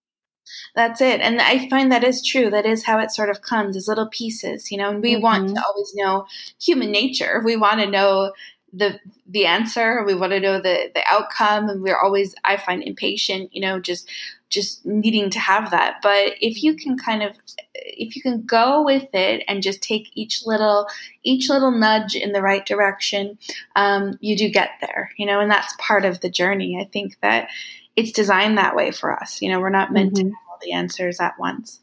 That's 0.75 0.99
it. 0.99 1.21
And 1.21 1.39
I 1.39 1.69
find 1.69 1.89
that 1.93 2.03
is 2.03 2.21
true. 2.21 2.49
That 2.49 2.65
is 2.65 2.83
how 2.83 2.99
it 2.99 3.11
sort 3.11 3.29
of 3.29 3.41
comes 3.41 3.77
as 3.77 3.87
little 3.87 4.09
pieces, 4.09 4.69
you 4.69 4.77
know, 4.77 4.89
and 4.89 5.01
we 5.01 5.13
mm-hmm. 5.13 5.23
want 5.23 5.55
to 5.55 5.63
always 5.65 5.93
know 5.95 6.27
human 6.61 6.91
nature. 6.91 7.41
We 7.45 7.55
want 7.55 7.79
to 7.79 7.89
know 7.89 8.33
the 8.73 8.99
the 9.27 9.45
answer 9.45 10.03
we 10.03 10.15
want 10.15 10.31
to 10.31 10.39
know 10.39 10.59
the 10.59 10.89
the 10.95 11.03
outcome 11.05 11.69
and 11.69 11.83
we're 11.83 11.99
always 11.99 12.33
i 12.43 12.57
find 12.57 12.81
impatient 12.83 13.53
you 13.53 13.61
know 13.61 13.79
just 13.79 14.09
just 14.53 14.85
needing 14.85 15.29
to 15.31 15.39
have 15.39 15.71
that. 15.71 15.97
But 16.03 16.35
if 16.39 16.61
you 16.61 16.75
can 16.75 16.97
kind 16.97 17.23
of 17.23 17.35
if 17.75 18.15
you 18.15 18.21
can 18.21 18.45
go 18.45 18.83
with 18.83 19.07
it 19.13 19.43
and 19.47 19.63
just 19.63 19.81
take 19.81 20.09
each 20.13 20.45
little 20.45 20.87
each 21.23 21.49
little 21.49 21.71
nudge 21.71 22.15
in 22.15 22.31
the 22.31 22.41
right 22.41 22.65
direction 22.65 23.37
um, 23.75 24.17
you 24.21 24.37
do 24.37 24.47
get 24.49 24.69
there 24.79 25.11
you 25.17 25.25
know 25.25 25.39
and 25.39 25.51
that's 25.51 25.75
part 25.79 26.05
of 26.05 26.21
the 26.21 26.29
journey. 26.29 26.77
I 26.79 26.85
think 26.85 27.17
that 27.21 27.49
it's 27.95 28.11
designed 28.11 28.57
that 28.57 28.75
way 28.75 28.91
for 28.91 29.11
us. 29.11 29.41
You 29.41 29.49
know 29.51 29.59
we're 29.59 29.69
not 29.69 29.91
meant 29.91 30.13
mm-hmm. 30.13 30.29
to 30.29 30.29
have 30.29 30.49
all 30.49 30.59
the 30.61 30.73
answers 30.73 31.19
at 31.19 31.39
once. 31.39 31.81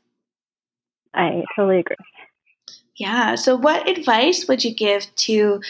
I 1.13 1.43
totally 1.57 1.81
agree. 1.81 1.97
Yeah. 3.01 3.37
So, 3.37 3.57
what 3.57 3.89
advice 3.89 4.47
would 4.47 4.63
you 4.63 4.75
give 4.75 5.07
to 5.17 5.63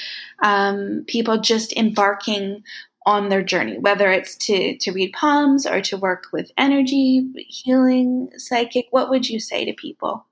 um, 0.43 1.05
people 1.07 1.39
just 1.39 1.73
embarking 1.75 2.65
on 3.11 3.29
their 3.29 3.43
journey, 3.43 3.79
whether 3.79 4.11
it's 4.11 4.37
to 4.37 4.77
to 4.79 4.93
read 4.93 5.13
palms 5.13 5.67
or 5.67 5.81
to 5.83 5.97
work 5.97 6.25
with 6.33 6.51
energy, 6.57 7.27
healing, 7.49 8.31
psychic? 8.37 8.87
What 8.91 9.11
would 9.11 9.29
you 9.29 9.41
say 9.41 9.65
to 9.65 9.73
people? 9.73 10.27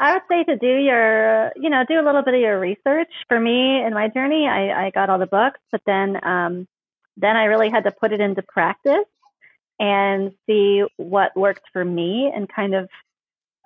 I 0.00 0.14
would 0.14 0.22
say 0.28 0.44
to 0.44 0.56
do 0.56 0.66
your, 0.66 1.52
you 1.56 1.70
know, 1.70 1.84
do 1.86 2.00
a 2.00 2.04
little 2.04 2.22
bit 2.22 2.34
of 2.34 2.40
your 2.40 2.58
research. 2.58 3.10
For 3.28 3.38
me, 3.38 3.84
in 3.84 3.92
my 3.92 4.08
journey, 4.08 4.48
I, 4.48 4.86
I 4.86 4.90
got 4.90 5.10
all 5.10 5.18
the 5.18 5.26
books, 5.26 5.60
but 5.70 5.82
then, 5.86 6.18
um, 6.24 6.66
then 7.16 7.36
I 7.36 7.44
really 7.44 7.70
had 7.70 7.84
to 7.84 7.92
put 7.92 8.12
it 8.12 8.20
into 8.20 8.42
practice 8.42 9.06
and 9.78 10.32
see 10.46 10.82
what 10.96 11.36
worked 11.36 11.66
for 11.72 11.84
me 11.84 12.32
and 12.34 12.48
kind 12.48 12.74
of, 12.74 12.88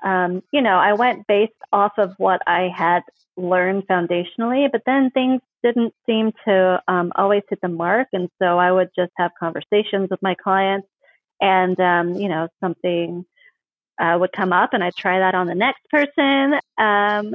um, 0.04 0.42
you 0.52 0.60
know, 0.60 0.76
I 0.76 0.92
went 0.94 1.26
based 1.26 1.52
off 1.72 1.92
of 1.96 2.14
what 2.18 2.42
I 2.46 2.68
had 2.74 3.02
learned 3.36 3.86
foundationally, 3.86 4.70
but 4.70 4.82
then 4.84 5.10
things 5.10 5.40
didn't 5.66 5.94
seem 6.06 6.32
to 6.46 6.80
um, 6.86 7.12
always 7.16 7.42
hit 7.48 7.60
the 7.60 7.68
mark. 7.68 8.08
And 8.12 8.28
so 8.40 8.58
I 8.58 8.70
would 8.70 8.90
just 8.96 9.12
have 9.16 9.32
conversations 9.38 10.08
with 10.10 10.22
my 10.22 10.34
clients 10.34 10.86
and, 11.40 11.78
um, 11.80 12.14
you 12.14 12.28
know, 12.28 12.48
something 12.60 13.24
uh, 14.00 14.16
would 14.20 14.32
come 14.32 14.52
up 14.52 14.70
and 14.72 14.84
I'd 14.84 14.94
try 14.94 15.18
that 15.18 15.34
on 15.34 15.46
the 15.48 15.54
next 15.54 15.82
person. 15.90 16.54
Um, 16.78 17.34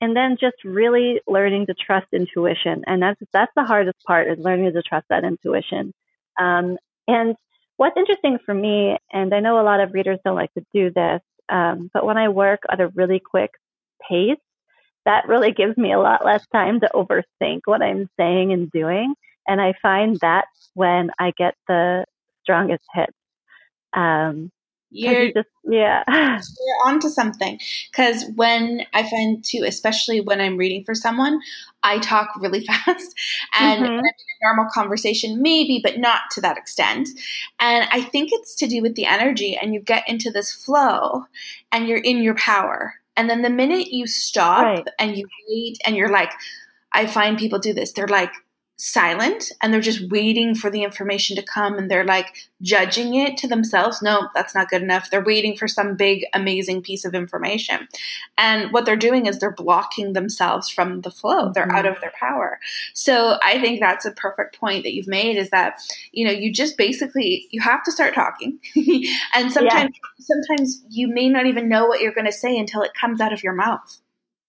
and 0.00 0.14
then 0.14 0.36
just 0.38 0.56
really 0.64 1.20
learning 1.26 1.66
to 1.66 1.74
trust 1.74 2.06
intuition. 2.12 2.84
And 2.86 3.02
that's, 3.02 3.20
that's 3.32 3.52
the 3.56 3.64
hardest 3.64 3.98
part 4.06 4.28
is 4.28 4.38
learning 4.38 4.72
to 4.72 4.82
trust 4.82 5.06
that 5.08 5.24
intuition. 5.24 5.92
Um, 6.38 6.76
and 7.08 7.34
what's 7.76 7.96
interesting 7.96 8.38
for 8.44 8.54
me, 8.54 8.98
and 9.12 9.34
I 9.34 9.40
know 9.40 9.60
a 9.60 9.62
lot 9.62 9.80
of 9.80 9.94
readers 9.94 10.18
don't 10.24 10.36
like 10.36 10.52
to 10.54 10.64
do 10.72 10.90
this, 10.90 11.22
um, 11.48 11.90
but 11.92 12.04
when 12.04 12.18
I 12.18 12.28
work 12.28 12.60
at 12.70 12.80
a 12.80 12.88
really 12.88 13.20
quick 13.20 13.52
pace, 14.08 14.36
that 15.04 15.28
really 15.28 15.52
gives 15.52 15.76
me 15.76 15.92
a 15.92 15.98
lot 15.98 16.24
less 16.24 16.46
time 16.52 16.80
to 16.80 16.90
overthink 16.94 17.60
what 17.64 17.82
I'm 17.82 18.08
saying 18.18 18.52
and 18.52 18.70
doing. 18.70 19.14
And 19.46 19.60
I 19.60 19.74
find 19.82 20.18
that 20.20 20.46
when 20.74 21.10
I 21.18 21.32
get 21.36 21.54
the 21.68 22.04
strongest 22.42 22.84
hits. 22.94 23.12
Um, 23.92 24.50
you're 24.90 25.32
just, 25.32 25.48
yeah. 25.64 26.04
you're 26.08 26.86
onto 26.86 27.08
something. 27.08 27.58
Because 27.90 28.24
when 28.36 28.86
I 28.92 29.02
find 29.08 29.44
too, 29.44 29.64
especially 29.66 30.20
when 30.20 30.40
I'm 30.40 30.56
reading 30.56 30.84
for 30.84 30.94
someone, 30.94 31.40
I 31.82 31.98
talk 31.98 32.28
really 32.40 32.64
fast. 32.66 33.14
And 33.58 33.82
mm-hmm. 33.82 33.92
in 33.92 33.98
a 33.98 34.44
normal 34.44 34.66
conversation, 34.72 35.42
maybe, 35.42 35.80
but 35.82 35.98
not 35.98 36.22
to 36.32 36.40
that 36.42 36.56
extent. 36.56 37.08
And 37.58 37.88
I 37.90 38.02
think 38.02 38.30
it's 38.32 38.54
to 38.56 38.68
do 38.68 38.82
with 38.82 38.94
the 38.94 39.06
energy, 39.06 39.56
and 39.60 39.74
you 39.74 39.80
get 39.80 40.08
into 40.08 40.30
this 40.30 40.52
flow 40.52 41.24
and 41.72 41.88
you're 41.88 41.98
in 41.98 42.22
your 42.22 42.36
power. 42.36 42.94
And 43.16 43.30
then 43.30 43.42
the 43.42 43.50
minute 43.50 43.88
you 43.92 44.06
stop 44.06 44.62
right. 44.62 44.88
and 44.98 45.16
you 45.16 45.26
wait 45.48 45.78
and 45.86 45.96
you're 45.96 46.10
like, 46.10 46.32
I 46.92 47.06
find 47.06 47.38
people 47.38 47.58
do 47.58 47.72
this, 47.72 47.92
they're 47.92 48.06
like, 48.06 48.32
silent 48.76 49.52
and 49.62 49.72
they're 49.72 49.80
just 49.80 50.10
waiting 50.10 50.54
for 50.54 50.68
the 50.68 50.82
information 50.82 51.36
to 51.36 51.42
come 51.42 51.78
and 51.78 51.88
they're 51.88 52.04
like 52.04 52.34
judging 52.60 53.14
it 53.14 53.36
to 53.36 53.46
themselves. 53.46 54.02
No, 54.02 54.28
that's 54.34 54.54
not 54.54 54.68
good 54.68 54.82
enough. 54.82 55.10
They're 55.10 55.22
waiting 55.22 55.56
for 55.56 55.68
some 55.68 55.96
big, 55.96 56.24
amazing 56.34 56.82
piece 56.82 57.04
of 57.04 57.14
information. 57.14 57.86
And 58.36 58.72
what 58.72 58.84
they're 58.84 58.96
doing 58.96 59.26
is 59.26 59.38
they're 59.38 59.52
blocking 59.52 60.12
themselves 60.12 60.68
from 60.68 61.02
the 61.02 61.10
flow. 61.10 61.52
They're 61.52 61.66
mm-hmm. 61.66 61.76
out 61.76 61.86
of 61.86 62.00
their 62.00 62.12
power. 62.18 62.58
So 62.94 63.38
I 63.44 63.60
think 63.60 63.78
that's 63.78 64.04
a 64.04 64.12
perfect 64.12 64.58
point 64.58 64.82
that 64.82 64.94
you've 64.94 65.06
made 65.06 65.36
is 65.36 65.50
that, 65.50 65.80
you 66.10 66.26
know, 66.26 66.32
you 66.32 66.52
just 66.52 66.76
basically 66.76 67.46
you 67.50 67.60
have 67.60 67.84
to 67.84 67.92
start 67.92 68.14
talking. 68.14 68.58
and 69.34 69.52
sometimes 69.52 69.94
yeah. 69.94 70.24
sometimes 70.26 70.82
you 70.88 71.06
may 71.06 71.28
not 71.28 71.46
even 71.46 71.68
know 71.68 71.86
what 71.86 72.00
you're 72.00 72.14
going 72.14 72.26
to 72.26 72.32
say 72.32 72.58
until 72.58 72.82
it 72.82 72.90
comes 73.00 73.20
out 73.20 73.32
of 73.32 73.44
your 73.44 73.54
mouth. 73.54 74.00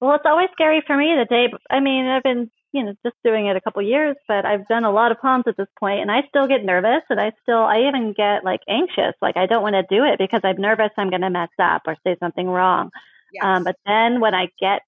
Well, 0.01 0.15
it's 0.15 0.25
always 0.25 0.49
scary 0.51 0.83
for 0.85 0.97
me 0.97 1.15
the 1.17 1.25
day. 1.25 1.53
I 1.69 1.79
mean, 1.79 2.05
I've 2.07 2.23
been 2.23 2.49
you 2.75 2.83
know, 2.83 2.93
just 3.03 3.15
doing 3.23 3.47
it 3.47 3.55
a 3.55 3.61
couple 3.61 3.81
years, 3.81 4.17
but 4.27 4.45
I've 4.45 4.67
done 4.67 4.83
a 4.83 4.91
lot 4.91 5.13
of 5.13 5.21
palms 5.21 5.45
at 5.47 5.55
this 5.55 5.69
point 5.79 6.01
and 6.01 6.11
I 6.11 6.23
still 6.27 6.45
get 6.45 6.65
nervous 6.65 7.03
and 7.09 7.21
I 7.21 7.31
still, 7.41 7.63
I 7.63 7.87
even 7.87 8.11
get 8.11 8.43
like 8.43 8.59
anxious. 8.67 9.13
Like 9.21 9.37
I 9.37 9.45
don't 9.45 9.63
want 9.63 9.75
to 9.75 9.95
do 9.95 10.03
it 10.03 10.19
because 10.19 10.41
I'm 10.43 10.59
nervous 10.59 10.91
I'm 10.97 11.09
going 11.09 11.21
to 11.21 11.29
mess 11.29 11.49
up 11.57 11.83
or 11.87 11.95
say 12.05 12.17
something 12.19 12.45
wrong. 12.45 12.91
Yes. 13.31 13.43
Um, 13.45 13.63
but 13.63 13.77
then 13.85 14.19
when 14.19 14.35
I 14.35 14.49
get 14.59 14.81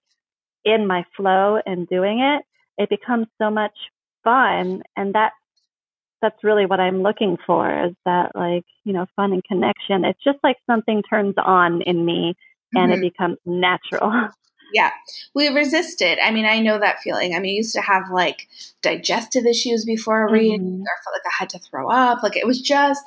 in 0.65 0.85
my 0.85 1.05
flow 1.15 1.61
and 1.65 1.87
doing 1.87 2.19
it, 2.19 2.43
it 2.77 2.89
becomes 2.89 3.27
so 3.41 3.49
much 3.49 3.75
fun. 4.25 4.83
And 4.97 5.15
that, 5.15 5.31
that's 6.21 6.43
really 6.43 6.65
what 6.65 6.81
I'm 6.81 7.03
looking 7.03 7.37
for 7.47 7.85
is 7.85 7.93
that 8.03 8.35
like, 8.35 8.65
you 8.83 8.91
know, 8.91 9.05
fun 9.15 9.31
and 9.31 9.43
connection. 9.45 10.03
It's 10.03 10.23
just 10.25 10.39
like 10.43 10.57
something 10.69 11.03
turns 11.09 11.35
on 11.37 11.83
in 11.83 12.05
me 12.05 12.35
and 12.75 12.91
mm-hmm. 12.91 13.01
it 13.01 13.13
becomes 13.13 13.37
natural. 13.45 14.27
Yeah, 14.73 14.91
we 15.33 15.47
resisted. 15.47 16.19
I 16.19 16.31
mean, 16.31 16.45
I 16.45 16.59
know 16.59 16.79
that 16.79 16.99
feeling. 16.99 17.35
I 17.35 17.39
mean, 17.39 17.51
I 17.51 17.57
used 17.57 17.73
to 17.75 17.81
have 17.81 18.11
like 18.11 18.47
digestive 18.81 19.45
issues 19.45 19.85
before 19.85 20.29
reading, 20.29 20.61
mm-hmm. 20.61 20.81
or 20.81 21.03
felt 21.03 21.15
like 21.15 21.25
I 21.25 21.35
had 21.39 21.49
to 21.49 21.59
throw 21.59 21.89
up. 21.89 22.23
Like 22.23 22.35
it 22.35 22.47
was 22.47 22.61
just 22.61 23.03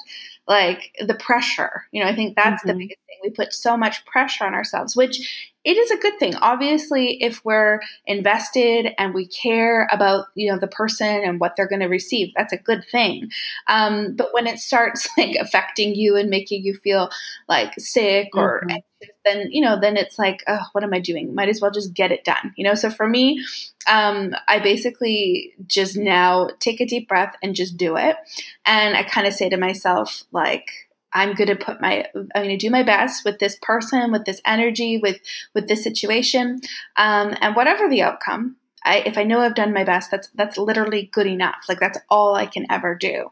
like 0.48 0.94
the 1.00 1.14
pressure. 1.14 1.84
You 1.92 2.02
know, 2.02 2.10
I 2.10 2.14
think 2.14 2.36
that's 2.36 2.62
mm-hmm. 2.62 2.68
the 2.68 2.74
biggest 2.74 3.00
thing. 3.06 3.18
We 3.22 3.30
put 3.30 3.52
so 3.52 3.76
much 3.76 4.04
pressure 4.06 4.44
on 4.44 4.54
ourselves, 4.54 4.96
which 4.96 5.50
it 5.62 5.76
is 5.76 5.90
a 5.90 5.98
good 5.98 6.18
thing. 6.18 6.34
Obviously, 6.36 7.22
if 7.22 7.44
we're 7.44 7.80
invested 8.06 8.92
and 8.98 9.12
we 9.12 9.26
care 9.26 9.88
about 9.92 10.26
you 10.34 10.50
know 10.50 10.58
the 10.58 10.66
person 10.66 11.22
and 11.22 11.38
what 11.38 11.54
they're 11.56 11.68
going 11.68 11.80
to 11.80 11.86
receive, 11.86 12.32
that's 12.36 12.52
a 12.52 12.58
good 12.58 12.82
thing. 12.90 13.30
Um, 13.68 14.14
but 14.16 14.32
when 14.32 14.46
it 14.46 14.58
starts 14.58 15.08
like 15.18 15.36
affecting 15.38 15.94
you 15.94 16.16
and 16.16 16.30
making 16.30 16.64
you 16.64 16.74
feel 16.74 17.10
like 17.48 17.74
sick 17.78 18.28
or 18.34 18.60
mm-hmm. 18.60 18.70
anxious, 18.70 19.16
then 19.24 19.48
you 19.50 19.60
know 19.60 19.78
then 19.78 19.96
it's 19.96 20.18
like, 20.18 20.42
oh, 20.48 20.64
what 20.72 20.84
am 20.84 20.94
I 20.94 21.00
doing? 21.00 21.34
Might 21.34 21.50
as 21.50 21.60
well 21.60 21.70
just 21.70 21.92
get 21.94 22.12
it 22.12 22.24
done. 22.24 22.54
You 22.56 22.64
know. 22.64 22.74
So 22.74 22.88
for 22.88 23.06
me, 23.06 23.44
um, 23.86 24.34
I 24.48 24.60
basically 24.60 25.54
just 25.66 25.96
now 25.96 26.48
take 26.58 26.80
a 26.80 26.86
deep 26.86 27.08
breath 27.08 27.34
and 27.42 27.54
just 27.54 27.76
do 27.76 27.96
it, 27.96 28.16
and 28.64 28.96
I 28.96 29.02
kind 29.02 29.26
of 29.26 29.34
say 29.34 29.50
to 29.50 29.58
myself 29.58 30.24
like 30.32 30.70
I'm 31.12 31.34
going 31.34 31.48
to 31.48 31.56
put 31.56 31.80
my 31.80 32.06
I'm 32.14 32.28
going 32.34 32.48
to 32.50 32.56
do 32.56 32.70
my 32.70 32.82
best 32.82 33.24
with 33.24 33.38
this 33.38 33.56
person, 33.60 34.12
with 34.12 34.24
this 34.24 34.40
energy, 34.44 34.98
with 34.98 35.18
with 35.54 35.68
this 35.68 35.82
situation, 35.82 36.60
um, 36.96 37.36
and 37.40 37.56
whatever 37.56 37.88
the 37.88 38.02
outcome. 38.02 38.56
I, 38.82 39.02
if 39.04 39.18
I 39.18 39.24
know 39.24 39.40
I've 39.40 39.54
done 39.54 39.74
my 39.74 39.84
best, 39.84 40.10
that's 40.10 40.28
that's 40.34 40.56
literally 40.56 41.10
good 41.12 41.26
enough. 41.26 41.64
Like 41.68 41.80
that's 41.80 41.98
all 42.08 42.34
I 42.34 42.46
can 42.46 42.66
ever 42.70 42.94
do, 42.94 43.30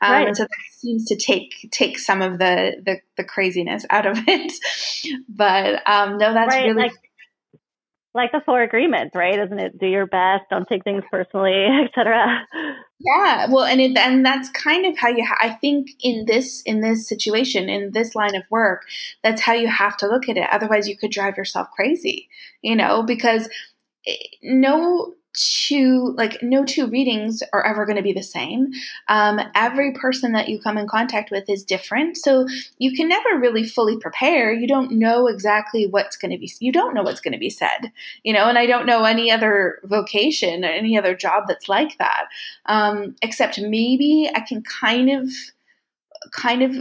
um, 0.00 0.12
right. 0.12 0.26
and 0.26 0.36
so 0.36 0.42
that 0.42 0.72
seems 0.72 1.04
to 1.06 1.16
take 1.16 1.68
take 1.70 1.98
some 1.98 2.20
of 2.20 2.38
the 2.38 2.82
the, 2.84 3.00
the 3.16 3.24
craziness 3.24 3.86
out 3.90 4.06
of 4.06 4.18
it. 4.26 4.52
but 5.28 5.88
um, 5.88 6.18
no, 6.18 6.34
that's 6.34 6.52
right. 6.52 6.66
really 6.66 6.84
like, 6.84 7.07
like 8.18 8.32
the 8.32 8.42
four 8.44 8.62
agreements, 8.62 9.14
right? 9.14 9.38
Isn't 9.38 9.58
it? 9.58 9.78
Do 9.78 9.86
your 9.86 10.06
best, 10.06 10.44
don't 10.50 10.68
take 10.68 10.84
things 10.84 11.02
personally, 11.10 11.66
etc. 11.84 12.46
Yeah, 12.98 13.46
well, 13.50 13.64
and 13.64 13.80
it, 13.80 13.96
and 13.96 14.26
that's 14.26 14.50
kind 14.50 14.84
of 14.84 14.98
how 14.98 15.08
you. 15.08 15.24
Ha- 15.24 15.38
I 15.40 15.50
think 15.50 15.90
in 16.00 16.26
this 16.26 16.62
in 16.62 16.80
this 16.80 17.08
situation 17.08 17.68
in 17.68 17.92
this 17.92 18.14
line 18.14 18.34
of 18.34 18.42
work, 18.50 18.82
that's 19.22 19.40
how 19.40 19.54
you 19.54 19.68
have 19.68 19.96
to 19.98 20.08
look 20.08 20.28
at 20.28 20.36
it. 20.36 20.48
Otherwise, 20.50 20.88
you 20.88 20.96
could 20.96 21.12
drive 21.12 21.36
yourself 21.36 21.68
crazy, 21.74 22.28
you 22.60 22.74
know, 22.76 23.02
because 23.02 23.48
eh, 24.06 24.16
no 24.42 25.14
two 25.34 26.14
like 26.16 26.42
no 26.42 26.64
two 26.64 26.86
readings 26.86 27.42
are 27.52 27.64
ever 27.64 27.84
going 27.86 27.96
to 27.96 28.02
be 28.02 28.12
the 28.12 28.22
same. 28.22 28.72
Um, 29.08 29.40
every 29.54 29.92
person 29.92 30.32
that 30.32 30.48
you 30.48 30.60
come 30.60 30.78
in 30.78 30.88
contact 30.88 31.30
with 31.30 31.48
is 31.48 31.64
different 31.64 32.16
so 32.16 32.46
you 32.78 32.92
can 32.92 33.08
never 33.08 33.38
really 33.38 33.64
fully 33.64 33.98
prepare. 33.98 34.52
You 34.52 34.66
don't 34.66 34.92
know 34.92 35.26
exactly 35.26 35.86
what's 35.86 36.16
going 36.16 36.32
to 36.32 36.38
be 36.38 36.50
you 36.60 36.72
don't 36.72 36.94
know 36.94 37.02
what's 37.02 37.20
going 37.20 37.32
to 37.32 37.38
be 37.38 37.50
said 37.50 37.92
you 38.24 38.32
know 38.32 38.48
and 38.48 38.58
i 38.58 38.66
don't 38.66 38.86
know 38.86 39.04
any 39.04 39.30
other 39.30 39.78
vocation 39.84 40.64
or 40.64 40.68
any 40.68 40.96
other 40.96 41.14
job 41.14 41.44
that's 41.46 41.68
like 41.68 41.96
that. 41.98 42.24
Um, 42.66 43.16
except 43.22 43.60
maybe 43.60 44.30
i 44.34 44.40
can 44.40 44.62
kind 44.62 45.10
of 45.10 45.30
kind 46.32 46.62
of 46.62 46.76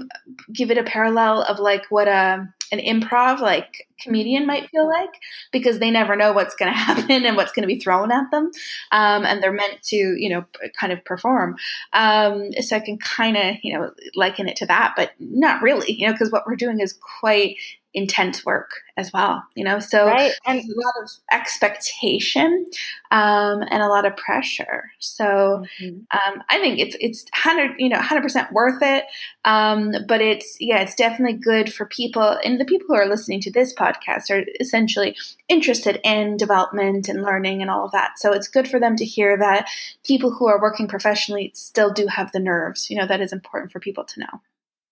give 0.51 0.71
it 0.71 0.77
a 0.77 0.83
parallel 0.83 1.43
of 1.43 1.59
like 1.59 1.85
what 1.89 2.07
a 2.07 2.47
an 2.71 2.79
improv 2.79 3.39
like 3.39 3.87
comedian 4.01 4.45
might 4.45 4.69
feel 4.69 4.87
like 4.87 5.09
because 5.51 5.79
they 5.79 5.89
never 5.89 6.15
know 6.15 6.33
what's 6.33 6.55
going 6.55 6.71
to 6.71 6.77
happen 6.77 7.25
and 7.25 7.35
what's 7.35 7.51
going 7.51 7.67
to 7.67 7.73
be 7.73 7.79
thrown 7.79 8.11
at 8.11 8.29
them 8.31 8.51
um, 8.91 9.25
and 9.25 9.41
they're 9.41 9.51
meant 9.51 9.81
to 9.83 9.95
you 9.95 10.29
know 10.29 10.45
kind 10.79 10.93
of 10.93 11.03
perform. 11.05 11.55
Um, 11.93 12.51
so 12.61 12.75
i 12.75 12.79
can 12.79 12.97
kind 12.97 13.37
of 13.37 13.55
you 13.63 13.77
know 13.77 13.91
liken 14.15 14.47
it 14.47 14.55
to 14.57 14.65
that 14.65 14.93
but 14.95 15.11
not 15.19 15.61
really 15.61 15.91
you 15.93 16.07
know 16.07 16.13
because 16.13 16.31
what 16.31 16.45
we're 16.45 16.55
doing 16.55 16.79
is 16.79 16.97
quite 17.19 17.55
intense 17.97 18.45
work 18.45 18.69
as 18.95 19.11
well 19.11 19.43
you 19.55 19.63
know 19.63 19.79
so 19.79 20.05
right. 20.05 20.31
and 20.45 20.59
a 20.59 20.79
lot 20.79 20.93
of 21.01 21.09
expectation 21.31 22.63
um, 23.09 23.63
and 23.71 23.81
a 23.81 23.87
lot 23.87 24.05
of 24.05 24.15
pressure 24.15 24.91
so 24.99 25.63
mm-hmm. 25.81 25.97
um, 26.11 26.43
i 26.47 26.59
think 26.59 26.77
it's 26.77 26.95
it's 26.99 27.25
100 27.43 27.75
you 27.79 27.89
know 27.89 27.97
100% 27.97 28.51
worth 28.51 28.83
it 28.83 29.05
um, 29.45 29.93
but 30.07 30.21
it's 30.21 30.57
yeah 30.59 30.79
it's 30.79 30.93
definitely 30.93 31.37
good 31.37 31.73
for 31.73 31.87
people 31.87 32.37
and 32.43 32.59
the 32.59 32.65
people 32.65 32.85
who 32.87 32.95
are 32.95 33.07
listening 33.07 33.41
to 33.41 33.51
this 33.51 33.73
podcast 33.73 34.29
are 34.29 34.45
essentially 34.59 35.15
interested 35.49 35.99
in 36.03 36.37
development 36.37 37.09
and 37.09 37.23
learning 37.23 37.63
and 37.63 37.71
all 37.71 37.83
of 37.83 37.91
that 37.91 38.19
so 38.19 38.31
it's 38.31 38.47
good 38.47 38.67
for 38.67 38.79
them 38.79 38.95
to 38.95 39.05
hear 39.05 39.35
that 39.35 39.67
people 40.03 40.29
who 40.29 40.45
are 40.45 40.61
working 40.61 40.87
professionally 40.87 41.51
still 41.55 41.91
do 41.91 42.05
have 42.05 42.31
the 42.31 42.39
nerves 42.39 42.91
you 42.91 42.95
know 42.95 43.07
that 43.07 43.21
is 43.21 43.33
important 43.33 43.71
for 43.71 43.79
people 43.79 44.03
to 44.03 44.19
know 44.19 44.39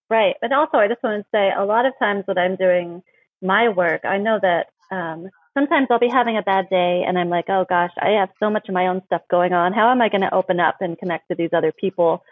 Right. 0.09 0.35
But 0.41 0.51
also, 0.51 0.77
I 0.77 0.87
just 0.87 1.01
want 1.03 1.23
to 1.23 1.27
say 1.31 1.51
a 1.55 1.65
lot 1.65 1.85
of 1.85 1.93
times 1.99 2.23
when 2.25 2.37
I'm 2.37 2.55
doing 2.55 3.01
my 3.41 3.69
work, 3.69 4.05
I 4.05 4.17
know 4.17 4.39
that 4.41 4.67
um, 4.91 5.29
sometimes 5.57 5.87
I'll 5.89 5.99
be 5.99 6.09
having 6.09 6.37
a 6.37 6.43
bad 6.43 6.69
day 6.69 7.03
and 7.07 7.17
I'm 7.17 7.29
like, 7.29 7.45
oh 7.49 7.65
gosh, 7.67 7.91
I 7.99 8.09
have 8.19 8.29
so 8.39 8.49
much 8.49 8.67
of 8.69 8.73
my 8.73 8.87
own 8.87 9.01
stuff 9.07 9.21
going 9.31 9.53
on. 9.53 9.73
How 9.73 9.91
am 9.91 10.01
I 10.01 10.09
going 10.09 10.21
to 10.21 10.33
open 10.33 10.59
up 10.59 10.77
and 10.81 10.97
connect 10.97 11.29
to 11.29 11.35
these 11.35 11.49
other 11.53 11.71
people? 11.71 12.23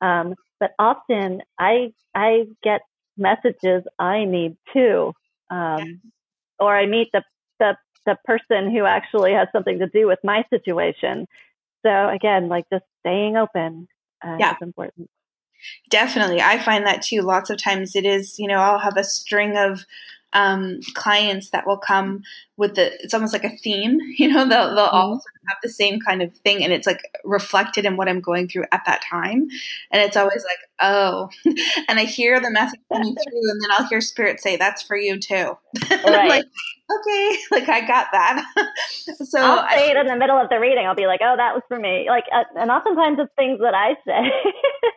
Um, 0.00 0.34
but 0.58 0.72
often 0.78 1.42
I, 1.58 1.92
I 2.14 2.46
get 2.62 2.80
messages 3.16 3.84
I 3.98 4.24
need 4.24 4.56
too. 4.72 5.12
Um, 5.50 6.00
or 6.58 6.76
I 6.76 6.86
meet 6.86 7.08
the, 7.12 7.22
the 7.58 7.76
the 8.06 8.16
person 8.24 8.70
who 8.70 8.84
actually 8.84 9.32
has 9.32 9.48
something 9.52 9.78
to 9.78 9.86
do 9.86 10.06
with 10.06 10.18
my 10.24 10.44
situation. 10.50 11.26
So 11.84 12.08
again, 12.08 12.48
like 12.48 12.64
just 12.72 12.84
staying 13.00 13.36
open 13.36 13.88
uh, 14.24 14.36
yeah. 14.38 14.52
is 14.52 14.56
important. 14.62 15.08
Definitely. 15.88 16.40
I 16.40 16.58
find 16.58 16.86
that 16.86 17.02
too. 17.02 17.22
Lots 17.22 17.50
of 17.50 17.58
times 17.58 17.96
it 17.96 18.04
is, 18.04 18.38
you 18.38 18.46
know, 18.46 18.58
I'll 18.58 18.78
have 18.78 18.96
a 18.96 19.04
string 19.04 19.56
of 19.56 19.84
um, 20.32 20.80
clients 20.94 21.50
that 21.50 21.66
will 21.66 21.76
come 21.76 22.22
with 22.56 22.74
the 22.76 22.92
it's 23.02 23.14
almost 23.14 23.32
like 23.32 23.44
a 23.44 23.56
theme 23.56 23.98
you 24.16 24.28
know 24.28 24.48
they'll, 24.48 24.74
they'll 24.74 24.86
mm-hmm. 24.86 24.96
all 24.96 25.22
have 25.48 25.56
the 25.62 25.68
same 25.68 25.98
kind 25.98 26.22
of 26.22 26.32
thing 26.38 26.62
and 26.62 26.72
it's 26.72 26.86
like 26.86 27.02
reflected 27.24 27.84
in 27.84 27.96
what 27.96 28.08
i'm 28.08 28.20
going 28.20 28.46
through 28.46 28.64
at 28.70 28.82
that 28.86 29.02
time. 29.02 29.48
And 29.90 30.02
it's 30.02 30.16
always 30.16 30.44
like 30.44 30.58
oh. 30.80 31.30
And 31.88 31.98
i 31.98 32.04
hear 32.04 32.40
the 32.40 32.50
message 32.50 32.80
coming 32.92 33.14
through 33.14 33.50
and 33.50 33.60
then 33.60 33.70
i'll 33.72 33.88
hear 33.88 34.00
spirit 34.00 34.40
say 34.40 34.56
that's 34.56 34.82
for 34.82 34.96
you 34.96 35.18
too. 35.18 35.56
Right. 35.90 36.28
like 36.28 36.44
okay. 36.44 37.38
Like 37.50 37.68
i 37.68 37.80
got 37.86 38.08
that. 38.12 38.44
So 39.24 39.40
i'll 39.40 39.68
say 39.70 39.88
I, 39.88 39.90
it 39.90 39.96
in 39.96 40.06
the 40.06 40.16
middle 40.16 40.38
of 40.38 40.48
the 40.48 40.60
reading. 40.60 40.86
I'll 40.86 40.94
be 40.94 41.06
like 41.06 41.20
oh 41.22 41.34
that 41.36 41.54
was 41.54 41.62
for 41.66 41.78
me. 41.78 42.06
Like 42.08 42.24
uh, 42.32 42.44
and 42.56 42.70
oftentimes 42.70 43.18
it's 43.18 43.32
things 43.36 43.58
that 43.60 43.74
i 43.74 43.94
say. 44.06 44.30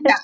Yeah 0.06 0.18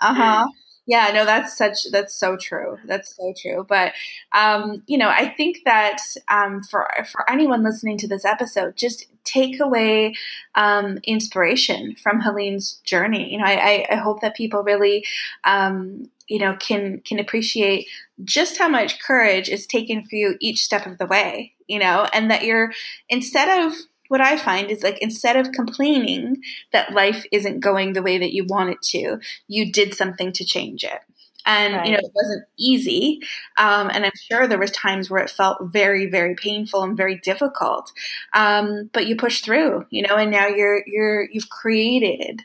uh-huh 0.00 0.46
yeah, 0.88 1.10
no, 1.12 1.26
that's 1.26 1.54
such 1.54 1.90
that's 1.92 2.18
so 2.18 2.38
true. 2.38 2.78
That's 2.86 3.14
so 3.14 3.34
true. 3.38 3.66
But 3.68 3.92
um, 4.32 4.82
you 4.86 4.96
know, 4.96 5.10
I 5.10 5.28
think 5.28 5.58
that 5.66 5.98
um, 6.28 6.62
for 6.62 6.88
for 7.12 7.30
anyone 7.30 7.62
listening 7.62 7.98
to 7.98 8.08
this 8.08 8.24
episode, 8.24 8.74
just 8.74 9.04
take 9.22 9.60
away 9.60 10.14
um, 10.54 10.98
inspiration 11.04 11.94
from 12.02 12.20
Helene's 12.20 12.80
journey. 12.84 13.30
You 13.30 13.38
know, 13.38 13.44
I, 13.44 13.84
I 13.90 13.96
hope 13.96 14.22
that 14.22 14.34
people 14.34 14.62
really 14.62 15.04
um, 15.44 16.08
you 16.26 16.38
know 16.38 16.56
can 16.58 17.02
can 17.04 17.18
appreciate 17.18 17.86
just 18.24 18.56
how 18.56 18.70
much 18.70 18.98
courage 18.98 19.50
is 19.50 19.66
taken 19.66 20.06
for 20.06 20.16
you 20.16 20.36
each 20.40 20.64
step 20.64 20.86
of 20.86 20.96
the 20.96 21.06
way. 21.06 21.52
You 21.66 21.80
know, 21.80 22.08
and 22.14 22.30
that 22.30 22.44
you're 22.44 22.72
instead 23.10 23.66
of 23.66 23.74
what 24.08 24.20
I 24.20 24.36
find 24.36 24.70
is 24.70 24.82
like 24.82 24.98
instead 24.98 25.36
of 25.36 25.52
complaining 25.52 26.42
that 26.72 26.92
life 26.92 27.24
isn't 27.30 27.60
going 27.60 27.92
the 27.92 28.02
way 28.02 28.18
that 28.18 28.32
you 28.32 28.44
want 28.44 28.70
it 28.70 28.82
to, 28.90 29.18
you 29.46 29.72
did 29.72 29.94
something 29.94 30.32
to 30.32 30.44
change 30.44 30.84
it. 30.84 31.00
And 31.46 31.74
right. 31.74 31.86
you 31.86 31.92
know 31.92 31.98
it 31.98 32.12
wasn't 32.14 32.44
easy, 32.58 33.20
um, 33.56 33.88
and 33.90 34.04
I'm 34.04 34.12
sure 34.30 34.46
there 34.46 34.58
was 34.58 34.70
times 34.72 35.08
where 35.08 35.22
it 35.22 35.30
felt 35.30 35.58
very, 35.62 36.04
very 36.04 36.34
painful 36.34 36.82
and 36.82 36.96
very 36.96 37.16
difficult. 37.20 37.90
Um, 38.34 38.90
but 38.92 39.06
you 39.06 39.16
pushed 39.16 39.46
through, 39.46 39.86
you 39.88 40.02
know, 40.02 40.16
and 40.16 40.30
now 40.30 40.48
you're 40.48 40.82
you're 40.86 41.26
you've 41.30 41.48
created 41.48 42.42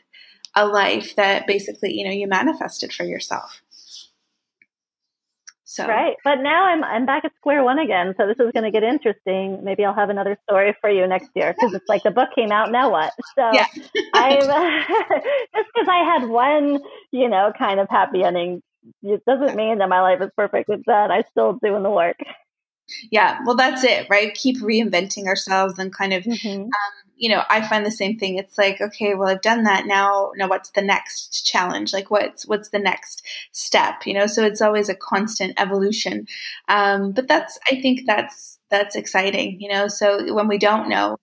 a 0.54 0.66
life 0.66 1.16
that 1.16 1.46
basically 1.46 1.92
you 1.92 2.04
know 2.04 2.12
you 2.12 2.26
manifested 2.26 2.94
for 2.94 3.04
yourself. 3.04 3.63
So 5.74 5.88
right, 5.88 6.14
but 6.22 6.36
now 6.36 6.66
I'm 6.66 6.84
I'm 6.84 7.04
back 7.04 7.24
at 7.24 7.32
square 7.36 7.64
one 7.64 7.80
again. 7.80 8.14
So 8.16 8.28
this 8.28 8.38
is 8.38 8.52
going 8.52 8.62
to 8.62 8.70
get 8.70 8.84
interesting. 8.84 9.58
Maybe 9.64 9.84
I'll 9.84 9.94
have 9.94 10.08
another 10.08 10.38
story 10.48 10.72
for 10.80 10.88
you 10.88 11.04
next 11.08 11.30
year 11.34 11.52
because 11.52 11.74
it's 11.74 11.88
like 11.88 12.04
the 12.04 12.12
book 12.12 12.28
came 12.32 12.52
out. 12.52 12.70
Now 12.70 12.92
what? 12.92 13.12
So 13.36 13.50
yeah. 13.52 13.66
I'm 14.14 14.38
just 14.40 15.68
because 15.74 15.88
I 15.88 16.04
had 16.04 16.28
one, 16.28 16.78
you 17.10 17.28
know, 17.28 17.52
kind 17.58 17.80
of 17.80 17.88
happy 17.90 18.22
ending. 18.22 18.62
It 19.02 19.24
doesn't 19.26 19.56
mean 19.56 19.78
that 19.78 19.88
my 19.88 20.00
life 20.00 20.20
is 20.20 20.30
perfect. 20.36 20.68
With 20.68 20.84
that, 20.86 21.10
I'm 21.10 21.24
still 21.32 21.58
doing 21.60 21.82
the 21.82 21.90
work. 21.90 22.18
Yeah, 23.10 23.40
well, 23.44 23.56
that's 23.56 23.82
it, 23.82 24.06
right? 24.10 24.32
Keep 24.34 24.60
reinventing 24.60 25.26
ourselves 25.26 25.78
and 25.78 25.92
kind 25.92 26.12
of 26.12 26.22
mm-hmm. 26.22 26.62
um, 26.62 26.70
you 27.16 27.28
know, 27.28 27.42
I 27.48 27.66
find 27.66 27.86
the 27.86 27.90
same 27.90 28.18
thing. 28.18 28.36
It's 28.36 28.58
like, 28.58 28.80
okay, 28.80 29.14
well, 29.14 29.28
I've 29.28 29.42
done 29.42 29.64
that 29.64 29.86
now. 29.86 30.32
Now, 30.36 30.48
what's 30.48 30.70
the 30.70 30.82
next 30.82 31.46
challenge? 31.46 31.92
Like, 31.92 32.10
what's 32.10 32.46
what's 32.46 32.70
the 32.70 32.78
next 32.78 33.24
step? 33.52 34.06
You 34.06 34.14
know, 34.14 34.26
so 34.26 34.44
it's 34.44 34.60
always 34.60 34.88
a 34.88 34.94
constant 34.94 35.54
evolution. 35.58 36.26
Um, 36.68 37.12
but 37.12 37.28
that's, 37.28 37.58
I 37.70 37.80
think 37.80 38.02
that's 38.06 38.58
that's 38.70 38.96
exciting. 38.96 39.60
You 39.60 39.70
know, 39.70 39.88
so 39.88 40.34
when 40.34 40.48
we 40.48 40.58
don't 40.58 40.88
know, 40.88 41.18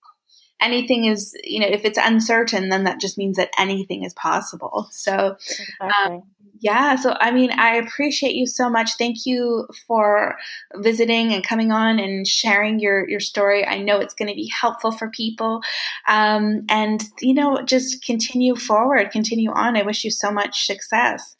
anything 0.62 1.06
is, 1.06 1.36
you 1.44 1.60
know, 1.60 1.68
if 1.68 1.84
it's 1.84 2.00
uncertain, 2.02 2.70
then 2.70 2.86
that 2.86 3.02
just 3.02 3.18
means 3.18 3.38
that 3.38 3.52
anything 3.58 4.04
is 4.04 4.14
possible. 4.14 4.88
So, 4.92 5.36
exactly. 5.39 5.89
um, 6.06 6.24
yeah, 6.62 6.95
so 6.95 7.16
I 7.20 7.32
mean, 7.32 7.51
I 7.51 7.76
appreciate 7.78 8.36
you 8.36 8.45
so 8.45 8.70
much. 8.70 8.91
Thank 8.97 9.26
you 9.26 9.68
for 9.88 10.38
visiting 10.76 11.34
and 11.34 11.43
coming 11.43 11.72
on 11.72 11.97
and 11.97 12.28
sharing 12.28 12.80
your 12.80 13.09
your 13.09 13.20
story. 13.20 13.66
I 13.66 13.80
know 13.80 13.99
it's 13.99 14.14
going 14.14 14.30
to 14.30 14.36
be 14.36 14.47
helpful 14.47 14.91
for 14.91 15.09
people, 15.09 15.62
um, 16.07 16.64
and 16.70 17.03
you 17.20 17.34
know, 17.34 17.64
just 17.64 18.05
continue 18.05 18.55
forward, 18.55 19.09
continue 19.09 19.51
on. 19.51 19.76
I 19.76 19.82
wish 19.82 20.03
you 20.03 20.12
so 20.12 20.32
much 20.32 20.68
success. 20.68 21.36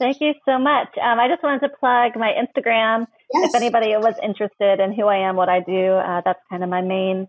Thank 0.00 0.22
you 0.22 0.32
so 0.46 0.58
much. 0.58 0.88
Um, 1.00 1.20
I 1.20 1.28
just 1.28 1.42
wanted 1.42 1.60
to 1.60 1.68
plug 1.68 2.12
my 2.16 2.32
Instagram. 2.32 3.06
Yes. 3.34 3.50
If 3.50 3.54
anybody 3.54 3.88
was 3.96 4.14
interested 4.22 4.80
in 4.80 4.94
who 4.94 5.06
I 5.06 5.28
am, 5.28 5.36
what 5.36 5.50
I 5.50 5.60
do, 5.60 5.92
uh, 5.92 6.22
that's 6.24 6.40
kind 6.50 6.64
of 6.64 6.70
my 6.70 6.80
main 6.80 7.28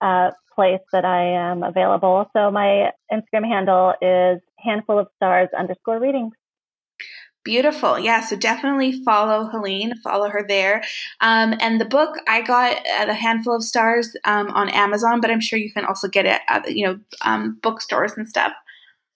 uh, 0.00 0.30
place 0.54 0.80
that 0.92 1.04
I 1.04 1.50
am 1.50 1.64
available. 1.64 2.30
So 2.34 2.52
my 2.52 2.90
Instagram 3.12 3.46
handle 3.46 3.94
is 4.00 4.40
handful 4.58 5.00
of 5.00 5.08
stars 5.16 5.48
underscore 5.58 5.98
readings. 6.00 6.32
Beautiful. 7.48 7.98
Yeah. 7.98 8.20
So 8.20 8.36
definitely 8.36 9.02
follow 9.04 9.46
Helene, 9.46 9.96
follow 10.04 10.28
her 10.28 10.44
there. 10.46 10.84
Um, 11.22 11.54
and 11.62 11.80
the 11.80 11.86
book, 11.86 12.16
I 12.28 12.42
got 12.42 12.76
a 12.86 13.14
handful 13.14 13.56
of 13.56 13.62
stars 13.62 14.14
um, 14.26 14.48
on 14.48 14.68
Amazon, 14.68 15.22
but 15.22 15.30
I'm 15.30 15.40
sure 15.40 15.58
you 15.58 15.72
can 15.72 15.86
also 15.86 16.08
get 16.08 16.26
it 16.26 16.42
at, 16.46 16.70
you 16.70 16.86
know, 16.86 17.00
um, 17.22 17.58
bookstores 17.62 18.12
and 18.18 18.28
stuff. 18.28 18.52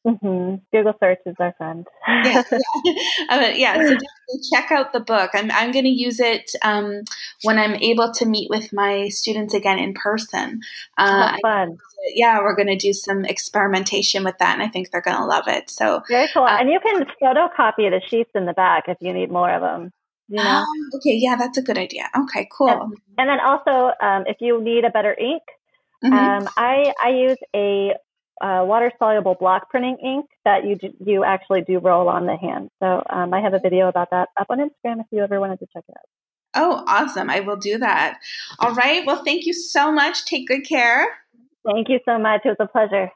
Mm-hmm. 0.07 0.57
Google 0.73 0.95
search 0.99 1.21
is 1.27 1.37
our 1.39 1.55
friend. 1.57 1.87
yeah, 2.09 2.43
yeah. 2.51 2.59
Uh, 3.31 3.53
yeah. 3.55 3.89
So 3.89 3.97
check 4.53 4.73
out 4.73 4.93
the 4.93 5.01
book. 5.01 5.31
I'm 5.35 5.51
I'm 5.51 5.71
going 5.71 5.85
to 5.85 5.91
use 5.91 6.19
it 6.19 6.51
um, 6.63 7.03
when 7.43 7.59
I'm 7.59 7.75
able 7.77 8.13
to 8.15 8.27
meet 8.27 8.51
with 8.51 8.73
my 8.73 9.09
students 9.09 9.55
again 9.55 9.79
in 9.79 9.95
person. 9.95 10.61
Uh, 10.99 11.37
fun. 11.43 11.79
Yeah, 12.15 12.41
we're 12.41 12.57
going 12.57 12.69
to 12.69 12.77
do 12.77 12.93
some 12.93 13.25
experimentation 13.25 14.25
with 14.25 14.37
that, 14.39 14.55
and 14.55 14.63
I 14.63 14.69
think 14.69 14.91
they're 14.91 15.01
going 15.01 15.17
to 15.17 15.25
love 15.25 15.45
it. 15.47 15.71
So 15.71 16.03
very 16.09 16.29
cool. 16.35 16.43
Uh, 16.43 16.59
and 16.59 16.69
you 16.69 16.81
can 16.81 17.07
photocopy 17.23 17.89
the 17.91 18.03
sheets 18.09 18.31
in 18.35 18.47
the 18.47 18.53
back 18.53 18.85
if 18.89 18.99
you 19.01 19.13
need 19.13 19.31
more 19.31 19.51
of 19.51 19.63
them. 19.63 19.93
You 20.29 20.37
know? 20.37 20.43
Um, 20.43 20.91
okay, 20.97 21.15
yeah, 21.15 21.37
that's 21.37 21.59
a 21.59 21.63
good 21.63 21.79
idea. 21.79 22.09
Okay, 22.17 22.49
cool. 22.51 22.69
And, 22.69 22.97
and 23.19 23.29
then 23.29 23.39
also, 23.41 23.93
um, 24.01 24.25
if 24.27 24.39
you 24.41 24.61
need 24.61 24.85
a 24.85 24.91
better 24.91 25.15
ink, 25.15 25.43
Mm-hmm. 26.05 26.15
Um, 26.15 26.49
I 26.57 26.93
I 27.03 27.11
use 27.11 27.39
a 27.55 27.95
uh, 28.43 28.65
water 28.65 28.91
soluble 28.99 29.37
block 29.39 29.71
printing 29.71 29.97
ink 30.05 30.27
that 30.45 30.65
you 30.67 30.77
do, 30.77 30.89
you 31.05 31.25
actually 31.25 31.63
do 31.63 31.79
roll 31.79 32.09
on 32.09 32.27
the 32.27 32.37
hand. 32.37 32.69
So 32.83 33.03
um, 33.09 33.33
I 33.33 33.41
have 33.41 33.55
a 33.55 33.61
video 33.61 33.89
about 33.89 34.11
that 34.11 34.29
up 34.39 34.49
on 34.51 34.59
Instagram 34.59 35.01
if 35.01 35.07
you 35.13 35.23
ever 35.23 35.41
wanted 35.41 35.61
to 35.61 35.67
check 35.73 35.85
it 35.89 35.95
out. 35.97 36.09
Oh, 36.55 36.85
awesome. 36.87 37.31
I 37.31 37.41
will 37.41 37.57
do 37.57 37.79
that. 37.79 38.19
All 38.59 38.75
right. 38.75 39.07
Well, 39.07 39.25
thank 39.25 39.47
you 39.47 39.55
so 39.55 39.91
much. 39.91 40.27
Take 40.27 40.49
good 40.49 40.67
care. 40.67 41.07
Thank 41.65 41.89
you 41.89 42.01
so 42.05 42.19
much. 42.19 42.43
It 42.45 42.49
was 42.49 42.57
a 42.61 42.67
pleasure. 42.67 43.11